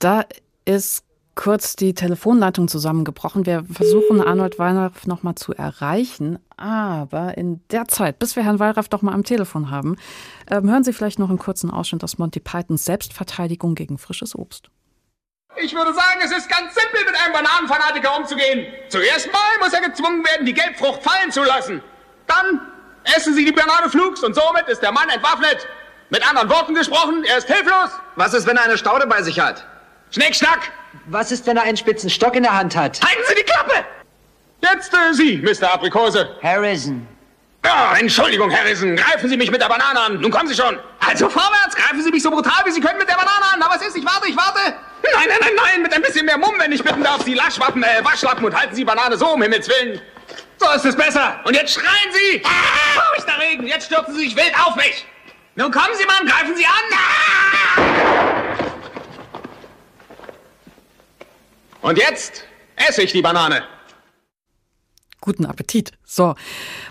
Da 0.01 0.25
ist 0.65 1.05
kurz 1.35 1.77
die 1.77 1.95
Telefonleitung 1.95 2.69
zusammengebrochen. 2.69 3.47
Wir 3.47 3.65
versuchen 3.65 4.21
Arnold 4.21 4.59
Wallraff 4.59 5.07
noch 5.07 5.23
mal 5.23 5.35
zu 5.35 5.55
erreichen, 5.55 6.39
aber 6.57 7.39
in 7.39 7.63
der 7.71 7.89
Zeit, 7.89 8.19
bis 8.19 8.37
wir 8.37 8.45
Herrn 8.45 8.59
Wallraff 8.59 8.89
doch 8.89 9.03
mal 9.03 9.15
am 9.15 9.25
Telefon 9.25 9.71
haben, 9.71 9.97
ähm, 10.51 10.69
hören 10.71 10.85
Sie 10.85 10.93
vielleicht 10.93 11.19
noch 11.19 11.31
einen 11.31 11.39
kurzen 11.39 11.71
Ausschnitt 11.71 12.05
aus 12.05 12.19
Monty 12.19 12.41
Pythons 12.41 12.85
Selbstverteidigung 12.85 13.75
gegen 13.75 13.99
frisches 13.99 14.35
Obst. 14.35 14.69
Ich 15.63 15.75
würde 15.75 15.93
sagen, 15.93 16.21
es 16.25 16.33
ist 16.33 16.49
ganz 16.49 16.75
simpel, 16.75 17.05
mit 17.05 17.15
einem 17.21 17.33
Bananenfanatiker 17.33 18.17
umzugehen. 18.17 18.67
Zuerst 18.89 19.31
mal 19.33 19.59
muss 19.61 19.73
er 19.73 19.83
gezwungen 19.83 20.25
werden, 20.25 20.47
die 20.47 20.55
Gelbfrucht 20.55 21.03
fallen 21.03 21.31
zu 21.31 21.43
lassen. 21.43 21.83
Dann 22.27 22.61
essen 23.17 23.35
Sie 23.35 23.45
die 23.45 23.53
Banane 23.53 23.89
flugs 23.91 24.23
und 24.23 24.35
somit 24.35 24.69
ist 24.69 24.83
der 24.83 24.93
Mann 24.93 25.09
entwaffnet. 25.09 25.67
Mit 26.11 26.29
anderen 26.29 26.51
Worten 26.51 26.75
gesprochen, 26.75 27.25
er 27.25 27.39
ist 27.39 27.49
hilflos. 27.49 27.91
Was 28.17 28.35
ist, 28.35 28.47
wenn 28.47 28.57
er 28.57 28.65
eine 28.65 28.79
Staude 28.79 29.07
bei 29.07 29.23
sich 29.23 29.41
hat? 29.41 29.67
Schnickschnack! 30.13 30.71
Was 31.07 31.33
ist, 31.33 31.47
wenn 31.47 31.57
er 31.57 31.63
einen 31.63 31.77
spitzen 31.77 32.11
Stock 32.11 32.37
in 32.37 32.43
der 32.43 32.57
Hand 32.57 32.77
hat? 32.77 33.01
Halten 33.03 33.23
Sie 33.29 33.35
die 33.35 33.43
Klappe! 33.43 33.85
Jetzt 34.61 34.93
äh, 34.93 35.13
Sie, 35.13 35.39
Mr. 35.39 35.73
Aprikose. 35.73 36.37
Harrison. 36.43 37.07
Ja, 37.65 37.97
Entschuldigung, 37.99 38.55
Harrison. 38.55 38.95
Greifen 38.95 39.29
Sie 39.29 39.37
mich 39.37 39.51
mit 39.51 39.61
der 39.61 39.69
Banane 39.69 39.99
an. 39.99 40.21
Nun 40.21 40.31
kommen 40.31 40.49
Sie 40.49 40.55
schon. 40.55 40.79
Also 41.01 41.29
vorwärts, 41.29 41.75
greifen 41.75 42.03
Sie 42.03 42.11
mich 42.11 42.23
so 42.23 42.31
brutal, 42.31 42.65
wie 42.65 42.71
Sie 42.71 42.81
können 42.81 42.99
mit 42.99 43.09
der 43.09 43.15
Banane 43.15 43.45
an. 43.55 43.63
Aber 43.63 43.75
was 43.75 43.87
ist? 43.87 43.97
Ich 43.97 44.05
warte, 44.05 44.29
ich 44.29 44.37
warte. 44.37 44.61
Nein, 45.03 45.29
nein, 45.29 45.39
nein, 45.41 45.53
nein, 45.57 45.83
mit 45.83 45.93
ein 45.93 46.03
bisschen 46.03 46.27
mehr 46.27 46.39
Mumm, 46.39 46.55
wenn 46.59 46.71
ich 46.73 46.85
bitten 46.85 47.03
darf. 47.03 47.23
Sie 47.23 47.35
Laschwappen, 47.35 47.83
äh, 47.83 48.05
Waschlappen 48.05 48.45
und 48.45 48.55
halten 48.55 48.75
Sie 48.75 48.85
Banane 48.85 49.17
so, 49.17 49.29
um 49.29 49.43
Himmels 49.43 49.69
Willen. 49.69 50.01
So 50.59 50.71
ist 50.73 50.85
es 50.85 50.95
besser. 50.95 51.41
Und 51.45 51.55
jetzt 51.55 51.75
schreien 51.75 52.13
Sie. 52.13 52.43
Ah, 52.45 53.23
der 53.27 53.41
Regen. 53.41 53.67
Jetzt 53.67 53.87
stürzen 53.87 54.15
Sie 54.15 54.25
sich 54.25 54.37
wild 54.37 54.53
auf 54.65 54.77
mich. 54.77 55.07
Nun 55.55 55.71
kommen 55.71 55.95
Sie, 55.95 56.07
Mann, 56.07 56.27
greifen 56.27 56.55
Sie 56.57 56.67
an. 56.67 56.73
Ah! 56.93 58.32
Und 61.83 61.99
jetzt 61.99 62.47
esse 62.77 63.03
ich 63.03 63.13
die 63.13 63.23
Banane. 63.23 63.63
Guten 65.21 65.47
Appetit. 65.47 65.93
So, 66.05 66.35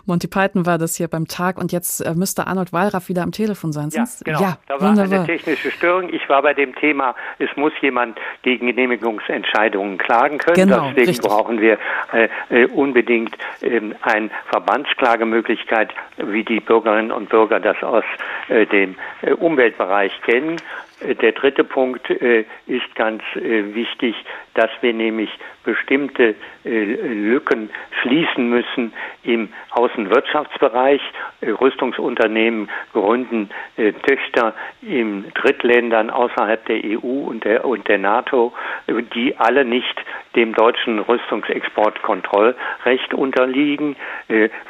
Monty 0.05 0.27
Python 0.27 0.65
war 0.65 0.77
das 0.77 0.95
hier 0.95 1.09
beim 1.09 1.27
Tag 1.27 1.57
und 1.57 1.73
jetzt 1.73 1.99
äh, 1.99 2.13
müsste 2.13 2.47
Arnold 2.47 2.71
Wallraff 2.71 3.09
wieder 3.09 3.23
am 3.23 3.33
Telefon 3.33 3.73
sein. 3.73 3.89
Ja, 3.91 4.05
genau. 4.23 4.41
Ja, 4.41 4.57
da 4.67 4.79
war 4.79 4.89
wunderbar. 4.89 5.19
eine 5.19 5.25
technische 5.25 5.69
Störung. 5.69 6.13
Ich 6.13 6.27
war 6.29 6.41
bei 6.41 6.53
dem 6.53 6.73
Thema, 6.75 7.13
es 7.39 7.49
muss 7.57 7.73
jemand 7.81 8.17
gegen 8.41 8.67
Genehmigungsentscheidungen 8.67 9.97
klagen 9.97 10.37
können. 10.37 10.55
Genau, 10.55 10.87
Deswegen 10.91 11.07
richtig. 11.07 11.27
brauchen 11.27 11.59
wir 11.59 11.77
äh, 12.13 12.29
äh, 12.49 12.65
unbedingt 12.67 13.37
ähm, 13.61 13.95
eine 14.01 14.29
Verbandsklagemöglichkeit, 14.49 15.89
wie 16.17 16.45
die 16.45 16.61
Bürgerinnen 16.61 17.11
und 17.11 17.27
Bürger 17.27 17.59
das 17.59 17.83
aus 17.83 18.05
äh, 18.47 18.65
dem 18.65 18.95
äh, 19.23 19.33
Umweltbereich 19.33 20.13
kennen. 20.21 20.55
Äh, 21.01 21.15
Der 21.15 21.31
dritte 21.33 21.63
Punkt 21.63 22.09
äh, 22.09 22.45
ist 22.67 22.95
ganz 22.95 23.21
äh, 23.35 23.73
wichtig, 23.75 24.15
dass 24.53 24.69
wir 24.81 24.93
nämlich 24.93 25.29
bestimmte 25.63 26.35
Lücken 26.63 27.69
schließen 28.01 28.49
müssen 28.49 28.93
im 29.23 29.49
Außenwirtschaftsbereich. 29.69 31.01
Rüstungsunternehmen 31.43 32.67
gründen 32.93 33.51
Töchter 34.07 34.55
in 34.81 35.31
Drittländern 35.35 36.09
außerhalb 36.09 36.65
der 36.65 36.81
EU 36.83 37.27
und 37.27 37.45
der, 37.45 37.63
und 37.63 37.87
der 37.87 37.99
NATO, 37.99 38.53
die 38.87 39.35
alle 39.37 39.63
nicht 39.63 40.03
dem 40.35 40.53
deutschen 40.53 40.97
Rüstungsexportkontrollrecht 40.97 43.13
unterliegen. 43.13 43.95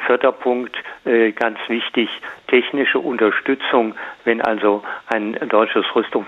Vierter 0.06 0.32
Punkt, 0.32 0.76
ganz 1.36 1.58
wichtig, 1.68 2.10
technische 2.48 2.98
Unterstützung, 2.98 3.94
wenn 4.24 4.42
also 4.42 4.82
ein 5.06 5.38
deutsches 5.48 5.86
Rüstungsunternehmen 5.94 6.21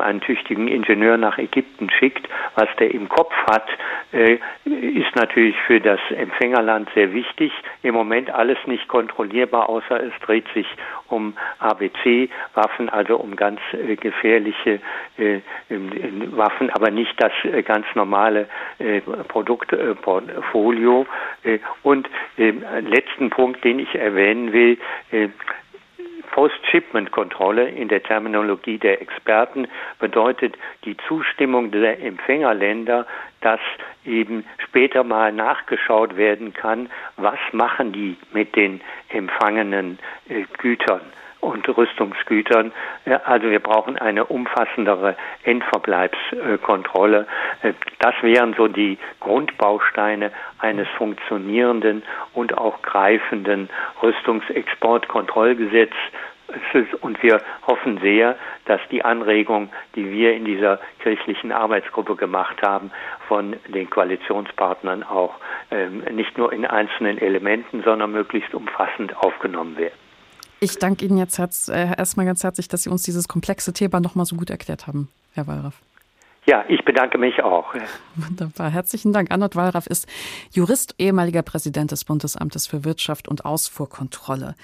einen 0.00 0.20
tüchtigen 0.20 0.68
Ingenieur 0.68 1.16
nach 1.16 1.38
Ägypten 1.38 1.90
schickt, 1.90 2.28
was 2.54 2.68
der 2.78 2.92
im 2.92 3.08
Kopf 3.08 3.32
hat, 3.50 3.66
äh, 4.12 4.38
ist 4.64 5.14
natürlich 5.16 5.56
für 5.66 5.80
das 5.80 6.00
Empfängerland 6.10 6.88
sehr 6.94 7.12
wichtig. 7.12 7.52
Im 7.82 7.94
Moment 7.94 8.30
alles 8.30 8.58
nicht 8.66 8.88
kontrollierbar, 8.88 9.68
außer 9.68 10.02
es 10.02 10.12
dreht 10.24 10.46
sich 10.54 10.66
um 11.08 11.34
ABC-Waffen, 11.58 12.88
also 12.88 13.16
um 13.16 13.36
ganz 13.36 13.60
äh, 13.72 13.96
gefährliche 13.96 14.80
äh, 15.18 15.40
Waffen, 15.68 16.70
aber 16.70 16.90
nicht 16.90 17.14
das 17.18 17.32
ganz 17.64 17.86
normale 17.94 18.48
Produktportfolio. 19.28 21.06
Und 21.82 22.08
letzten 22.36 23.30
Punkt, 23.30 23.64
den 23.64 23.78
ich 23.80 23.94
erwähnen 23.94 24.52
will, 24.52 24.78
Post-Shipment-Kontrolle 26.32 27.68
in 27.68 27.88
der 27.88 28.02
Terminologie 28.02 28.78
der 28.78 29.00
Experten 29.00 29.66
bedeutet 29.98 30.56
die 30.84 30.96
Zustimmung 31.08 31.70
der 31.70 32.02
Empfängerländer, 32.02 33.06
dass 33.40 33.60
eben 34.04 34.44
später 34.64 35.04
mal 35.04 35.32
nachgeschaut 35.32 36.16
werden 36.16 36.52
kann, 36.54 36.90
was 37.16 37.38
machen 37.52 37.92
die 37.92 38.16
mit 38.32 38.56
den 38.56 38.80
empfangenen 39.10 39.98
äh, 40.28 40.44
Gütern 40.58 41.00
und 41.40 41.68
Rüstungsgütern. 41.68 42.72
Also 43.24 43.50
wir 43.50 43.60
brauchen 43.60 43.96
eine 43.96 44.24
umfassendere 44.24 45.16
Endverbleibskontrolle. 45.44 47.26
Das 48.00 48.14
wären 48.22 48.54
so 48.54 48.68
die 48.68 48.98
Grundbausteine 49.20 50.32
eines 50.58 50.88
funktionierenden 50.96 52.02
und 52.34 52.56
auch 52.58 52.82
greifenden 52.82 53.68
Rüstungsexportkontrollgesetzes. 54.02 55.94
Und 57.02 57.22
wir 57.22 57.42
hoffen 57.66 57.98
sehr, 57.98 58.36
dass 58.64 58.80
die 58.90 59.04
Anregung, 59.04 59.68
die 59.94 60.10
wir 60.10 60.32
in 60.34 60.46
dieser 60.46 60.80
kirchlichen 61.02 61.52
Arbeitsgruppe 61.52 62.16
gemacht 62.16 62.62
haben, 62.62 62.90
von 63.28 63.56
den 63.68 63.90
Koalitionspartnern 63.90 65.02
auch 65.02 65.34
ähm, 65.70 66.02
nicht 66.12 66.38
nur 66.38 66.50
in 66.52 66.64
einzelnen 66.64 67.18
Elementen, 67.18 67.82
sondern 67.82 68.12
möglichst 68.12 68.54
umfassend 68.54 69.14
aufgenommen 69.18 69.76
werden. 69.76 70.07
Ich 70.60 70.78
danke 70.78 71.04
Ihnen 71.06 71.18
jetzt 71.18 71.38
herz, 71.38 71.68
äh, 71.68 71.94
erstmal 71.96 72.26
ganz 72.26 72.42
herzlich, 72.42 72.68
dass 72.68 72.82
Sie 72.82 72.90
uns 72.90 73.02
dieses 73.02 73.28
komplexe 73.28 73.72
Thema 73.72 74.00
nochmal 74.00 74.26
so 74.26 74.36
gut 74.36 74.50
erklärt 74.50 74.86
haben, 74.86 75.08
Herr 75.34 75.46
Wallraff. 75.46 75.80
Ja, 76.46 76.64
ich 76.68 76.82
bedanke 76.84 77.18
mich 77.18 77.42
auch. 77.42 77.74
Wunderbar. 78.16 78.70
Herzlichen 78.70 79.12
Dank. 79.12 79.30
Arnold 79.30 79.54
Wallraff 79.54 79.86
ist 79.86 80.08
Jurist, 80.50 80.94
ehemaliger 80.98 81.42
Präsident 81.42 81.90
des 81.92 82.06
Bundesamtes 82.06 82.66
für 82.66 82.84
Wirtschaft 82.84 83.28
und 83.28 83.44
Ausfuhrkontrolle. 83.44 84.54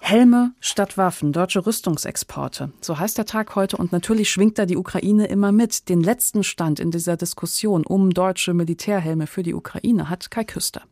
Helme 0.00 0.52
statt 0.60 0.96
Waffen, 0.96 1.32
deutsche 1.32 1.66
Rüstungsexporte. 1.66 2.72
So 2.80 2.98
heißt 2.98 3.18
der 3.18 3.26
Tag 3.26 3.56
heute 3.56 3.76
und 3.76 3.92
natürlich 3.92 4.30
schwingt 4.30 4.58
da 4.58 4.64
die 4.64 4.76
Ukraine 4.76 5.26
immer 5.26 5.52
mit. 5.52 5.88
Den 5.88 6.02
letzten 6.02 6.44
Stand 6.44 6.80
in 6.80 6.90
dieser 6.90 7.16
Diskussion 7.16 7.84
um 7.84 8.10
deutsche 8.10 8.54
Militärhelme 8.54 9.26
für 9.26 9.42
die 9.42 9.54
Ukraine 9.54 10.08
hat 10.08 10.30
Kai 10.30 10.44
Küster. 10.44 10.82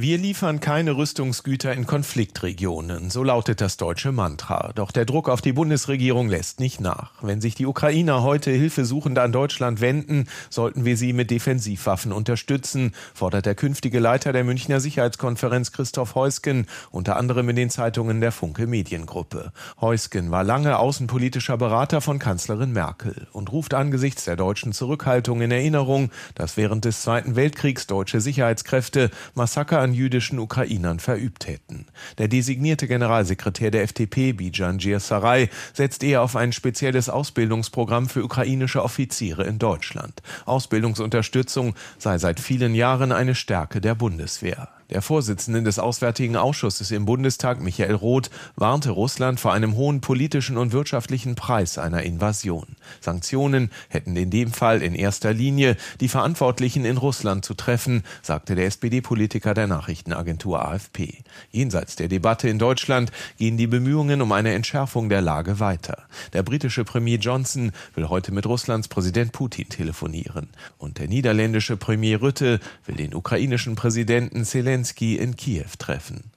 Wir 0.00 0.16
liefern 0.16 0.60
keine 0.60 0.96
Rüstungsgüter 0.96 1.72
in 1.72 1.84
Konfliktregionen, 1.84 3.10
so 3.10 3.24
lautet 3.24 3.60
das 3.60 3.78
deutsche 3.78 4.12
Mantra. 4.12 4.70
Doch 4.76 4.92
der 4.92 5.04
Druck 5.04 5.28
auf 5.28 5.40
die 5.40 5.52
Bundesregierung 5.52 6.28
lässt 6.28 6.60
nicht 6.60 6.80
nach. 6.80 7.10
Wenn 7.20 7.40
sich 7.40 7.56
die 7.56 7.66
Ukrainer 7.66 8.22
heute 8.22 8.52
Hilfesuchende 8.52 9.22
an 9.22 9.32
Deutschland 9.32 9.80
wenden, 9.80 10.28
sollten 10.50 10.84
wir 10.84 10.96
sie 10.96 11.12
mit 11.12 11.32
Defensivwaffen 11.32 12.12
unterstützen, 12.12 12.92
fordert 13.12 13.44
der 13.44 13.56
künftige 13.56 13.98
Leiter 13.98 14.32
der 14.32 14.44
Münchner 14.44 14.78
Sicherheitskonferenz 14.78 15.72
Christoph 15.72 16.14
Heusgen, 16.14 16.68
unter 16.92 17.16
anderem 17.16 17.48
in 17.48 17.56
den 17.56 17.68
Zeitungen 17.68 18.20
der 18.20 18.30
Funke 18.30 18.68
Mediengruppe. 18.68 19.50
Heusgen 19.80 20.30
war 20.30 20.44
lange 20.44 20.78
außenpolitischer 20.78 21.56
Berater 21.56 22.00
von 22.00 22.20
Kanzlerin 22.20 22.72
Merkel 22.72 23.26
und 23.32 23.50
ruft 23.50 23.74
angesichts 23.74 24.26
der 24.26 24.36
deutschen 24.36 24.72
Zurückhaltung 24.72 25.40
in 25.40 25.50
Erinnerung, 25.50 26.12
dass 26.36 26.56
während 26.56 26.84
des 26.84 27.02
Zweiten 27.02 27.34
Weltkriegs 27.34 27.88
deutsche 27.88 28.20
Sicherheitskräfte 28.20 29.10
Massaker 29.34 29.87
an 29.88 29.94
jüdischen 29.94 30.38
Ukrainern 30.38 31.00
verübt 31.00 31.46
hätten. 31.46 31.86
Der 32.18 32.28
designierte 32.28 32.86
Generalsekretär 32.86 33.70
der 33.70 33.82
FDP, 33.82 34.32
Bijan 34.32 34.78
Giersaray, 34.78 35.48
setzt 35.72 36.02
eher 36.02 36.22
auf 36.22 36.36
ein 36.36 36.52
spezielles 36.52 37.08
Ausbildungsprogramm 37.08 38.08
für 38.08 38.22
ukrainische 38.22 38.82
Offiziere 38.82 39.44
in 39.44 39.58
Deutschland. 39.58 40.22
Ausbildungsunterstützung 40.44 41.74
sei 41.96 42.18
seit 42.18 42.38
vielen 42.38 42.74
Jahren 42.74 43.12
eine 43.12 43.34
Stärke 43.34 43.80
der 43.80 43.94
Bundeswehr. 43.94 44.68
Der 44.90 45.02
Vorsitzende 45.02 45.62
des 45.62 45.78
Auswärtigen 45.78 46.36
Ausschusses 46.36 46.90
im 46.92 47.04
Bundestag, 47.04 47.60
Michael 47.60 47.94
Roth, 47.94 48.30
warnte 48.56 48.88
Russland 48.88 49.38
vor 49.38 49.52
einem 49.52 49.76
hohen 49.76 50.00
politischen 50.00 50.56
und 50.56 50.72
wirtschaftlichen 50.72 51.34
Preis 51.34 51.76
einer 51.76 52.04
Invasion. 52.04 52.76
Sanktionen 53.02 53.70
hätten 53.90 54.16
in 54.16 54.30
dem 54.30 54.50
Fall 54.50 54.80
in 54.80 54.94
erster 54.94 55.34
Linie 55.34 55.76
die 56.00 56.08
Verantwortlichen 56.08 56.86
in 56.86 56.96
Russland 56.96 57.44
zu 57.44 57.52
treffen, 57.52 58.02
sagte 58.22 58.54
der 58.54 58.64
SPD-Politiker 58.64 59.52
der 59.52 59.66
Nachrichtenagentur 59.66 60.64
AFP. 60.64 61.22
Jenseits 61.50 61.96
der 61.96 62.08
Debatte 62.08 62.48
in 62.48 62.58
Deutschland 62.58 63.12
gehen 63.38 63.56
die 63.56 63.66
Bemühungen 63.66 64.22
um 64.22 64.32
eine 64.32 64.54
Entschärfung 64.54 65.08
der 65.08 65.20
Lage 65.20 65.60
weiter. 65.60 66.06
Der 66.32 66.42
britische 66.42 66.84
Premier 66.84 67.18
Johnson 67.18 67.72
will 67.94 68.08
heute 68.08 68.32
mit 68.32 68.46
Russlands 68.46 68.88
Präsident 68.88 69.32
Putin 69.32 69.68
telefonieren. 69.68 70.48
Und 70.78 70.98
der 70.98 71.08
niederländische 71.08 71.76
Premier 71.76 72.20
Rütte 72.22 72.60
will 72.86 72.96
den 72.96 73.14
ukrainischen 73.14 73.74
Präsidenten 73.74 74.44
Zelensky 74.44 75.16
in 75.16 75.36
Kiew 75.36 75.70
treffen. 75.78 76.30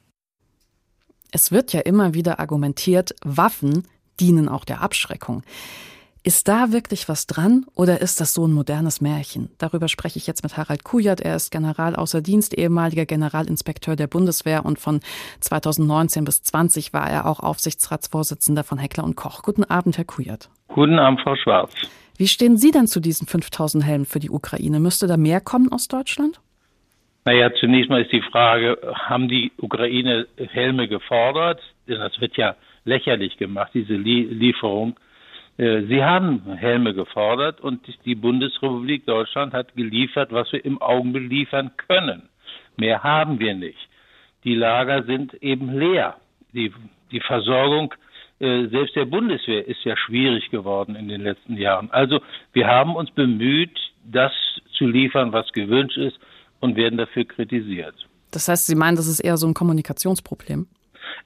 Es 1.31 1.51
wird 1.51 1.71
ja 1.73 1.79
immer 1.81 2.13
wieder 2.13 2.39
argumentiert, 2.39 3.15
Waffen 3.23 3.87
dienen 4.19 4.49
auch 4.49 4.65
der 4.65 4.81
Abschreckung. 4.81 5.43
Ist 6.23 6.47
da 6.47 6.71
wirklich 6.71 7.09
was 7.09 7.25
dran 7.25 7.65
oder 7.73 7.99
ist 7.99 8.21
das 8.21 8.35
so 8.35 8.45
ein 8.45 8.51
modernes 8.51 9.01
Märchen? 9.01 9.49
Darüber 9.57 9.87
spreche 9.87 10.19
ich 10.19 10.27
jetzt 10.27 10.43
mit 10.43 10.55
Harald 10.55 10.83
Kujat. 10.83 11.19
Er 11.19 11.35
ist 11.35 11.49
General 11.49 11.95
außer 11.95 12.21
Dienst, 12.21 12.55
ehemaliger 12.55 13.07
Generalinspekteur 13.07 13.95
der 13.95 14.05
Bundeswehr 14.05 14.63
und 14.63 14.77
von 14.77 14.99
2019 15.39 16.23
bis 16.23 16.43
20 16.43 16.93
war 16.93 17.09
er 17.09 17.25
auch 17.25 17.39
Aufsichtsratsvorsitzender 17.39 18.63
von 18.63 18.77
Heckler 18.77 19.03
und 19.03 19.15
Koch. 19.15 19.41
Guten 19.41 19.63
Abend, 19.63 19.97
Herr 19.97 20.05
Kujat. 20.05 20.51
Guten 20.67 20.99
Abend, 20.99 21.21
Frau 21.21 21.35
Schwarz. 21.35 21.73
Wie 22.17 22.27
stehen 22.27 22.55
Sie 22.55 22.69
denn 22.69 22.85
zu 22.85 22.99
diesen 22.99 23.25
5000 23.25 23.83
Helmen 23.83 24.05
für 24.05 24.19
die 24.19 24.29
Ukraine? 24.29 24.79
Müsste 24.79 25.07
da 25.07 25.17
mehr 25.17 25.41
kommen 25.41 25.71
aus 25.71 25.87
Deutschland? 25.87 26.39
Naja, 27.25 27.51
zunächst 27.59 27.89
mal 27.89 28.03
ist 28.03 28.11
die 28.11 28.21
Frage, 28.21 28.77
haben 28.93 29.27
die 29.27 29.51
Ukraine 29.57 30.27
Helme 30.37 30.87
gefordert? 30.87 31.61
Das 31.87 32.21
wird 32.21 32.37
ja 32.37 32.55
lächerlich 32.85 33.37
gemacht, 33.37 33.71
diese 33.73 33.93
Lieferung. 33.93 34.95
Äh, 35.57 35.83
sie 35.83 36.03
haben 36.03 36.41
Helme 36.55 36.93
gefordert 36.93 37.61
und 37.61 37.81
die 38.05 38.15
Bundesrepublik 38.15 39.05
Deutschland 39.05 39.53
hat 39.53 39.75
geliefert, 39.75 40.31
was 40.31 40.51
wir 40.51 40.63
im 40.63 40.81
Augenblick 40.81 41.29
liefern 41.29 41.71
können. 41.87 42.29
Mehr 42.77 43.03
haben 43.03 43.39
wir 43.39 43.53
nicht. 43.53 43.79
Die 44.43 44.55
Lager 44.55 45.03
sind 45.03 45.33
eben 45.35 45.77
leer. 45.77 46.15
Die, 46.53 46.73
die 47.11 47.19
Versorgung 47.19 47.93
äh, 48.39 48.67
selbst 48.67 48.95
der 48.95 49.05
Bundeswehr 49.05 49.67
ist 49.67 49.83
ja 49.83 49.95
schwierig 49.95 50.49
geworden 50.49 50.95
in 50.95 51.07
den 51.07 51.21
letzten 51.21 51.57
Jahren. 51.57 51.91
Also 51.91 52.21
wir 52.53 52.67
haben 52.67 52.95
uns 52.95 53.11
bemüht, 53.11 53.77
das 54.03 54.31
zu 54.73 54.87
liefern, 54.87 55.31
was 55.31 55.51
gewünscht 55.51 55.97
ist 55.97 56.19
und 56.59 56.75
werden 56.75 56.97
dafür 56.97 57.25
kritisiert. 57.25 57.93
Das 58.31 58.47
heißt, 58.47 58.65
Sie 58.65 58.75
meinen, 58.75 58.95
das 58.95 59.07
ist 59.07 59.19
eher 59.19 59.37
so 59.37 59.45
ein 59.45 59.53
Kommunikationsproblem? 59.53 60.65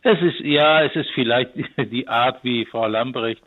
Es 0.01 0.21
ist 0.21 0.39
ja, 0.41 0.83
es 0.83 0.95
ist 0.95 1.09
vielleicht 1.13 1.51
die 1.77 2.07
Art, 2.07 2.43
wie 2.43 2.65
Frau 2.65 2.87
Lambrecht 2.87 3.41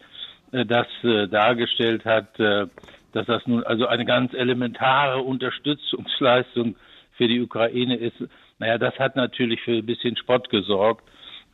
das 0.52 0.86
äh, 1.02 1.28
dargestellt 1.28 2.04
hat, 2.04 2.38
äh, 2.40 2.66
dass 3.12 3.26
das 3.26 3.46
nun 3.46 3.64
also 3.64 3.86
eine 3.86 4.04
ganz 4.04 4.32
elementare 4.34 5.20
Unterstützungsleistung 5.22 6.76
für 7.16 7.28
die 7.28 7.40
Ukraine 7.40 7.96
ist. 7.96 8.16
Naja, 8.58 8.78
das 8.78 8.98
hat 8.98 9.16
natürlich 9.16 9.60
für 9.62 9.72
ein 9.72 9.86
bisschen 9.86 10.16
Spott 10.16 10.50
gesorgt. 10.50 11.04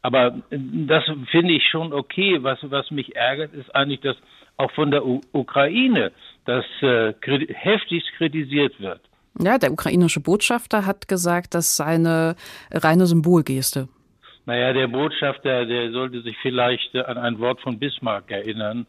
Aber 0.03 0.37
das 0.51 1.05
finde 1.31 1.55
ich 1.55 1.65
schon 1.71 1.93
okay. 1.95 2.43
Was, 2.43 2.59
was 2.63 2.91
mich 2.91 3.17
ärgert, 3.17 3.55
ist 3.55 3.75
eigentlich, 3.75 4.01
dass 4.01 4.17
auch 4.59 4.71
von 4.73 4.91
der 4.91 5.05
U 5.07 5.23
Ukraine 5.33 6.13
das 6.45 6.65
äh, 6.83 7.15
heftigst 7.23 8.13
kritisiert 8.19 8.79
wird. 8.81 9.01
Ja, 9.41 9.59
der 9.59 9.73
ukrainische 9.73 10.21
Botschafter 10.21 10.87
hat 10.87 11.09
gesagt, 11.09 11.55
das 11.55 11.77
sei 11.77 11.95
eine 11.95 12.37
reine 12.71 13.07
Symbolgeste. 13.07 13.89
Naja, 14.47 14.73
der 14.73 14.89
Botschafter, 14.89 15.65
der 15.65 15.91
sollte 15.93 16.21
sich 16.23 16.37
vielleicht 16.43 16.95
an 16.97 17.19
ein 17.19 17.39
Wort 17.39 17.61
von 17.61 17.79
Bismarck 17.79 18.31
erinnern, 18.31 18.87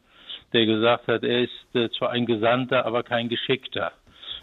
der 0.54 0.66
gesagt 0.66 1.08
hat, 1.08 1.24
er 1.24 1.44
ist 1.44 1.76
äh, 1.76 1.90
zwar 1.98 2.12
ein 2.12 2.26
Gesandter, 2.26 2.86
aber 2.86 3.04
kein 3.04 3.30
Geschickter. 3.30 3.92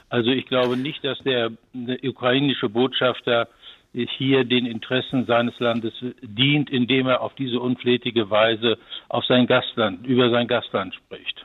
Also 0.09 0.31
ich 0.31 0.47
glaube 0.47 0.77
nicht, 0.77 1.05
dass 1.05 1.19
der, 1.21 1.51
der 1.73 1.99
ukrainische 2.05 2.69
Botschafter 2.69 3.49
hier 3.93 4.45
den 4.45 4.67
Interessen 4.67 5.27
seines 5.27 5.59
Landes 5.59 5.93
dient, 6.23 6.71
indem 6.71 7.09
er 7.09 7.21
auf 7.21 7.35
diese 7.35 7.61
unflätige 7.61 8.31
Weise 8.31 8.79
auf 9.09 9.25
sein 9.27 9.47
Gastland, 9.47 10.07
über 10.07 10.31
sein 10.31 10.49
Gastland 10.49 10.95
spricht. 10.95 11.45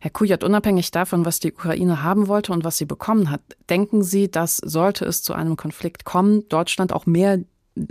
Herr 0.00 0.10
Kujat, 0.10 0.44
unabhängig 0.44 0.90
davon, 0.90 1.24
was 1.24 1.40
die 1.40 1.52
Ukraine 1.52 2.02
haben 2.02 2.28
wollte 2.28 2.52
und 2.52 2.64
was 2.64 2.78
sie 2.78 2.84
bekommen 2.84 3.30
hat, 3.30 3.40
denken 3.68 4.02
Sie, 4.02 4.30
dass 4.30 4.56
sollte 4.58 5.04
es 5.04 5.22
zu 5.22 5.34
einem 5.34 5.56
Konflikt 5.56 6.04
kommen, 6.04 6.48
Deutschland 6.48 6.92
auch 6.92 7.06
mehr 7.06 7.38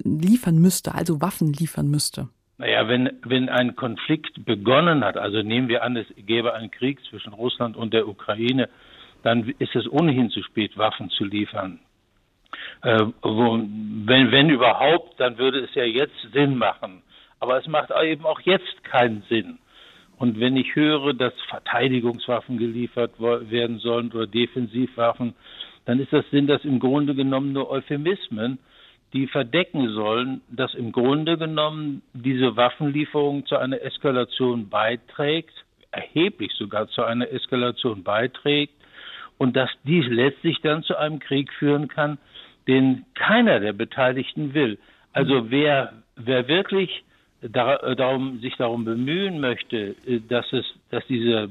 liefern 0.03 0.59
müsste, 0.59 0.93
also 0.93 1.21
Waffen 1.21 1.53
liefern 1.53 1.89
müsste? 1.89 2.29
Naja, 2.57 2.88
wenn, 2.88 3.11
wenn 3.23 3.49
ein 3.49 3.75
Konflikt 3.75 4.43
begonnen 4.45 5.03
hat, 5.03 5.15
also 5.17 5.43
nehmen 5.43 5.67
wir 5.67 5.83
an, 5.83 5.95
es 5.95 6.07
gäbe 6.15 6.53
einen 6.53 6.71
Krieg 6.71 6.99
zwischen 7.09 7.33
Russland 7.33 7.77
und 7.77 7.93
der 7.93 8.07
Ukraine, 8.07 8.69
dann 9.21 9.53
ist 9.59 9.75
es 9.75 9.88
ohnehin 9.91 10.29
zu 10.31 10.41
spät, 10.43 10.77
Waffen 10.77 11.09
zu 11.11 11.23
liefern. 11.25 11.79
Äh, 12.81 13.05
wo, 13.21 13.57
wenn, 13.57 14.31
wenn 14.31 14.49
überhaupt, 14.49 15.19
dann 15.19 15.38
würde 15.38 15.59
es 15.59 15.73
ja 15.75 15.83
jetzt 15.83 16.15
Sinn 16.33 16.57
machen. 16.57 17.03
Aber 17.39 17.59
es 17.59 17.67
macht 17.67 17.91
eben 18.03 18.25
auch 18.25 18.39
jetzt 18.41 18.83
keinen 18.83 19.23
Sinn. 19.29 19.59
Und 20.17 20.39
wenn 20.39 20.57
ich 20.57 20.75
höre, 20.75 21.13
dass 21.13 21.33
Verteidigungswaffen 21.49 22.57
geliefert 22.57 23.19
werden 23.19 23.77
sollen 23.77 24.11
oder 24.11 24.25
Defensivwaffen, 24.25 25.35
dann 25.85 25.99
ist 25.99 26.11
das, 26.11 26.25
sind 26.31 26.47
das 26.47 26.65
im 26.65 26.79
Grunde 26.79 27.13
genommen 27.13 27.53
nur 27.53 27.69
Euphemismen, 27.69 28.57
die 29.13 29.27
verdecken 29.27 29.89
sollen, 29.93 30.41
dass 30.49 30.73
im 30.73 30.91
Grunde 30.91 31.37
genommen 31.37 32.01
diese 32.13 32.55
Waffenlieferung 32.55 33.45
zu 33.45 33.57
einer 33.57 33.81
Eskalation 33.81 34.69
beiträgt, 34.69 35.53
erheblich 35.91 36.51
sogar 36.53 36.87
zu 36.89 37.03
einer 37.03 37.31
Eskalation 37.31 38.03
beiträgt 38.03 38.73
und 39.37 39.55
dass 39.55 39.69
dies 39.83 40.05
letztlich 40.07 40.59
dann 40.61 40.83
zu 40.83 40.97
einem 40.97 41.19
Krieg 41.19 41.51
führen 41.53 41.87
kann, 41.87 42.17
den 42.67 43.05
keiner 43.15 43.59
der 43.59 43.73
Beteiligten 43.73 44.53
will. 44.53 44.77
Also 45.13 45.49
wer, 45.49 45.93
wer 46.17 46.47
wirklich 46.47 47.03
darum, 47.41 48.39
sich 48.39 48.55
darum 48.57 48.83
bemühen 48.83 49.39
möchte, 49.39 49.95
äh, 50.05 50.19
dass 50.27 50.51
es, 50.51 50.65
dass 50.91 51.05
diese 51.07 51.49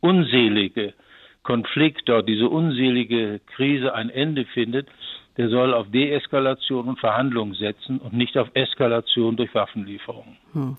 unselige 0.00 0.94
Konflikt 1.42 2.08
dort, 2.08 2.28
diese 2.28 2.48
unselige 2.48 3.40
Krise 3.54 3.94
ein 3.94 4.10
Ende 4.10 4.44
findet, 4.44 4.88
der 5.38 5.48
soll 5.48 5.72
auf 5.72 5.86
Deeskalation 5.90 6.88
und 6.88 6.98
Verhandlungen 6.98 7.54
setzen 7.54 7.98
und 7.98 8.12
nicht 8.12 8.36
auf 8.36 8.48
Eskalation 8.54 9.36
durch 9.36 9.54
Waffenlieferungen. 9.54 10.36
Hm. 10.52 10.76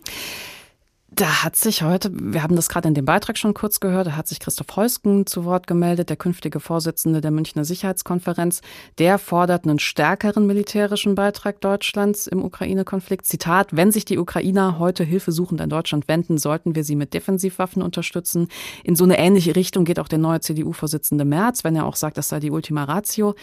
Da 1.11 1.43
hat 1.43 1.55
sich 1.55 1.81
heute, 1.81 2.11
wir 2.13 2.43
haben 2.43 2.55
das 2.55 2.69
gerade 2.69 2.87
in 2.87 2.93
dem 2.93 3.05
Beitrag 3.05 3.37
schon 3.37 3.55
kurz 3.55 3.79
gehört, 3.79 4.07
da 4.07 4.15
hat 4.15 4.27
sich 4.27 4.39
Christoph 4.39 4.75
Heusken 4.75 5.25
zu 5.25 5.43
Wort 5.43 5.65
gemeldet, 5.65 6.09
der 6.09 6.17
künftige 6.17 6.59
Vorsitzende 6.59 7.19
der 7.19 7.31
Münchner 7.31 7.65
Sicherheitskonferenz. 7.65 8.61
Der 8.99 9.17
fordert 9.17 9.65
einen 9.65 9.79
stärkeren 9.79 10.45
militärischen 10.45 11.15
Beitrag 11.15 11.61
Deutschlands 11.61 12.27
im 12.27 12.43
Ukraine-Konflikt. 12.43 13.25
Zitat, 13.25 13.75
wenn 13.75 13.91
sich 13.91 14.05
die 14.05 14.19
Ukrainer 14.19 14.77
heute 14.77 15.03
hilfesuchend 15.03 15.61
an 15.61 15.69
Deutschland 15.69 16.07
wenden, 16.07 16.37
sollten 16.37 16.75
wir 16.75 16.83
sie 16.83 16.95
mit 16.95 17.13
Defensivwaffen 17.15 17.81
unterstützen. 17.81 18.47
In 18.83 18.95
so 18.95 19.03
eine 19.03 19.17
ähnliche 19.17 19.55
Richtung 19.55 19.85
geht 19.85 19.99
auch 19.99 20.07
der 20.07 20.19
neue 20.19 20.41
CDU-Vorsitzende 20.41 21.25
Merz, 21.25 21.63
wenn 21.63 21.75
er 21.75 21.85
auch 21.85 21.95
sagt, 21.95 22.17
das 22.17 22.29
sei 22.29 22.39
die 22.39 22.51
Ultima 22.51 22.83
Ratio. 22.83 23.33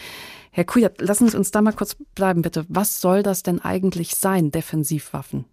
Herr 0.51 0.63
Kujat, 0.63 1.01
lassen 1.01 1.27
Sie 1.27 1.37
uns 1.37 1.51
da 1.51 1.61
mal 1.61 1.73
kurz 1.73 1.97
bleiben, 2.15 2.41
bitte. 2.41 2.65
Was 2.69 3.01
soll 3.01 3.23
das 3.23 3.43
denn 3.43 3.59
eigentlich 3.59 4.15
sein, 4.15 4.51
Defensivwaffen? 4.51 5.45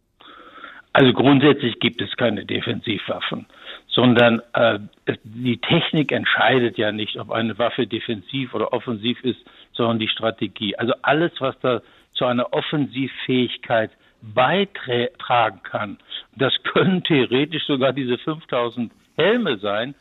Also 0.95 1.13
grundsätzlich 1.13 1.81
gibt 1.81 2.01
es 2.01 2.17
keine 2.17 2.45
Defensivwaffen, 2.45 3.47
sondern 3.89 4.41
äh, 4.53 4.79
die 5.25 5.59
Technik 5.59 6.13
entscheidet 6.13 6.79
ja 6.79 6.93
nicht, 6.93 7.19
ob 7.19 7.33
eine 7.33 7.59
Waffe 7.59 7.89
defensiv 7.89 8.55
oder 8.55 8.73
offensiv 8.73 9.21
ist, 9.25 9.41
sondern 9.73 9.99
die 9.99 10.07
Strategie. 10.07 10.77
Also 10.77 10.95
alles, 11.03 11.33
was 11.41 11.59
da 11.59 11.83
zu 12.13 12.27
einer 12.27 12.53
Offensivfähigkeit 12.53 13.91
beitragen 14.23 15.61
kann, 15.65 15.99
das 16.37 16.55
können 16.63 17.03
theoretisch 17.03 17.67
sogar 17.67 17.93
diese 17.93 18.17
5000 18.17 18.93
Helme 19.17 19.59
sein, 19.59 19.97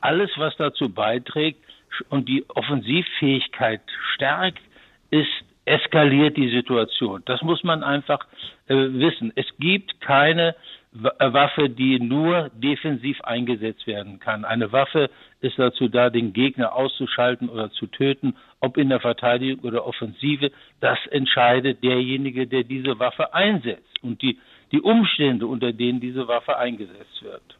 alles, 0.00 0.30
was 0.36 0.56
dazu 0.56 0.88
beiträgt 0.88 1.60
und 2.08 2.26
die 2.26 2.48
Offensivfähigkeit 2.48 3.82
stärkt, 4.14 4.62
ist 5.10 5.28
eskaliert 5.68 6.36
die 6.36 6.50
Situation. 6.50 7.22
Das 7.26 7.42
muss 7.42 7.62
man 7.62 7.82
einfach 7.82 8.26
äh, 8.66 8.74
wissen. 8.74 9.32
Es 9.36 9.46
gibt 9.58 10.00
keine 10.00 10.56
äh, 10.94 11.32
Waffe, 11.32 11.68
die 11.68 12.00
nur 12.00 12.50
defensiv 12.54 13.20
eingesetzt 13.20 13.86
werden 13.86 14.18
kann. 14.18 14.44
Eine 14.44 14.72
Waffe 14.72 15.10
ist 15.40 15.58
dazu 15.58 15.88
da, 15.88 16.10
den 16.10 16.32
Gegner 16.32 16.72
auszuschalten 16.72 17.48
oder 17.48 17.70
zu 17.70 17.86
töten, 17.86 18.34
ob 18.60 18.76
in 18.76 18.88
der 18.88 19.00
Verteidigung 19.00 19.64
oder 19.64 19.86
Offensive. 19.86 20.50
Das 20.80 20.98
entscheidet 21.10 21.84
derjenige, 21.84 22.46
der 22.46 22.64
diese 22.64 22.98
Waffe 22.98 23.34
einsetzt 23.34 24.02
und 24.02 24.22
die, 24.22 24.38
die 24.72 24.80
Umstände, 24.80 25.46
unter 25.46 25.72
denen 25.72 26.00
diese 26.00 26.26
Waffe 26.26 26.56
eingesetzt 26.56 27.22
wird. 27.22 27.58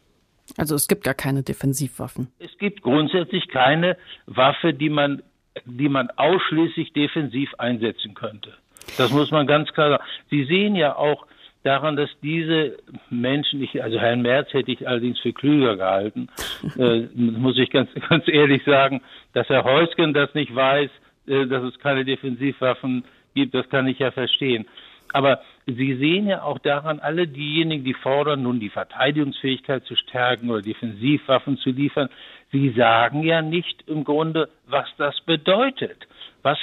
Also 0.57 0.75
es 0.75 0.89
gibt 0.89 1.05
gar 1.05 1.15
keine 1.15 1.43
Defensivwaffen. 1.43 2.29
Es 2.39 2.57
gibt 2.59 2.81
grundsätzlich 2.83 3.49
keine 3.49 3.99
Waffe, 4.27 4.73
die 4.73 4.89
man 4.89 5.23
die 5.65 5.89
man 5.89 6.11
ausschließlich 6.17 6.93
defensiv 6.93 7.55
einsetzen 7.59 8.15
könnte. 8.15 8.55
Das 8.97 9.11
muss 9.11 9.31
man 9.31 9.47
ganz 9.47 9.73
klar 9.73 9.91
sagen. 9.91 10.05
Sie 10.31 10.45
sehen 10.45 10.75
ja 10.75 10.97
auch 10.97 11.27
daran, 11.63 11.97
dass 11.97 12.11
diese 12.23 12.79
Menschen, 13.11 13.63
ich, 13.63 13.83
also 13.83 13.99
Herrn 13.99 14.23
Merz 14.23 14.53
hätte 14.53 14.73
ich 14.73 14.87
allerdings 14.87 15.19
für 15.21 15.33
klüger 15.33 15.77
gehalten, 15.77 16.29
äh, 16.79 17.07
muss 17.15 17.59
ich 17.59 17.71
ganz, 17.71 17.91
ganz 18.09 18.27
ehrlich 18.29 18.63
sagen, 18.65 19.03
dass 19.35 19.49
Herr 19.49 19.65
Heusgen 19.65 20.15
das 20.15 20.33
nicht 20.35 20.55
weiß, 20.55 20.91
äh, 21.27 21.47
dass 21.47 21.63
es 21.65 21.79
keine 21.79 22.05
Defensivwaffen 22.05 23.05
gibt, 23.35 23.55
das 23.55 23.69
kann 23.69 23.87
ich 23.87 23.99
ja 23.99 24.11
verstehen. 24.11 24.67
Aber 25.13 25.41
Sie 25.67 25.97
sehen 25.97 26.27
ja 26.27 26.43
auch 26.43 26.59
daran, 26.59 26.99
alle 26.99 27.27
diejenigen, 27.27 27.85
die 27.85 27.95
fordern, 27.95 28.43
nun 28.43 28.59
die 28.59 28.71
Verteidigungsfähigkeit 28.71 29.85
zu 29.85 29.97
stärken 29.97 30.51
oder 30.51 30.63
Defensivwaffen 30.63 31.59
zu 31.59 31.71
liefern, 31.71 32.09
Sie 32.51 32.71
sagen 32.71 33.23
ja 33.23 33.43
nicht 33.43 33.85
im 33.87 34.05
Grunde, 34.05 34.49
was 34.67 34.87
das 34.97 35.21
bedeutet. 35.23 36.07
Was 36.43 36.59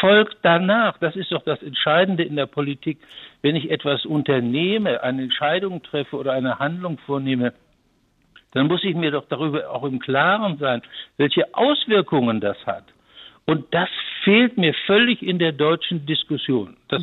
folgt 0.00 0.38
danach? 0.42 0.98
Das 0.98 1.16
ist 1.16 1.32
doch 1.32 1.42
das 1.44 1.62
Entscheidende 1.62 2.24
in 2.24 2.36
der 2.36 2.46
Politik. 2.46 2.98
Wenn 3.42 3.56
ich 3.56 3.70
etwas 3.70 4.04
unternehme, 4.04 5.02
eine 5.02 5.22
Entscheidung 5.22 5.82
treffe 5.82 6.16
oder 6.16 6.32
eine 6.32 6.58
Handlung 6.58 6.98
vornehme, 6.98 7.54
dann 8.52 8.66
muss 8.66 8.84
ich 8.84 8.94
mir 8.94 9.12
doch 9.12 9.26
darüber 9.28 9.70
auch 9.70 9.84
im 9.84 10.00
Klaren 10.00 10.58
sein, 10.58 10.82
welche 11.16 11.54
Auswirkungen 11.54 12.40
das 12.40 12.56
hat. 12.66 12.84
Und 13.46 13.72
das 13.72 13.88
fehlt 14.24 14.58
mir 14.58 14.74
völlig 14.86 15.22
in 15.22 15.38
der 15.38 15.52
deutschen 15.52 16.04
Diskussion. 16.04 16.76
Das, 16.88 17.02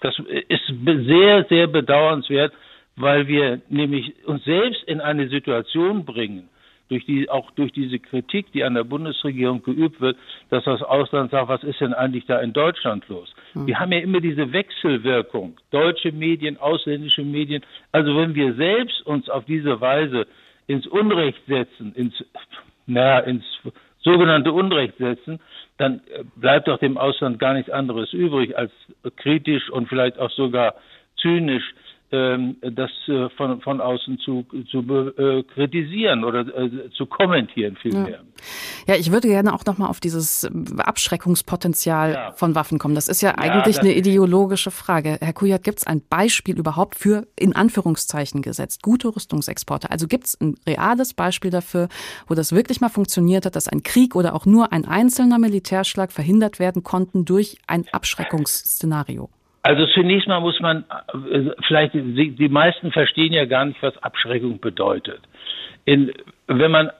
das 0.00 0.16
ist 0.48 0.66
sehr, 0.84 1.44
sehr 1.48 1.66
bedauernswert, 1.66 2.52
weil 2.96 3.26
wir 3.26 3.60
nämlich 3.68 4.12
uns 4.26 4.44
selbst 4.44 4.84
in 4.84 5.00
eine 5.00 5.28
Situation 5.28 6.04
bringen, 6.04 6.49
durch 6.90 7.06
die, 7.06 7.30
auch 7.30 7.50
durch 7.52 7.72
diese 7.72 7.98
Kritik, 7.98 8.52
die 8.52 8.64
an 8.64 8.74
der 8.74 8.84
Bundesregierung 8.84 9.62
geübt 9.62 10.00
wird, 10.00 10.16
dass 10.50 10.64
das 10.64 10.82
Ausland 10.82 11.30
sagt, 11.30 11.48
was 11.48 11.62
ist 11.62 11.80
denn 11.80 11.94
eigentlich 11.94 12.26
da 12.26 12.40
in 12.40 12.52
Deutschland 12.52 13.08
los? 13.08 13.32
Mhm. 13.54 13.66
Wir 13.68 13.78
haben 13.78 13.92
ja 13.92 14.00
immer 14.00 14.20
diese 14.20 14.52
Wechselwirkung, 14.52 15.56
deutsche 15.70 16.12
Medien, 16.12 16.58
ausländische 16.58 17.22
Medien. 17.22 17.62
Also 17.92 18.16
wenn 18.16 18.34
wir 18.34 18.54
selbst 18.54 19.06
uns 19.06 19.30
auf 19.30 19.44
diese 19.44 19.80
Weise 19.80 20.26
ins 20.66 20.86
Unrecht 20.88 21.40
setzen, 21.46 21.94
ins, 21.94 22.14
naja, 22.86 23.20
ins 23.20 23.44
sogenannte 24.00 24.52
Unrecht 24.52 24.98
setzen, 24.98 25.38
dann 25.78 26.00
bleibt 26.36 26.68
doch 26.68 26.78
dem 26.78 26.98
Ausland 26.98 27.38
gar 27.38 27.54
nichts 27.54 27.70
anderes 27.70 28.12
übrig, 28.12 28.58
als 28.58 28.72
kritisch 29.16 29.70
und 29.70 29.88
vielleicht 29.88 30.18
auch 30.18 30.30
sogar 30.30 30.74
zynisch 31.20 31.64
das 32.10 32.90
äh, 33.06 33.28
von, 33.36 33.60
von 33.60 33.80
außen 33.80 34.18
zu, 34.18 34.44
zu 34.68 34.78
äh, 34.80 35.44
kritisieren 35.44 36.24
oder 36.24 36.40
äh, 36.40 36.90
zu 36.90 37.06
kommentieren 37.06 37.76
vielmehr. 37.76 38.24
Ja. 38.86 38.94
ja, 38.94 39.00
ich 39.00 39.12
würde 39.12 39.28
gerne 39.28 39.54
auch 39.54 39.64
nochmal 39.64 39.88
auf 39.88 40.00
dieses 40.00 40.50
Abschreckungspotenzial 40.78 42.12
ja. 42.12 42.32
von 42.32 42.56
Waffen 42.56 42.78
kommen. 42.80 42.96
Das 42.96 43.06
ist 43.06 43.20
ja 43.20 43.36
eigentlich 43.36 43.76
ja, 43.76 43.82
eine 43.82 43.94
ideologische 43.94 44.72
Frage. 44.72 45.18
Herr 45.20 45.32
Kujat, 45.32 45.62
gibt 45.62 45.78
es 45.78 45.86
ein 45.86 46.02
Beispiel 46.08 46.58
überhaupt 46.58 46.96
für, 46.96 47.28
in 47.38 47.54
Anführungszeichen 47.54 48.42
gesetzt, 48.42 48.82
gute 48.82 49.14
Rüstungsexporte? 49.14 49.92
Also 49.92 50.08
gibt 50.08 50.24
es 50.24 50.40
ein 50.40 50.56
reales 50.66 51.14
Beispiel 51.14 51.52
dafür, 51.52 51.88
wo 52.26 52.34
das 52.34 52.52
wirklich 52.52 52.80
mal 52.80 52.88
funktioniert 52.88 53.46
hat, 53.46 53.54
dass 53.54 53.68
ein 53.68 53.84
Krieg 53.84 54.16
oder 54.16 54.34
auch 54.34 54.46
nur 54.46 54.72
ein 54.72 54.84
einzelner 54.84 55.38
Militärschlag 55.38 56.10
verhindert 56.10 56.58
werden 56.58 56.82
konnten 56.82 57.24
durch 57.24 57.58
ein 57.68 57.86
Abschreckungsszenario? 57.92 59.30
Also 59.62 59.86
zunächst 59.86 60.26
mal 60.26 60.40
muss 60.40 60.58
man, 60.60 60.84
vielleicht, 61.66 61.94
die, 61.94 62.30
die 62.30 62.48
meisten 62.48 62.92
verstehen 62.92 63.32
ja 63.32 63.44
gar 63.44 63.66
nicht, 63.66 63.82
was 63.82 63.96
Abschreckung 64.02 64.58
bedeutet. 64.60 65.20
In, 65.84 66.12
wenn 66.46 66.70
man 66.70 66.90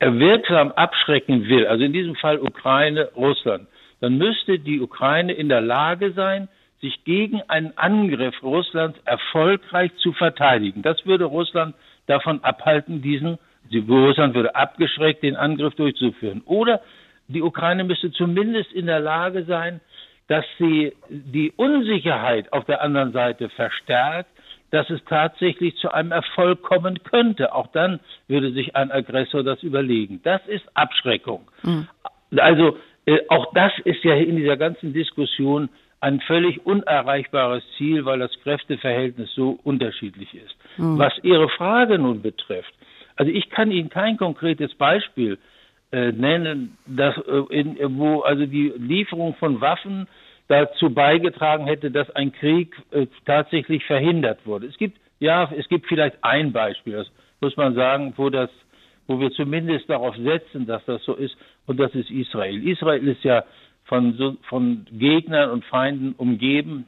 wirksam 0.00 0.72
abschrecken 0.72 1.48
will, 1.48 1.66
also 1.66 1.84
in 1.84 1.92
diesem 1.92 2.14
Fall 2.14 2.38
Ukraine, 2.38 3.10
Russland, 3.16 3.66
dann 4.00 4.16
müsste 4.16 4.58
die 4.58 4.80
Ukraine 4.80 5.32
in 5.32 5.48
der 5.48 5.60
Lage 5.60 6.12
sein, 6.12 6.48
sich 6.80 7.02
gegen 7.04 7.42
einen 7.48 7.76
Angriff 7.76 8.42
Russlands 8.42 8.98
erfolgreich 9.04 9.90
zu 9.96 10.12
verteidigen. 10.12 10.82
Das 10.82 11.04
würde 11.06 11.24
Russland 11.24 11.74
davon 12.06 12.42
abhalten, 12.44 13.02
diesen, 13.02 13.38
Russland 13.72 14.34
würde 14.34 14.54
abgeschreckt, 14.54 15.22
den 15.22 15.36
Angriff 15.36 15.74
durchzuführen. 15.74 16.42
Oder 16.46 16.80
die 17.26 17.42
Ukraine 17.42 17.84
müsste 17.84 18.12
zumindest 18.12 18.72
in 18.72 18.86
der 18.86 19.00
Lage 19.00 19.44
sein, 19.44 19.80
dass 20.28 20.44
sie 20.58 20.92
die 21.08 21.52
Unsicherheit 21.56 22.52
auf 22.52 22.64
der 22.66 22.82
anderen 22.82 23.12
Seite 23.12 23.48
verstärkt, 23.48 24.30
dass 24.70 24.88
es 24.90 25.02
tatsächlich 25.08 25.74
zu 25.76 25.90
einem 25.92 26.12
Erfolg 26.12 26.62
kommen 26.62 27.02
könnte. 27.02 27.54
Auch 27.54 27.68
dann 27.68 28.00
würde 28.28 28.52
sich 28.52 28.76
ein 28.76 28.92
Aggressor 28.92 29.42
das 29.42 29.62
überlegen. 29.62 30.20
Das 30.22 30.46
ist 30.46 30.64
Abschreckung. 30.74 31.48
Mhm. 31.62 31.88
Also 32.36 32.76
äh, 33.06 33.20
auch 33.28 33.52
das 33.54 33.72
ist 33.84 34.04
ja 34.04 34.14
in 34.14 34.36
dieser 34.36 34.58
ganzen 34.58 34.92
Diskussion 34.92 35.70
ein 36.00 36.20
völlig 36.20 36.64
unerreichbares 36.64 37.64
Ziel, 37.76 38.04
weil 38.04 38.18
das 38.18 38.30
Kräfteverhältnis 38.42 39.32
so 39.34 39.58
unterschiedlich 39.64 40.32
ist. 40.34 40.54
Mhm. 40.76 40.98
Was 40.98 41.14
Ihre 41.22 41.48
Frage 41.48 41.98
nun 41.98 42.20
betrifft, 42.20 42.72
also 43.16 43.32
ich 43.32 43.48
kann 43.48 43.70
Ihnen 43.70 43.88
kein 43.88 44.18
konkretes 44.18 44.74
Beispiel 44.74 45.32
äh, 45.32 45.57
nennen, 45.90 46.76
dass, 46.86 47.16
äh, 47.16 47.44
in, 47.50 47.98
wo 47.98 48.20
also 48.20 48.46
die 48.46 48.72
Lieferung 48.76 49.34
von 49.36 49.60
Waffen 49.60 50.06
dazu 50.48 50.90
beigetragen 50.90 51.66
hätte, 51.66 51.90
dass 51.90 52.10
ein 52.10 52.32
Krieg 52.32 52.74
äh, 52.90 53.06
tatsächlich 53.26 53.84
verhindert 53.84 54.46
wurde. 54.46 54.66
Es 54.66 54.76
gibt 54.76 54.98
ja, 55.20 55.50
es 55.56 55.68
gibt 55.68 55.86
vielleicht 55.86 56.16
ein 56.22 56.52
Beispiel, 56.52 56.92
das 56.92 57.10
muss 57.40 57.56
man 57.56 57.74
sagen, 57.74 58.14
wo 58.16 58.30
das, 58.30 58.50
wo 59.06 59.18
wir 59.18 59.30
zumindest 59.32 59.88
darauf 59.88 60.16
setzen, 60.16 60.66
dass 60.66 60.84
das 60.84 61.02
so 61.04 61.14
ist, 61.14 61.36
und 61.66 61.78
das 61.80 61.94
ist 61.94 62.10
Israel. 62.10 62.66
Israel 62.66 63.06
ist 63.08 63.24
ja 63.24 63.44
von, 63.84 64.38
von 64.48 64.86
Gegnern 64.92 65.50
und 65.50 65.64
Feinden 65.64 66.14
umgeben 66.16 66.86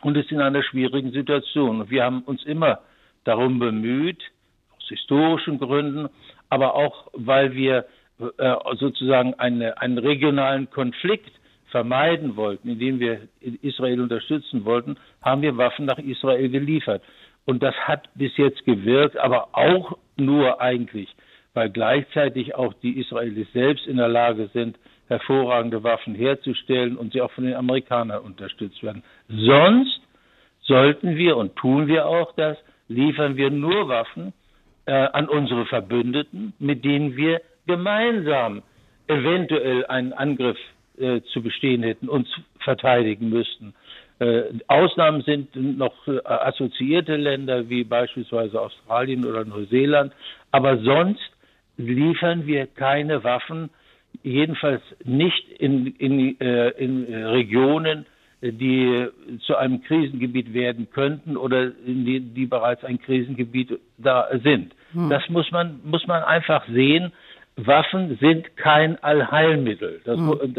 und 0.00 0.16
ist 0.16 0.32
in 0.32 0.40
einer 0.40 0.62
schwierigen 0.62 1.12
Situation. 1.12 1.88
Wir 1.90 2.04
haben 2.04 2.22
uns 2.22 2.42
immer 2.44 2.80
darum 3.24 3.58
bemüht, 3.58 4.22
aus 4.76 4.88
historischen 4.88 5.58
Gründen, 5.58 6.08
aber 6.48 6.74
auch, 6.74 7.08
weil 7.12 7.54
wir 7.54 7.86
äh, 8.38 8.54
sozusagen 8.76 9.34
eine, 9.34 9.80
einen 9.80 9.98
regionalen 9.98 10.70
Konflikt 10.70 11.32
vermeiden 11.72 12.36
wollten, 12.36 12.68
indem 12.68 13.00
wir 13.00 13.22
Israel 13.40 14.00
unterstützen 14.00 14.64
wollten, 14.64 14.96
haben 15.22 15.42
wir 15.42 15.56
Waffen 15.56 15.86
nach 15.86 15.98
Israel 15.98 16.48
geliefert. 16.48 17.02
Und 17.44 17.62
das 17.62 17.74
hat 17.74 18.08
bis 18.14 18.36
jetzt 18.36 18.64
gewirkt, 18.64 19.16
aber 19.16 19.48
auch 19.52 19.96
nur 20.16 20.60
eigentlich, 20.60 21.08
weil 21.54 21.70
gleichzeitig 21.70 22.54
auch 22.54 22.72
die 22.74 23.00
Israelis 23.00 23.50
selbst 23.52 23.86
in 23.86 23.96
der 23.96 24.08
Lage 24.08 24.48
sind, 24.52 24.78
hervorragende 25.08 25.82
Waffen 25.82 26.14
herzustellen 26.14 26.96
und 26.96 27.12
sie 27.12 27.20
auch 27.20 27.32
von 27.32 27.44
den 27.44 27.54
Amerikanern 27.54 28.22
unterstützt 28.22 28.82
werden. 28.82 29.02
Sonst 29.28 30.00
sollten 30.62 31.16
wir 31.16 31.36
und 31.36 31.56
tun 31.56 31.86
wir 31.86 32.06
auch 32.06 32.32
das, 32.36 32.56
liefern 32.88 33.36
wir 33.36 33.50
nur 33.50 33.88
Waffen 33.88 34.32
äh, 34.86 34.92
an 34.92 35.28
unsere 35.28 35.66
Verbündeten, 35.66 36.54
mit 36.58 36.84
denen 36.84 37.16
wir 37.16 37.40
gemeinsam 37.66 38.62
eventuell 39.06 39.86
einen 39.86 40.12
Angriff 40.12 40.58
äh, 40.98 41.20
zu 41.32 41.42
bestehen 41.42 41.82
hätten, 41.82 42.08
uns 42.08 42.28
verteidigen 42.60 43.28
müssten. 43.28 43.74
Äh, 44.18 44.44
Ausnahmen 44.68 45.22
sind 45.22 45.56
noch 45.56 46.06
äh, 46.06 46.20
assoziierte 46.24 47.16
Länder 47.16 47.68
wie 47.68 47.82
beispielsweise 47.82 48.60
Australien 48.60 49.24
oder 49.24 49.44
Neuseeland, 49.44 50.12
aber 50.50 50.78
sonst 50.78 51.30
liefern 51.76 52.46
wir 52.46 52.66
keine 52.66 53.24
Waffen, 53.24 53.70
jedenfalls 54.22 54.82
nicht 55.04 55.48
in, 55.58 55.86
in, 55.96 56.40
äh, 56.40 56.68
in 56.70 57.04
Regionen, 57.12 58.06
die 58.42 59.08
zu 59.46 59.56
einem 59.56 59.82
Krisengebiet 59.82 60.52
werden 60.52 60.90
könnten 60.90 61.36
oder 61.36 61.70
die, 61.70 62.20
die 62.20 62.46
bereits 62.46 62.84
ein 62.84 63.00
Krisengebiet 63.00 63.78
da 63.98 64.28
sind. 64.42 64.74
Hm. 64.92 65.10
Das 65.10 65.28
muss 65.28 65.50
man, 65.52 65.80
muss 65.84 66.06
man 66.08 66.24
einfach 66.24 66.66
sehen. 66.68 67.12
Waffen 67.56 68.18
sind 68.20 68.56
kein 68.56 69.02
Allheilmittel. 69.02 70.00
Das, 70.04 70.18
mhm. 70.18 70.56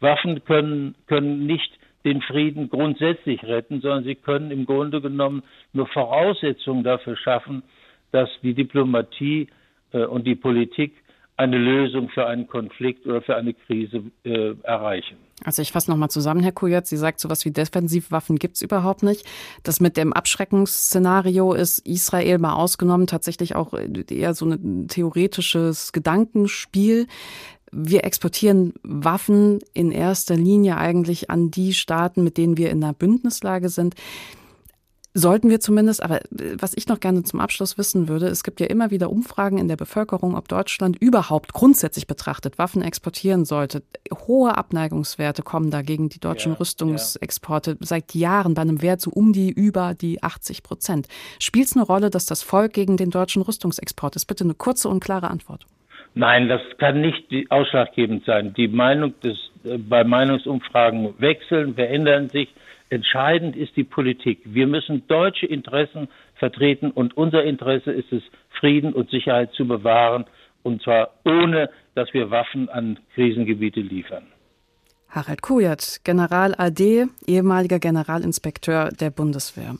Waffen 0.00 0.44
können, 0.44 0.94
können 1.06 1.46
nicht 1.46 1.78
den 2.04 2.20
Frieden 2.20 2.68
grundsätzlich 2.68 3.42
retten, 3.44 3.80
sondern 3.80 4.04
sie 4.04 4.14
können 4.14 4.50
im 4.50 4.66
Grunde 4.66 5.00
genommen 5.00 5.42
nur 5.72 5.86
Voraussetzungen 5.86 6.84
dafür 6.84 7.16
schaffen, 7.16 7.62
dass 8.12 8.28
die 8.42 8.54
Diplomatie 8.54 9.48
äh, 9.92 10.04
und 10.04 10.26
die 10.26 10.34
Politik 10.34 10.92
eine 11.36 11.58
Lösung 11.58 12.08
für 12.10 12.26
einen 12.26 12.46
Konflikt 12.46 13.06
oder 13.06 13.20
für 13.22 13.34
eine 13.36 13.54
Krise 13.54 14.04
äh, 14.24 14.54
erreichen. 14.62 15.16
Also 15.42 15.62
ich 15.62 15.72
fasse 15.72 15.90
nochmal 15.90 16.10
zusammen, 16.10 16.42
Herr 16.42 16.52
Kujat. 16.52 16.86
Sie 16.86 16.96
sagt, 16.96 17.18
so 17.18 17.26
etwas 17.26 17.44
wie 17.44 17.50
Defensivwaffen 17.50 18.38
gibt 18.38 18.56
es 18.56 18.62
überhaupt 18.62 19.02
nicht. 19.02 19.26
Das 19.64 19.80
mit 19.80 19.96
dem 19.96 20.12
Abschreckungsszenario 20.12 21.52
ist 21.54 21.80
Israel 21.80 22.38
mal 22.38 22.54
ausgenommen 22.54 23.08
tatsächlich 23.08 23.56
auch 23.56 23.74
eher 23.74 24.34
so 24.34 24.46
ein 24.46 24.86
theoretisches 24.86 25.92
Gedankenspiel. 25.92 27.08
Wir 27.72 28.04
exportieren 28.04 28.74
Waffen 28.84 29.58
in 29.72 29.90
erster 29.90 30.36
Linie 30.36 30.76
eigentlich 30.76 31.30
an 31.30 31.50
die 31.50 31.72
Staaten, 31.72 32.22
mit 32.22 32.38
denen 32.38 32.56
wir 32.56 32.70
in 32.70 32.84
einer 32.84 32.92
Bündnislage 32.92 33.68
sind. 33.68 33.96
Sollten 35.16 35.48
wir 35.48 35.60
zumindest, 35.60 36.02
aber 36.02 36.22
äh, 36.22 36.56
was 36.58 36.76
ich 36.76 36.88
noch 36.88 36.98
gerne 36.98 37.22
zum 37.22 37.38
Abschluss 37.38 37.78
wissen 37.78 38.08
würde, 38.08 38.26
es 38.26 38.42
gibt 38.42 38.58
ja 38.58 38.66
immer 38.66 38.90
wieder 38.90 39.10
Umfragen 39.10 39.58
in 39.58 39.68
der 39.68 39.76
Bevölkerung, 39.76 40.36
ob 40.36 40.48
Deutschland 40.48 41.00
überhaupt 41.00 41.52
grundsätzlich 41.52 42.08
betrachtet 42.08 42.58
Waffen 42.58 42.82
exportieren 42.82 43.44
sollte. 43.44 43.84
Hohe 44.26 44.58
Abneigungswerte 44.58 45.42
kommen 45.42 45.70
da 45.70 45.82
gegen 45.82 46.08
die 46.08 46.18
deutschen 46.18 46.52
ja, 46.52 46.58
Rüstungsexporte 46.58 47.70
ja. 47.70 47.76
seit 47.80 48.12
Jahren 48.16 48.54
bei 48.54 48.62
einem 48.62 48.82
Wert 48.82 49.00
so 49.00 49.10
um 49.10 49.32
die 49.32 49.52
über 49.52 49.94
die 49.94 50.20
80 50.20 50.64
Prozent. 50.64 51.06
Spielt 51.38 51.66
es 51.66 51.76
eine 51.76 51.84
Rolle, 51.84 52.10
dass 52.10 52.26
das 52.26 52.42
Volk 52.42 52.72
gegen 52.72 52.96
den 52.96 53.10
deutschen 53.10 53.42
Rüstungsexport 53.42 54.16
ist? 54.16 54.26
Bitte 54.26 54.42
eine 54.42 54.54
kurze 54.54 54.88
und 54.88 54.98
klare 54.98 55.30
Antwort. 55.30 55.64
Nein, 56.14 56.48
das 56.48 56.60
kann 56.78 57.00
nicht 57.00 57.28
ausschlaggebend 57.50 58.24
sein. 58.24 58.52
Die 58.54 58.68
Meinung 58.68 59.14
des, 59.20 59.36
äh, 59.64 59.78
bei 59.78 60.02
Meinungsumfragen 60.02 61.14
wechseln, 61.18 61.74
verändern 61.74 62.30
sich. 62.30 62.48
Entscheidend 62.90 63.56
ist 63.56 63.76
die 63.76 63.84
Politik. 63.84 64.40
Wir 64.44 64.66
müssen 64.66 65.06
deutsche 65.08 65.46
Interessen 65.46 66.08
vertreten 66.34 66.90
und 66.90 67.16
unser 67.16 67.42
Interesse 67.44 67.90
ist 67.92 68.12
es, 68.12 68.22
Frieden 68.60 68.92
und 68.92 69.10
Sicherheit 69.10 69.52
zu 69.52 69.66
bewahren 69.66 70.26
und 70.62 70.82
zwar 70.82 71.14
ohne, 71.24 71.70
dass 71.94 72.12
wir 72.12 72.30
Waffen 72.30 72.68
an 72.68 72.98
Krisengebiete 73.14 73.80
liefern. 73.80 74.26
Harald 75.08 75.42
Kujat, 75.42 76.00
General 76.02 76.54
AD, 76.58 77.06
ehemaliger 77.26 77.78
Generalinspekteur 77.78 78.88
der 78.88 79.10
Bundeswehr. 79.10 79.76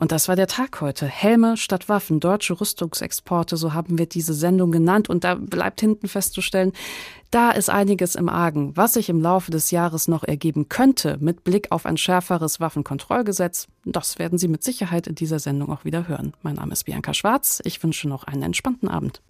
Und 0.00 0.12
das 0.12 0.28
war 0.28 0.34
der 0.34 0.46
Tag 0.46 0.80
heute. 0.80 1.06
Helme 1.06 1.58
statt 1.58 1.90
Waffen, 1.90 2.20
deutsche 2.20 2.58
Rüstungsexporte, 2.58 3.58
so 3.58 3.74
haben 3.74 3.98
wir 3.98 4.06
diese 4.06 4.32
Sendung 4.32 4.72
genannt. 4.72 5.10
Und 5.10 5.24
da 5.24 5.34
bleibt 5.34 5.82
hinten 5.82 6.08
festzustellen, 6.08 6.72
da 7.30 7.50
ist 7.50 7.68
einiges 7.68 8.14
im 8.14 8.30
Argen, 8.30 8.74
was 8.78 8.94
sich 8.94 9.10
im 9.10 9.20
Laufe 9.20 9.50
des 9.50 9.70
Jahres 9.70 10.08
noch 10.08 10.24
ergeben 10.24 10.70
könnte 10.70 11.18
mit 11.20 11.44
Blick 11.44 11.70
auf 11.70 11.84
ein 11.84 11.98
schärferes 11.98 12.60
Waffenkontrollgesetz. 12.60 13.68
Das 13.84 14.18
werden 14.18 14.38
Sie 14.38 14.48
mit 14.48 14.64
Sicherheit 14.64 15.06
in 15.06 15.16
dieser 15.16 15.38
Sendung 15.38 15.70
auch 15.70 15.84
wieder 15.84 16.08
hören. 16.08 16.32
Mein 16.42 16.56
Name 16.56 16.72
ist 16.72 16.84
Bianca 16.84 17.12
Schwarz. 17.12 17.60
Ich 17.64 17.82
wünsche 17.82 18.08
noch 18.08 18.24
einen 18.24 18.42
entspannten 18.42 18.88
Abend. 18.88 19.20